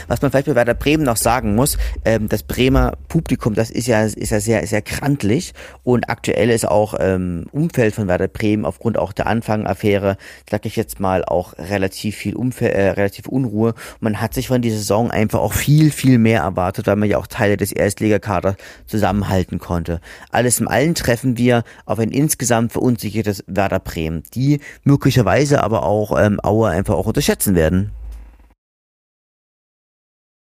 [0.07, 3.87] Was man vielleicht bei Werder Bremen noch sagen muss, ähm, das Bremer Publikum, das ist
[3.87, 5.53] ja, ist ja sehr, sehr krantlich
[5.83, 10.17] und aktuell ist auch ähm, Umfeld von Werder Bremen aufgrund auch der Anfangaffäre,
[10.49, 13.73] sag ich jetzt mal, auch relativ viel Umfeld, äh, relativ Unruhe.
[13.99, 17.17] Man hat sich von dieser Saison einfach auch viel, viel mehr erwartet, weil man ja
[17.17, 18.55] auch Teile des Erstligakaders
[18.85, 20.01] zusammenhalten konnte.
[20.31, 26.17] Alles im Allen treffen wir auf ein insgesamt verunsichertes Werder Bremen, die möglicherweise aber auch
[26.19, 27.91] ähm, Aue einfach auch unterschätzen werden.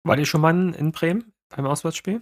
[0.04, 2.20] War die schon mal in Bremen beim Auswärtsspiel?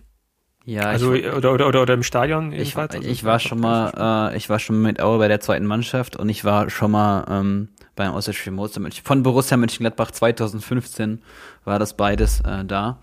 [0.65, 2.53] Ja, also ich, oder, oder, oder, oder im Stadion.
[2.53, 5.67] Ich, also ich war schon mal, äh, ich war schon mit Aue bei der zweiten
[5.67, 8.93] Mannschaft und ich war schon mal ähm, beim Auswärtsspiel München.
[9.05, 11.23] Von Borussia Mönchengladbach 2015
[11.65, 13.01] war das beides äh, da.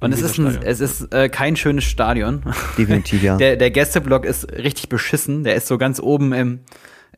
[0.00, 2.42] Und es ist, ein, es ist äh, kein schönes Stadion.
[2.76, 3.36] Definitiv, ja.
[3.38, 5.44] Der, der Gästeblock ist richtig beschissen.
[5.44, 6.60] Der ist so ganz oben im,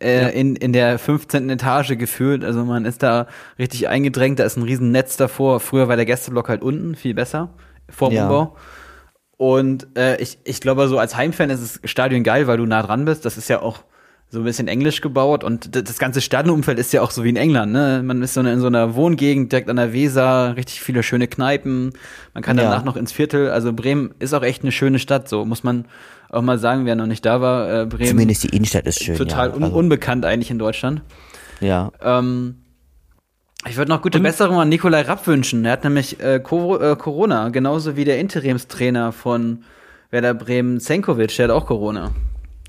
[0.02, 0.28] äh, ja.
[0.28, 1.48] in, in der 15.
[1.50, 2.44] Etage gefühlt.
[2.44, 3.26] Also man ist da
[3.58, 4.38] richtig eingedrängt.
[4.38, 5.60] Da ist ein riesen Netz davor.
[5.60, 7.50] Früher war der Gästeblock halt unten, viel besser,
[7.88, 8.24] vor dem ja.
[8.24, 8.56] Umbau.
[9.36, 12.82] Und äh, ich, ich glaube, so als Heimfan ist das Stadion geil, weil du nah
[12.82, 13.24] dran bist.
[13.24, 13.82] Das ist ja auch
[14.32, 17.36] so ein bisschen englisch gebaut und das ganze Stadionumfeld ist ja auch so wie in
[17.36, 18.02] England, ne?
[18.02, 21.92] Man ist so in so einer Wohngegend direkt an der Weser, richtig viele schöne Kneipen.
[22.32, 22.84] Man kann danach ja.
[22.84, 23.50] noch ins Viertel.
[23.50, 25.84] Also Bremen ist auch echt eine schöne Stadt, so muss man
[26.32, 27.82] auch mal sagen, wer noch nicht da war.
[27.82, 28.08] Äh, Bremen.
[28.08, 29.16] Zumindest die Innenstadt ist schön.
[29.16, 29.54] Total ja.
[29.54, 29.76] un also.
[29.76, 31.02] unbekannt eigentlich in Deutschland.
[31.60, 31.92] Ja.
[32.00, 32.56] Ähm,
[33.68, 34.24] ich würde noch gute und?
[34.24, 35.64] Besserung an Nikolai Rapp wünschen.
[35.64, 39.62] Er hat nämlich äh, Corona, genauso wie der Interimstrainer von
[40.10, 42.10] Werder Bremen, Senkovic, der hat auch Corona.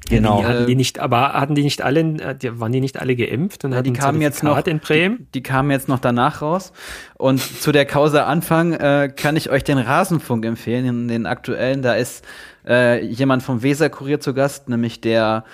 [0.10, 0.40] Genau.
[0.40, 3.16] Die, hatten die nicht, aber hatten die nicht alle, äh, die, waren die nicht alle
[3.16, 5.20] geimpft und ja, die kamen jetzt noch in Bremen?
[5.20, 6.74] Die, die, kamen jetzt noch danach raus.
[7.18, 11.82] Und zu der Causa Anfang äh, kann ich euch den Rasenfunk empfehlen, den, den aktuellen.
[11.82, 12.26] Da ist
[12.68, 15.46] äh, jemand vom Weser Kurier zu Gast, nämlich der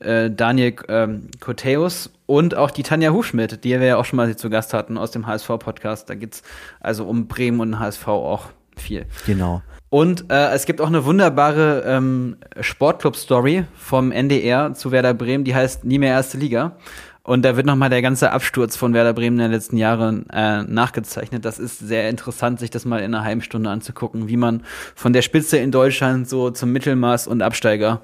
[0.00, 4.34] äh, Daniel ähm, Koteus und auch die Tanja Hufschmidt, die wir ja auch schon mal
[4.36, 6.08] zu Gast hatten aus dem HSV-Podcast.
[6.08, 6.42] Da geht's
[6.80, 8.46] also um Bremen und HSV auch
[8.76, 9.06] viel.
[9.26, 9.62] Genau.
[9.90, 15.54] Und äh, es gibt auch eine wunderbare ähm, Sportclub-Story vom NDR zu Werder Bremen, die
[15.54, 16.76] heißt Nie mehr erste Liga.
[17.22, 20.62] Und da wird nochmal der ganze Absturz von Werder Bremen in den letzten Jahren äh,
[20.62, 21.44] nachgezeichnet.
[21.44, 24.62] Das ist sehr interessant, sich das mal in einer halben Stunde anzugucken, wie man
[24.94, 28.00] von der Spitze in Deutschland so zum Mittelmaß und Absteiger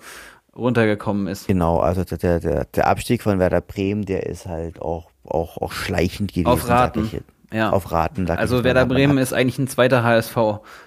[0.54, 1.46] runtergekommen ist.
[1.46, 5.72] Genau, also der, der, der Abstieg von Werder Bremen, der ist halt auch, auch, auch
[5.72, 6.46] schleichend gewesen.
[6.46, 7.10] Auf Raten.
[7.54, 7.70] Ja.
[7.70, 8.28] Auf Raten.
[8.28, 10.36] Also Werder Bremen ist eigentlich ein zweiter HSV,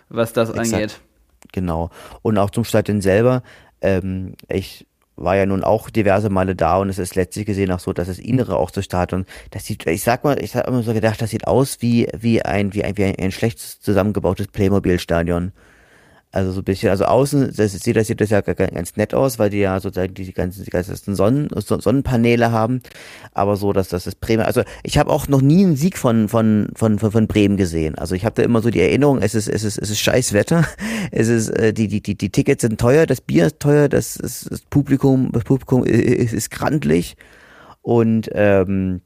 [0.09, 0.73] was das Exakt.
[0.73, 0.99] angeht.
[1.53, 1.91] Genau.
[2.23, 3.41] Und auch zum Stadion selber.
[3.79, 7.79] Ähm, ich war ja nun auch diverse Male da und es ist letztlich gesehen auch
[7.79, 10.83] so, dass das Innere auch so Stadion, das sieht, ich sag mal, ich habe immer
[10.83, 14.47] so gedacht, das sieht aus wie, wie ein, wie ein, wie ein, ein schlecht zusammengebautes
[14.47, 15.53] Playmobil-Stadion.
[16.37, 19.39] Also so ein bisschen, also außen das sieht das, sieht das ja ganz nett aus,
[19.39, 22.83] weil die ja sozusagen die ganzen, die ganzen Sonnen, Sonnenpaneele haben.
[23.33, 24.45] Aber so, dass das ist Bremen.
[24.45, 27.95] Also ich habe auch noch nie einen Sieg von, von, von, von, von Bremen gesehen.
[27.95, 30.33] Also ich habe da immer so die Erinnerung, es ist, es ist, es ist scheiß
[30.33, 30.63] Wetter.
[31.09, 34.17] Es ist, äh, die, die, die, die Tickets sind teuer, das Bier ist teuer, das,
[34.17, 37.15] ist, das Publikum, das Publikum ist, ist grandlich.
[37.81, 39.01] Und ähm,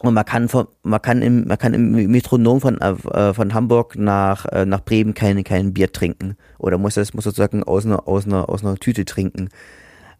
[0.00, 3.96] und man kann von, man kann im, man kann im Metronom von, äh, von Hamburg
[3.96, 6.36] nach, äh, nach Bremen kein, kein Bier trinken.
[6.58, 9.48] Oder muss das, muss sozusagen aus einer, aus einer, aus einer Tüte trinken.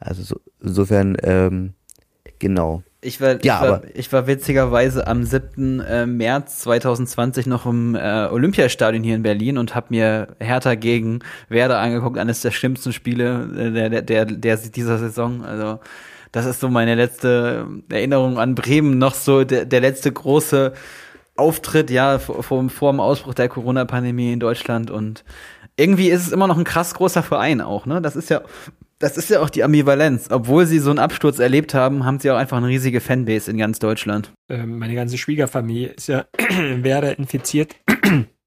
[0.01, 1.75] Also so, insofern, ähm,
[2.41, 2.83] genau.
[3.01, 5.79] Ich war, ja, ich, war, ich war witzigerweise am 7.
[5.79, 11.21] Äh, März 2020 noch im äh, Olympiastadion hier in Berlin und habe mir Hertha gegen
[11.49, 15.45] Werder angeguckt, eines der schlimmsten Spiele äh, der, der, der, der dieser Saison.
[15.45, 15.79] Also
[16.33, 20.73] das ist so meine letzte Erinnerung an Bremen, noch so der, der letzte große
[21.37, 25.25] Auftritt, ja, vor, vor dem Ausbruch der Corona-Pandemie in Deutschland und
[25.77, 28.03] irgendwie ist es immer noch ein krass großer Verein auch, ne?
[28.03, 28.43] Das ist ja,
[28.99, 30.29] das ist ja auch die Ambivalenz.
[30.31, 33.59] Obwohl sie so einen Absturz erlebt haben, haben sie auch einfach eine riesige Fanbase in
[33.59, 34.33] ganz Deutschland.
[34.49, 36.27] Ähm, meine ganze Schwiegerfamilie ist ja
[36.83, 37.77] Werder infiziert.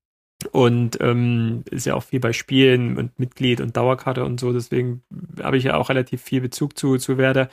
[0.52, 4.54] Und ähm, ist ja auch viel bei Spielen und Mitglied und Dauerkarte und so.
[4.54, 5.04] Deswegen
[5.42, 7.50] habe ich ja auch relativ viel Bezug zu, zu Werder.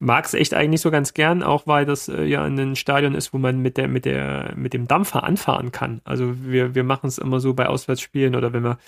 [0.00, 3.32] Mag es echt eigentlich so ganz gern, auch weil das äh, ja ein Stadion ist,
[3.32, 6.00] wo man mit der, mit der, mit dem Dampfer anfahren kann.
[6.04, 8.78] Also wir, wir machen es immer so bei Auswärtsspielen oder wenn wir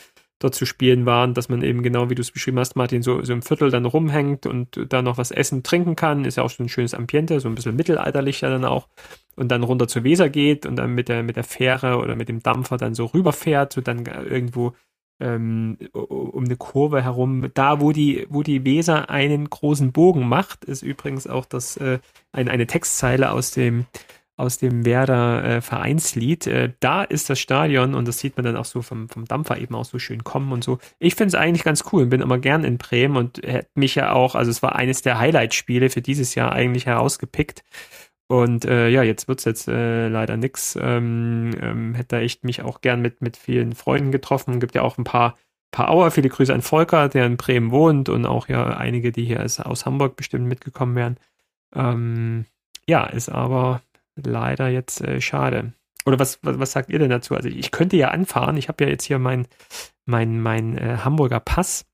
[0.41, 3.23] dort zu spielen waren, dass man eben genau wie du es beschrieben hast, Martin, so,
[3.23, 6.25] so im Viertel dann rumhängt und da noch was essen, trinken kann.
[6.25, 8.89] Ist ja auch so ein schönes Ambiente, so ein bisschen mittelalterlich ja dann auch.
[9.41, 12.29] Und dann runter zur Weser geht und dann mit der, mit der Fähre oder mit
[12.29, 14.75] dem Dampfer dann so rüberfährt, so dann irgendwo
[15.19, 17.49] ähm, um eine Kurve herum.
[17.55, 22.01] Da, wo die, wo die Weser einen großen Bogen macht, ist übrigens auch das, äh,
[22.33, 23.87] eine, eine Textzeile aus dem
[24.41, 26.47] aus dem Werder äh, Vereinslied.
[26.47, 29.59] Äh, da ist das Stadion und das sieht man dann auch so vom, vom Dampfer
[29.59, 30.79] eben auch so schön kommen und so.
[30.99, 33.95] Ich finde es eigentlich ganz cool und bin immer gern in Bremen und hätte mich
[33.95, 37.63] ja auch, also es war eines der Highlight-Spiele für dieses Jahr eigentlich herausgepickt.
[38.31, 40.79] Und äh, ja, jetzt wird's jetzt äh, leider nix.
[40.81, 44.61] Ähm, ähm, hätte echt mich auch gern mit, mit vielen Freunden getroffen.
[44.61, 45.37] Gibt ja auch ein paar,
[45.73, 46.13] paar Auer.
[46.13, 49.85] Viele Grüße an Volker, der in Bremen wohnt und auch ja einige, die hier aus
[49.85, 51.17] Hamburg bestimmt mitgekommen wären.
[51.75, 52.47] Ähm,
[52.87, 53.83] ja, ist aber
[54.15, 55.73] leider jetzt äh, schade.
[56.07, 57.35] Oder was, was, was, sagt ihr denn dazu?
[57.35, 58.57] Also ich könnte ja anfahren.
[58.57, 59.49] Ich habe ja jetzt hier meinen
[60.07, 61.85] mein, mein, äh, Hamburger Pass.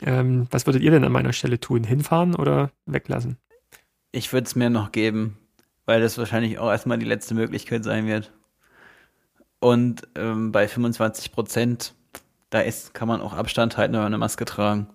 [0.00, 1.84] Ähm, was würdet ihr denn an meiner Stelle tun?
[1.84, 3.36] Hinfahren oder weglassen?
[4.10, 5.38] Ich würde es mir noch geben,
[5.86, 8.32] weil das wahrscheinlich auch erstmal die letzte Möglichkeit sein wird.
[9.60, 11.94] Und ähm, bei 25 Prozent
[12.50, 14.88] Da ist, kann man auch Abstand halten, wenn man eine Maske tragen.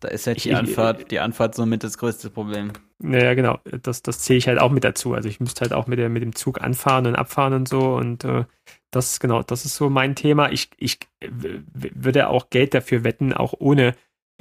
[0.00, 2.72] Da ist halt die ich, Anfahrt, die Anfahrt somit das größte Problem.
[2.98, 3.58] Naja, genau.
[3.82, 5.14] Das, das zähle ich halt auch mit dazu.
[5.14, 7.94] Also ich müsste halt auch mit, der, mit dem Zug anfahren und abfahren und so.
[7.94, 8.44] Und äh,
[8.90, 10.50] das, genau, das ist so mein Thema.
[10.50, 10.98] Ich, ich
[11.30, 13.94] würde auch Geld dafür wetten, auch ohne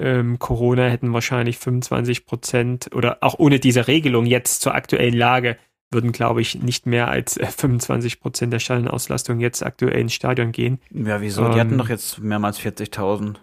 [0.03, 5.57] ähm, Corona hätten wahrscheinlich 25 Prozent oder auch ohne diese Regelung jetzt zur aktuellen Lage
[5.91, 10.51] würden, glaube ich, nicht mehr als 25 äh, Prozent der Stadionauslastung jetzt aktuell ins Stadion
[10.51, 10.79] gehen.
[10.91, 11.47] Ja, wieso?
[11.49, 13.35] Die hatten ähm, doch jetzt mehrmals 40.000.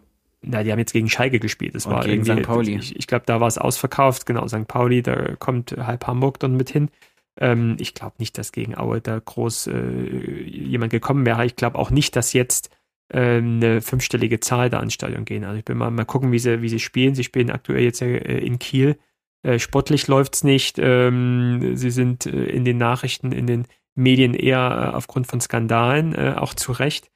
[0.43, 1.75] Na, die haben jetzt gegen Schalke gespielt.
[1.75, 2.43] Das Und war gegen St.
[2.43, 2.77] Pauli.
[2.77, 4.27] Ich, ich glaube, da war es ausverkauft.
[4.27, 4.67] Genau, St.
[4.67, 6.91] Pauli, da kommt halb Hamburg dann mit hin.
[7.39, 11.47] Ähm, ich glaube nicht, dass gegen Aue da groß äh, jemand gekommen wäre.
[11.47, 12.71] Ich glaube auch nicht, dass jetzt
[13.19, 15.45] eine fünfstellige Zahl da ans Stadion gehen.
[15.45, 17.15] Also ich bin mal, mal gucken, wie sie, wie sie spielen.
[17.15, 18.99] Sie spielen aktuell jetzt äh, in Kiel.
[19.43, 20.79] Äh, sportlich läuft's nicht.
[20.79, 26.55] Ähm, sie sind äh, in den Nachrichten, in den Medien eher aufgrund von Skandalen auch
[26.55, 27.11] zu Recht.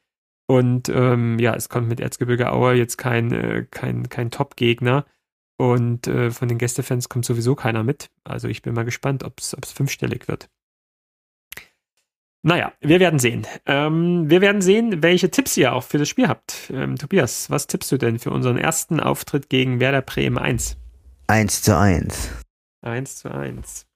[0.46, 5.06] Und ähm, ja, es kommt mit Erzgebirge Aue jetzt kein, kein, kein Top-Gegner.
[5.56, 8.10] Und äh, von den Gästefans kommt sowieso keiner mit.
[8.24, 10.50] Also ich bin mal gespannt, ob es fünfstellig wird.
[12.46, 13.46] Naja, wir werden sehen.
[13.64, 16.70] Ähm, wir werden sehen, welche Tipps ihr auch für das Spiel habt.
[16.70, 20.76] Ähm, Tobias, was tippst du denn für unseren ersten Auftritt gegen Werder Bremen 1?
[21.26, 22.30] 1 zu 1.
[22.82, 23.86] 1 zu 1.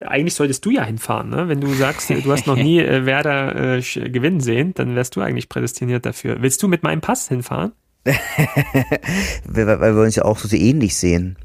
[0.00, 1.48] Eigentlich solltest du ja hinfahren, ne?
[1.48, 5.22] Wenn du sagst, du hast noch nie äh, Werder äh, gewinnen sehen, dann wärst du
[5.22, 6.42] eigentlich prädestiniert dafür.
[6.42, 7.72] Willst du mit meinem Pass hinfahren?
[8.04, 11.38] weil, weil wir uns ja auch so ähnlich sehen.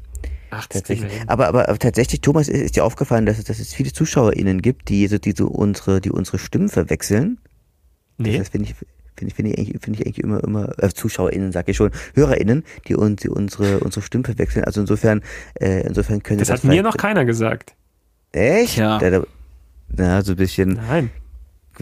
[0.54, 1.10] Ach, tatsächlich.
[1.28, 4.90] Aber, aber, aber tatsächlich, Thomas, ist, ist dir aufgefallen, dass, dass es viele ZuschauerInnen gibt,
[4.90, 7.38] die so, die so unsere, die unsere Stimmen verwechseln?
[8.18, 8.36] Nee.
[8.36, 8.74] Das finde ich,
[9.16, 11.90] finde ich, finde ich eigentlich, finde ich eigentlich immer, immer, äh, ZuschauerInnen, sag ich schon,
[12.14, 14.66] HörerInnen, die uns, die unsere, unsere Stimmen verwechseln.
[14.66, 15.22] Also insofern,
[15.54, 17.74] äh, insofern können das, das hat mir noch keiner gesagt.
[18.32, 18.76] Echt?
[18.76, 19.00] Ja.
[19.88, 20.74] Na, so ein bisschen.
[20.74, 21.10] Nein.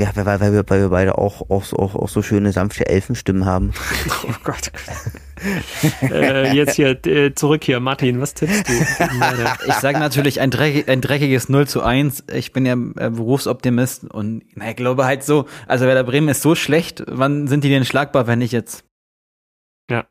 [0.01, 3.45] Ja, weil, weil, wir, weil wir beide auch, auch, auch, auch so schöne, sanfte Elfenstimmen
[3.45, 3.73] haben.
[4.23, 4.73] Oh Gott.
[6.03, 8.73] äh, jetzt hier äh, zurück hier, Martin, was tippst du?
[9.67, 12.25] ich sage natürlich ein, dreckig, ein dreckiges 0 zu 1.
[12.33, 16.41] Ich bin ja äh, Berufsoptimist und na, ich glaube halt so, also Werder Bremen ist
[16.43, 18.85] so schlecht, wann sind die denn schlagbar, wenn nicht jetzt?
[19.91, 20.07] Ja.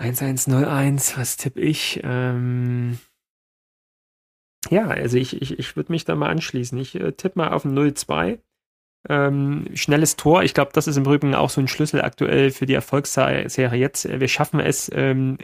[0.00, 2.00] 1-1-0-1, was tippe ich?
[2.04, 2.98] Ähm
[4.70, 6.78] ja, also ich, ich, ich würde mich da mal anschließen.
[6.78, 8.38] Ich äh, tippe mal auf ein 0-2.
[9.08, 10.44] Ähm, schnelles Tor.
[10.44, 14.08] Ich glaube, das ist im Übrigen auch so ein Schlüssel aktuell für die Erfolgsserie jetzt.
[14.08, 15.38] Wir schaffen es ähm,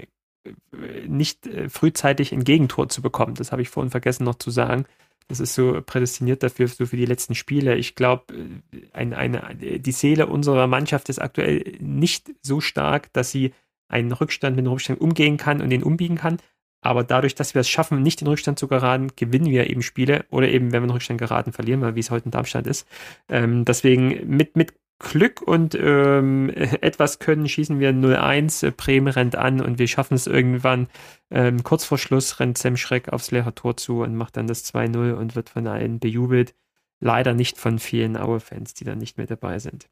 [1.06, 3.34] nicht äh, frühzeitig ein Gegentor zu bekommen.
[3.34, 4.84] Das habe ich vorhin vergessen noch zu sagen.
[5.26, 7.76] Das ist so prädestiniert dafür, so für die letzten Spiele.
[7.76, 8.32] Ich glaube,
[8.72, 13.52] äh, ein, eine, die Seele unserer Mannschaft ist aktuell nicht so stark, dass sie
[13.88, 16.38] einen Rückstand mit einem Rückstand umgehen kann und den umbiegen kann.
[16.80, 20.24] Aber dadurch, dass wir es schaffen, nicht in Rückstand zu geraten, gewinnen wir eben Spiele
[20.30, 22.86] oder eben, wenn wir in Rückstand geraten, verlieren wir, wie es heute in Darmstadt ist.
[23.28, 26.50] Ähm, deswegen mit, mit Glück und ähm,
[26.80, 28.72] etwas können schießen wir 0-1.
[28.72, 30.88] Bremen rennt an und wir schaffen es irgendwann.
[31.30, 34.64] Ähm, kurz vor Schluss rennt Sam Schreck aufs leere Tor zu und macht dann das
[34.72, 36.54] 2-0 und wird von allen bejubelt.
[37.00, 39.88] Leider nicht von vielen Aue-Fans, die dann nicht mehr dabei sind.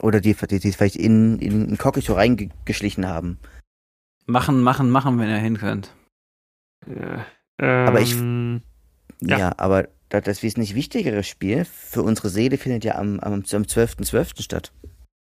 [0.00, 3.38] Oder die, die, die vielleicht in, in, in Kokicho reingeschlichen haben.
[4.26, 5.94] Machen, machen, machen, wenn ihr hin könnt.
[6.86, 7.26] Ja.
[7.58, 8.16] Ähm, aber ich.
[9.20, 9.38] Ja.
[9.38, 14.10] ja, aber das wesentlich wichtigere Spiel für unsere Seele findet ja am, am, am 12.12.
[14.10, 14.42] .12.
[14.42, 14.72] statt.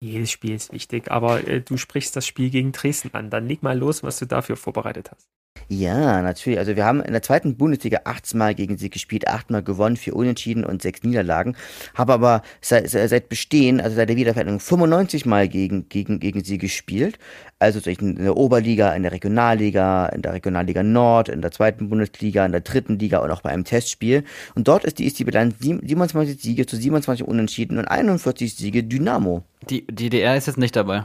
[0.01, 3.31] Jedes Spiel ist wichtig, aber äh, du sprichst das Spiel gegen Dresden an.
[3.31, 5.29] Dann leg mal los, was du dafür vorbereitet hast.
[5.69, 6.59] Ja, natürlich.
[6.59, 10.15] Also wir haben in der zweiten Bundesliga 18 Mal gegen sie gespielt, achtmal gewonnen, vier
[10.15, 11.57] Unentschieden und sechs Niederlagen.
[11.95, 16.59] Habe aber seit, seit Bestehen, also seit der Wiedervereinigung, 95 Mal gegen, gegen, gegen sie
[16.59, 17.19] gespielt.
[17.59, 22.45] Also in der Oberliga, in der Regionalliga, in der Regionalliga Nord, in der zweiten Bundesliga,
[22.45, 24.25] in der dritten Liga und auch bei einem Testspiel.
[24.55, 28.85] Und dort ist die, ist die Bilanz 27 Siege zu 27 Unentschieden und 41 Siege
[28.85, 29.45] Dynamo.
[29.71, 31.05] Die, die DDR ist jetzt nicht dabei.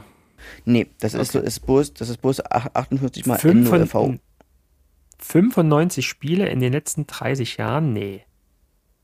[0.64, 1.22] Nee, das okay.
[1.22, 4.18] ist, ist bloß, das ist bloß 48 mal NOV.
[5.20, 7.92] 95 Spiele in den letzten 30 Jahren?
[7.92, 8.24] Nee.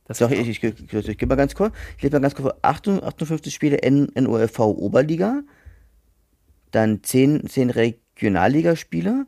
[0.06, 1.74] Das Doch, ich, ich, ich, ich gebe mal ganz kurz.
[1.96, 2.58] Ich lese mal ganz kurz vor.
[2.62, 5.42] 58 Spiele in, in OLV Oberliga,
[6.70, 9.26] dann 10, 10 Regionalligaspiele,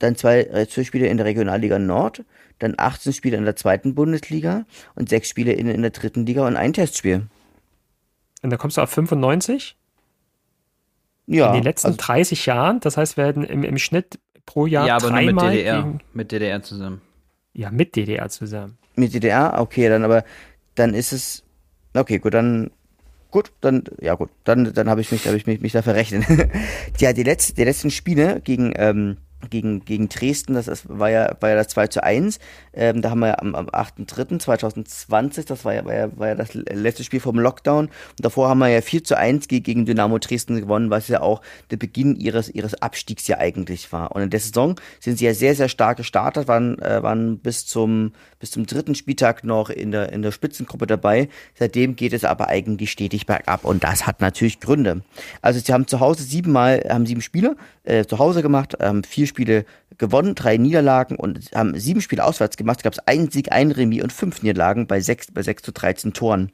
[0.00, 2.24] dann zwei, äh, zwei Spiele in der Regionalliga Nord,
[2.58, 4.64] dann 18 Spiele in der zweiten Bundesliga
[4.96, 7.28] und sechs Spiele in, in der dritten Liga und ein Testspiel.
[8.42, 9.76] Und da kommst du auf 95?
[11.26, 11.48] Ja.
[11.48, 14.18] In den letzten also, 30 Jahren, das heißt, wir hätten im, im Schnitt
[14.50, 15.82] pro Jahr ja, aber dreimal nur mit DDR.
[15.82, 17.00] Gegen, mit DDR zusammen.
[17.52, 18.78] Ja, mit DDR zusammen.
[18.96, 19.60] Mit DDR?
[19.60, 20.24] Okay, dann aber,
[20.74, 21.44] dann ist es,
[21.94, 22.72] okay, gut, dann,
[23.30, 26.24] gut, dann, ja gut, dann, dann habe ich mich, habe ich mich, mich da verrechnet.
[26.98, 29.18] ja, die, letzten, die letzten Spiele gegen, ähm,
[29.48, 32.38] gegen, gegen Dresden, das ist, war, ja, war ja das 2 zu 1.
[32.72, 36.34] Ähm, da haben wir ja am, am 8.3.2020, das war ja, war, ja, war ja
[36.34, 37.86] das letzte Spiel vom Lockdown.
[37.86, 41.40] Und davor haben wir ja 4 zu 1 gegen Dynamo Dresden gewonnen, was ja auch
[41.70, 44.12] der Beginn ihres, ihres Abstiegs ja eigentlich war.
[44.12, 47.66] Und in der Saison sind sie ja sehr, sehr stark gestartet, waren, äh, waren bis
[47.66, 51.28] zum, bis zum dritten Spieltag noch in der, in der Spitzengruppe dabei.
[51.54, 53.64] Seitdem geht es aber eigentlich stetig bergab.
[53.64, 55.02] Und das hat natürlich Gründe.
[55.42, 57.56] Also sie haben zu Hause siebenmal, haben sieben Spiele
[57.90, 59.64] äh, zu Hause gemacht, haben vier Spiele
[59.98, 62.80] gewonnen, drei Niederlagen und haben sieben Spiele auswärts gemacht.
[62.80, 65.72] Da gab es einen Sieg, ein Remis und fünf Niederlagen bei sechs, bei sechs zu
[65.72, 66.52] 13 Toren.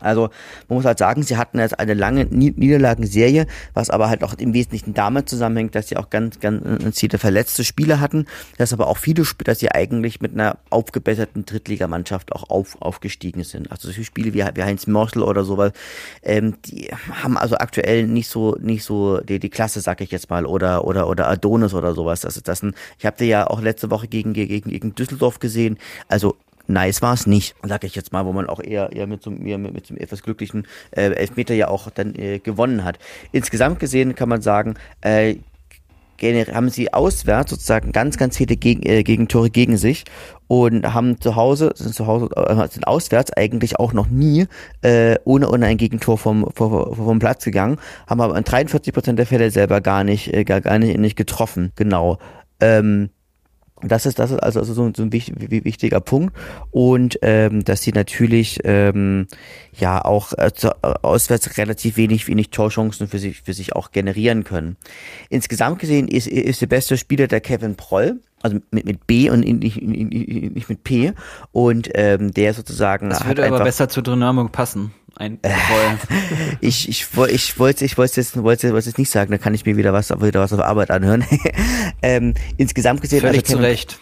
[0.00, 0.30] Also
[0.68, 4.54] man muss halt sagen, sie hatten jetzt eine lange Niederlagenserie, was aber halt auch im
[4.54, 8.26] Wesentlichen damit zusammenhängt, dass sie auch ganz, ganz viele verletzte Spieler hatten,
[8.58, 13.44] dass aber auch viele Spieler, dass sie eigentlich mit einer aufgebesserten Drittligamannschaft auch auf, aufgestiegen
[13.44, 13.70] sind.
[13.70, 15.72] Also solche Spiele wie, wie Heinz Morsel oder sowas,
[16.22, 16.88] ähm, die
[17.22, 20.84] haben also aktuell nicht so nicht so die, die Klasse, sag ich jetzt mal, oder
[20.84, 22.22] oder oder Adonis oder sowas.
[22.22, 25.78] Das ist das sind, ich habe ja auch letzte Woche gegen gegen gegen Düsseldorf gesehen.
[26.08, 26.36] Also
[26.66, 29.32] nice war es nicht, sage ich jetzt mal, wo man auch eher, eher mit so
[29.32, 32.98] eher mit, mit einem etwas glücklichen äh, Elfmeter ja auch dann äh, gewonnen hat.
[33.32, 35.36] Insgesamt gesehen kann man sagen, äh,
[36.22, 40.04] haben sie auswärts sozusagen ganz, ganz viele Geg äh, Gegentore gegen sich
[40.46, 44.46] und haben zu Hause, sind zu Hause, äh, sind auswärts eigentlich auch noch nie
[44.82, 49.18] äh, ohne, ohne ein Gegentor vom, vom, vom Platz gegangen, haben aber in 43 Prozent
[49.18, 51.72] der Fälle selber gar nicht, äh, gar, gar nicht, nicht getroffen.
[51.74, 52.18] Genau.
[52.60, 53.10] Ähm,
[53.82, 56.34] das ist, das ist also, also so, so ein wichtig, wichtiger Punkt.
[56.70, 59.26] Und ähm, dass sie natürlich ähm,
[59.72, 60.50] ja auch äh,
[61.02, 64.76] auswärts relativ wenig, wenig Torchancen für sich, für sich auch generieren können.
[65.28, 69.40] Insgesamt gesehen ist, ist der beste Spieler der Kevin Proll also mit, mit B und
[69.40, 71.12] nicht, nicht mit P
[71.52, 74.92] und ähm, der sozusagen das würde aber besser zur Dynamo passen
[75.22, 75.38] ein
[76.60, 79.64] ich ich ich wollte ich wollte jetzt wollte wollte jetzt nicht sagen da kann ich
[79.64, 81.24] mir wieder was wieder was auf Arbeit anhören.
[82.04, 84.00] Ähm, insgesamt gesehen völlig also, zu Recht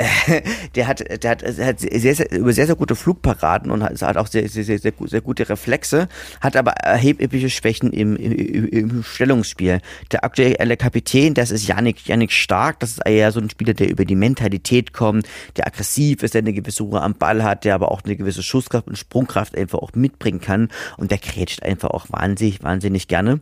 [0.74, 4.16] der hat, der hat, der hat sehr, sehr, über sehr, sehr gute Flugparaden und hat,
[4.16, 6.08] auch sehr, sehr, sehr, sehr, sehr gute Reflexe,
[6.40, 9.80] hat aber erhebliche Schwächen im, im, im Stellungsspiel.
[10.12, 13.90] Der aktuelle Kapitän, das ist Yannick, Yannick Stark, das ist eher so ein Spieler, der
[13.90, 17.74] über die Mentalität kommt, der aggressiv ist, der eine gewisse Ruhe am Ball hat, der
[17.74, 21.90] aber auch eine gewisse Schusskraft und Sprungkraft einfach auch mitbringen kann und der krätscht einfach
[21.90, 23.40] auch wahnsinnig, wahnsinnig gerne.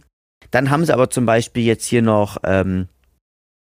[0.50, 2.88] Dann haben sie aber zum Beispiel jetzt hier noch ähm,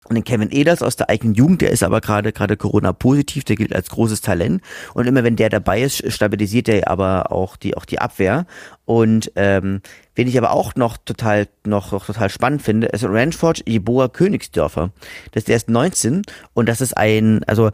[0.09, 3.43] und den Kevin Eders aus der eigenen Jugend, der ist aber gerade gerade Corona positiv,
[3.43, 4.61] der gilt als großes Talent
[4.93, 8.45] und immer wenn der dabei ist, stabilisiert er aber auch die auch die Abwehr
[8.85, 9.81] und ähm,
[10.15, 14.91] wen ich aber auch noch total noch, noch total spannend finde, ist Ranchford Jeboa Königsdörfer.
[15.31, 16.21] Das ist erst 19
[16.53, 17.71] und das ist ein also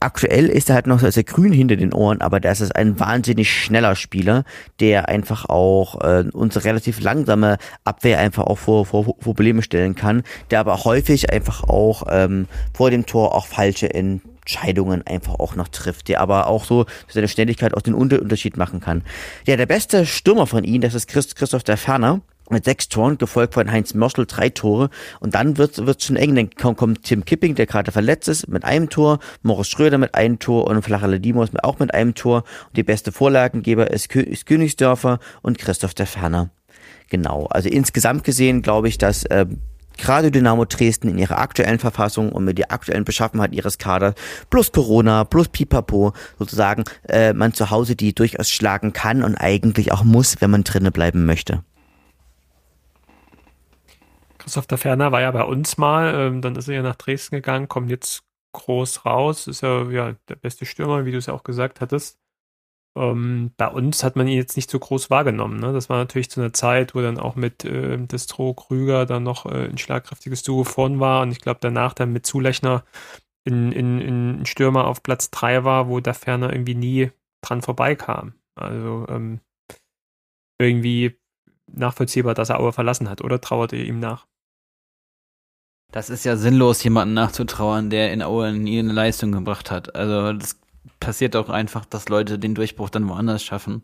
[0.00, 3.50] aktuell ist er halt noch sehr grün hinter den Ohren, aber das ist ein wahnsinnig
[3.50, 4.44] schneller Spieler,
[4.78, 9.94] der einfach auch äh, unsere relativ langsame Abwehr einfach auch vor, vor, vor Probleme stellen
[9.94, 15.56] kann, der aber häufig einfach auch ähm, vor dem Tor auch falsche Entscheidungen einfach auch
[15.56, 19.02] noch trifft, der aber auch so seine Schnelligkeit auch den Unterschied machen kann.
[19.46, 22.20] Ja, der beste Stürmer von ihnen, das ist Christ, Christoph der Ferner
[22.50, 24.90] mit sechs Toren, gefolgt von Heinz Mörschel, drei Tore.
[25.20, 26.34] Und dann wird es schon eng.
[26.34, 30.38] Dann kommt, Tim Kipping, der gerade verletzt ist, mit einem Tor, Morris Schröder mit einem
[30.38, 32.44] Tor und Flachele Dimos auch mit einem Tor.
[32.68, 36.50] Und die beste Vorlagengeber ist, ist Königsdörfer und Christoph der Ferner.
[37.08, 37.46] Genau.
[37.46, 39.46] Also insgesamt gesehen glaube ich, dass äh,
[40.00, 44.14] gerade Dynamo Dresden in ihrer aktuellen Verfassung und mit der aktuellen Beschaffenheit ihres Kaders
[44.48, 49.92] plus Corona plus Pipapo sozusagen äh, man zu Hause die durchaus schlagen kann und eigentlich
[49.92, 51.62] auch muss, wenn man drinnen bleiben möchte.
[54.54, 57.68] Der Ferner war ja bei uns mal, ähm, dann ist er ja nach Dresden gegangen,
[57.68, 61.44] kommt jetzt groß raus, ist ja, ja der beste Stürmer, wie du es ja auch
[61.44, 62.18] gesagt hattest.
[62.96, 65.60] Ähm, bei uns hat man ihn jetzt nicht so groß wahrgenommen.
[65.60, 65.72] Ne?
[65.72, 69.46] Das war natürlich zu einer Zeit, wo dann auch mit äh, Destro Krüger dann noch
[69.46, 72.84] äh, ein schlagkräftiges Duo vorn war und ich glaube danach dann mit Zulechner
[73.44, 77.10] in, in, in Stürmer auf Platz 3 war, wo der Ferner irgendwie nie
[77.42, 78.34] dran vorbeikam.
[78.56, 79.40] Also ähm,
[80.58, 81.18] irgendwie
[81.66, 84.26] nachvollziehbar, dass er Aue verlassen hat, oder trauert ihr ihm nach?
[85.92, 89.94] Das ist ja sinnlos, jemanden nachzutrauern, der in Aue nie eine Leistung gebracht hat.
[89.94, 90.56] Also das
[91.00, 93.82] passiert auch einfach, dass Leute den Durchbruch dann woanders schaffen.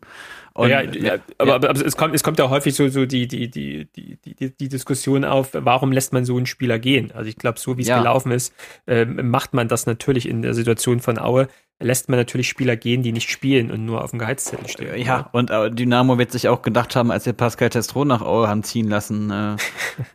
[0.53, 3.27] Und, ja, ja, aber, aber, aber, es kommt, es kommt ja häufig so, so die,
[3.27, 7.13] die, die, die, die, die Diskussion auf, warum lässt man so einen Spieler gehen?
[7.13, 7.99] Also ich glaube, so wie es ja.
[7.99, 8.55] gelaufen ist,
[8.87, 11.49] äh, macht man das natürlich in der Situation von Aue
[11.79, 14.97] lässt man natürlich Spieler gehen, die nicht spielen und nur auf dem Gehaltszettel stehen.
[14.97, 18.49] Ja, und äh, Dynamo wird sich auch gedacht haben, als wir Pascal Testro nach Aue
[18.49, 19.31] haben ziehen lassen.
[19.31, 19.57] Äh,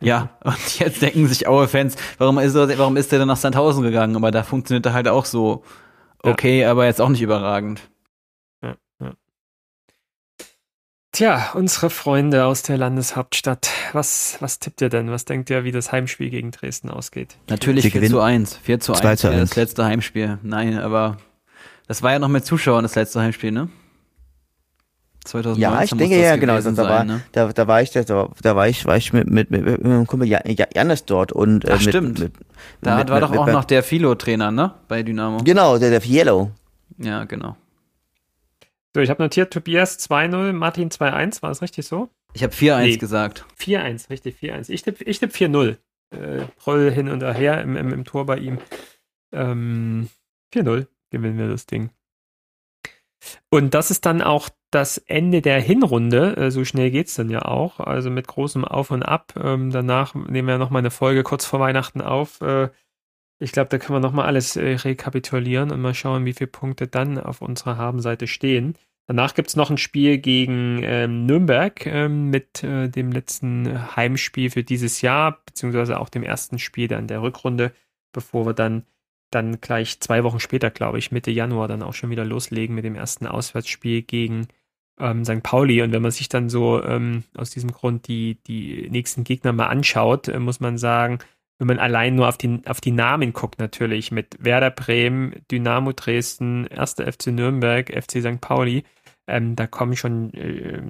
[0.00, 3.84] ja, und jetzt denken sich Aue-Fans, warum ist er, warum ist er denn nach Sandhausen
[3.84, 4.16] gegangen?
[4.16, 5.62] Aber da funktioniert er halt auch so
[6.22, 6.70] okay, ja.
[6.70, 7.80] aber jetzt auch nicht überragend.
[8.62, 9.12] Ja, ja.
[11.12, 13.70] Tja, unsere Freunde aus der Landeshauptstadt.
[13.92, 15.10] Was, was tippt ihr denn?
[15.10, 17.36] Was denkt ihr, wie das Heimspiel gegen Dresden ausgeht?
[17.48, 18.56] Natürlich 4 zu 1.
[18.62, 20.38] 4 zu 1 für das letzte Heimspiel.
[20.42, 21.18] Nein, aber
[21.86, 23.68] das war ja noch mit Zuschauern das letzte Heimspiel, ne?
[25.24, 26.54] 2019 ja, ich denke ja, genau.
[26.54, 27.22] Da, sein, war, ne?
[27.32, 30.06] da, da war ich, da, da war ich, war ich mit, mit, mit, mit meinem
[30.06, 32.18] Kumpel Janis dort und äh, Ach, stimmt.
[32.18, 32.32] Mit,
[32.80, 34.74] da mit, war doch auch noch der Philo-Trainer, ne?
[34.88, 35.38] Bei Dynamo.
[35.44, 36.50] Genau, der, der Fiello.
[36.98, 37.56] Ja, genau.
[38.94, 42.10] So, ich habe notiert Tobias 2-0, Martin 2-1, war das richtig so?
[42.34, 42.96] Ich habe 4-1 nee.
[42.96, 43.46] gesagt.
[43.58, 44.70] 4-1, richtig, 4-1.
[44.70, 45.76] Ich tippe ich tipp 4-0.
[46.10, 48.58] Äh, Proll hin und her im, im, im Tor bei ihm.
[49.32, 50.08] Ähm,
[50.52, 51.90] 4-0 gewinnen wir das Ding.
[53.50, 56.36] Und das ist dann auch das Ende der Hinrunde.
[56.36, 57.78] Äh, so schnell geht es dann ja auch.
[57.78, 59.34] Also mit großem Auf und Ab.
[59.42, 62.40] Ähm, danach nehmen wir nochmal eine Folge kurz vor Weihnachten auf.
[62.40, 62.70] Äh,
[63.38, 66.86] ich glaube, da können wir nochmal alles äh, rekapitulieren und mal schauen, wie viele Punkte
[66.86, 68.76] dann auf unserer Habenseite stehen.
[69.08, 74.62] Danach gibt es noch ein Spiel gegen ähm, Nürnberg ähm, mit dem letzten Heimspiel für
[74.62, 77.72] dieses Jahr, beziehungsweise auch dem ersten Spiel dann der Rückrunde,
[78.12, 78.84] bevor wir dann,
[79.34, 82.84] dann gleich zwei Wochen später, glaube ich, Mitte Januar dann auch schon wieder loslegen mit
[82.84, 84.48] dem ersten Auswärtsspiel gegen
[84.98, 85.42] ähm, St.
[85.42, 85.82] Pauli.
[85.82, 89.66] Und wenn man sich dann so ähm, aus diesem Grund die, die nächsten Gegner mal
[89.66, 91.18] anschaut, äh, muss man sagen,
[91.58, 95.92] wenn man allein nur auf die, auf die Namen guckt, natürlich mit Werder Bremen, Dynamo
[95.92, 96.94] Dresden, 1.
[96.94, 98.40] FC Nürnberg, FC St.
[98.40, 98.84] Pauli,
[99.26, 100.82] ähm, da kommen schon äh,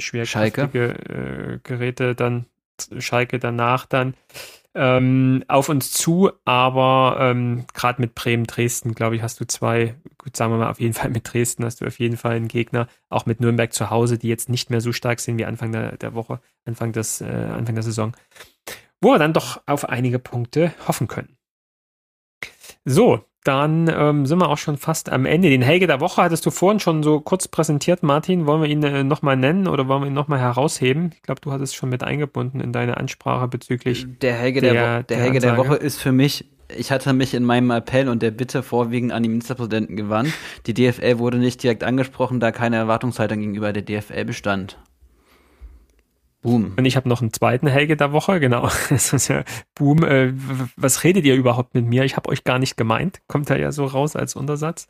[0.00, 2.46] schwerkräftige äh, Geräte dann,
[2.98, 4.14] Schalke danach dann
[4.78, 9.96] ähm, auf uns zu, aber ähm, gerade mit Bremen, Dresden, glaube ich, hast du zwei,
[10.16, 12.48] gut, sagen wir mal, auf jeden Fall mit Dresden hast du auf jeden Fall einen
[12.48, 15.72] Gegner, auch mit Nürnberg zu Hause, die jetzt nicht mehr so stark sind wie Anfang
[15.72, 18.14] der, der Woche, Anfang, des, äh, Anfang der Saison
[19.00, 21.36] wo wir dann doch auf einige Punkte hoffen können.
[22.84, 25.48] So, dann ähm, sind wir auch schon fast am Ende.
[25.48, 28.44] Den Helge der Woche hattest du vorhin schon so kurz präsentiert, Martin.
[28.44, 31.12] Wollen wir ihn äh, nochmal nennen oder wollen wir ihn nochmal herausheben?
[31.14, 34.06] Ich glaube, du hattest schon mit eingebunden in deine Ansprache bezüglich.
[34.20, 36.44] Der Helge der, der, der, Helge der Woche ist für mich
[36.76, 40.34] ich hatte mich in meinem Appell und der Bitte vorwiegend an die Ministerpräsidenten gewandt.
[40.66, 44.76] Die DFL wurde nicht direkt angesprochen, da keine Erwartungshaltung gegenüber der DFL bestand.
[46.40, 46.74] Boom.
[46.76, 48.68] Und ich habe noch einen zweiten Helge der Woche, genau.
[49.74, 50.04] Boom.
[50.04, 50.32] Äh,
[50.76, 52.04] was redet ihr überhaupt mit mir?
[52.04, 53.20] Ich habe euch gar nicht gemeint.
[53.26, 54.88] Kommt da ja so raus als Untersatz.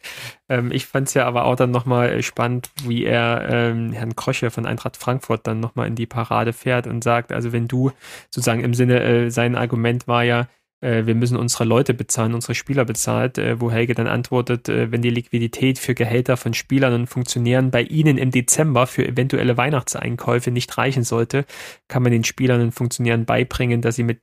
[0.51, 4.51] Ähm, ich fand es ja aber auch dann nochmal spannend, wie er ähm, Herrn Krösche
[4.51, 7.93] von Eintracht Frankfurt dann nochmal in die Parade fährt und sagt, also wenn du
[8.31, 10.49] sozusagen im Sinne, äh, sein Argument war ja,
[10.81, 14.93] äh, wir müssen unsere Leute bezahlen, unsere Spieler bezahlt, äh, wo Helge dann antwortet, äh,
[14.93, 19.57] wenn die Liquidität für Gehälter von Spielern und Funktionären bei Ihnen im Dezember für eventuelle
[19.57, 21.47] Weihnachtseinkäufe nicht reichen sollte,
[21.89, 24.21] kann man den Spielern und Funktionären beibringen, dass sie mit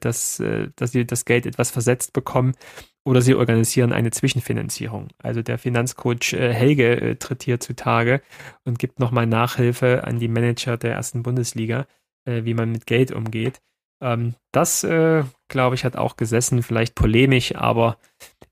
[0.00, 0.42] das,
[0.76, 2.54] dass sie das Geld etwas versetzt bekommen
[3.04, 5.08] oder sie organisieren eine Zwischenfinanzierung.
[5.18, 8.22] Also der Finanzcoach Helge tritt hier zutage
[8.64, 11.86] und gibt nochmal Nachhilfe an die Manager der ersten Bundesliga,
[12.24, 13.60] wie man mit Geld umgeht.
[14.00, 17.98] Ähm, das, äh, glaube ich, hat auch gesessen, vielleicht polemisch, aber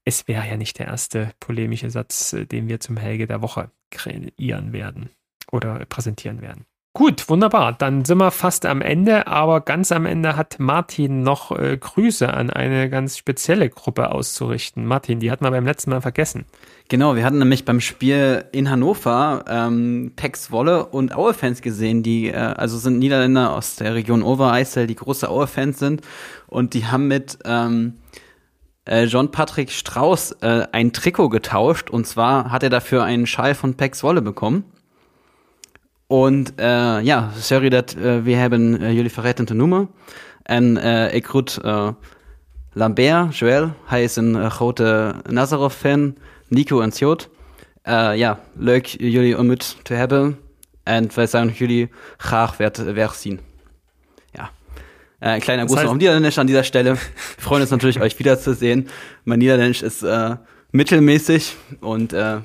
[0.04, 3.70] es wäre ja nicht der erste polemische Satz, äh, den wir zum Helge der Woche
[3.90, 5.10] kreieren werden
[5.52, 6.66] oder präsentieren werden.
[6.96, 7.74] Gut, wunderbar.
[7.74, 12.32] Dann sind wir fast am Ende, aber ganz am Ende hat Martin noch äh, Grüße
[12.32, 14.86] an eine ganz spezielle Gruppe auszurichten.
[14.86, 16.46] Martin, die hatten wir beim letzten Mal vergessen.
[16.88, 22.28] Genau, wir hatten nämlich beim Spiel in Hannover ähm, Pex Wolle und Aue-Fans gesehen, die
[22.28, 26.00] äh, also sind Niederländer aus der Region Overijssel, die große Aue-Fans sind
[26.46, 27.98] und die haben mit ähm,
[28.86, 33.54] äh, John Patrick Strauß äh, ein Trikot getauscht und zwar hat er dafür einen Schal
[33.54, 34.64] von Pex Wolle bekommen.
[36.06, 39.90] Und uh, ja, sorry dat uh, we hebben uh, jullie vergeten te noemen.
[40.42, 41.88] En uh, ik groet uh,
[42.72, 46.16] Lambert, Joël, hij is een grote Nazarov-fan.
[46.48, 47.28] Nico en Sjoot.
[48.14, 50.38] ja, leuk jullie ontmoet te hebben.
[50.82, 53.40] En wij zijn jullie graag weer, zien.
[54.30, 54.50] Ja.
[55.18, 56.94] ein kleiner Gruß noch um Niederländisch an dieser Stelle.
[56.94, 56.98] Wir
[57.38, 58.88] freuen uns natürlich, euch wiederzusehen.
[59.24, 60.04] Mein Niederländisch ist
[60.70, 62.42] mittelmäßig und ja.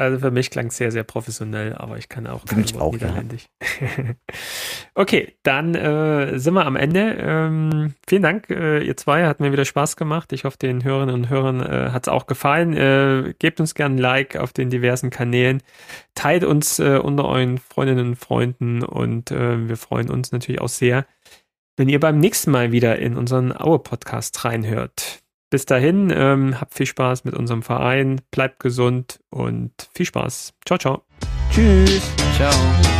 [0.00, 3.44] Also für mich klang es sehr, sehr professionell, aber ich kann auch, kein auch Niederländisch.
[3.82, 4.14] Ja.
[4.94, 7.18] okay, dann äh, sind wir am Ende.
[7.20, 9.26] Ähm, vielen Dank, äh, ihr zwei.
[9.26, 10.32] Hat mir wieder Spaß gemacht.
[10.32, 12.74] Ich hoffe, den Hörerinnen und Hörern äh, hat es auch gefallen.
[12.74, 15.62] Äh, gebt uns gerne ein Like auf den diversen Kanälen.
[16.14, 20.70] Teilt uns äh, unter euren Freundinnen und Freunden und äh, wir freuen uns natürlich auch
[20.70, 21.04] sehr,
[21.76, 25.19] wenn ihr beim nächsten Mal wieder in unseren Aue-Podcast reinhört.
[25.50, 30.54] Bis dahin, ähm, habt viel Spaß mit unserem Verein, bleibt gesund und viel Spaß.
[30.64, 31.02] Ciao, ciao.
[31.50, 32.08] Tschüss.
[32.36, 32.99] Ciao.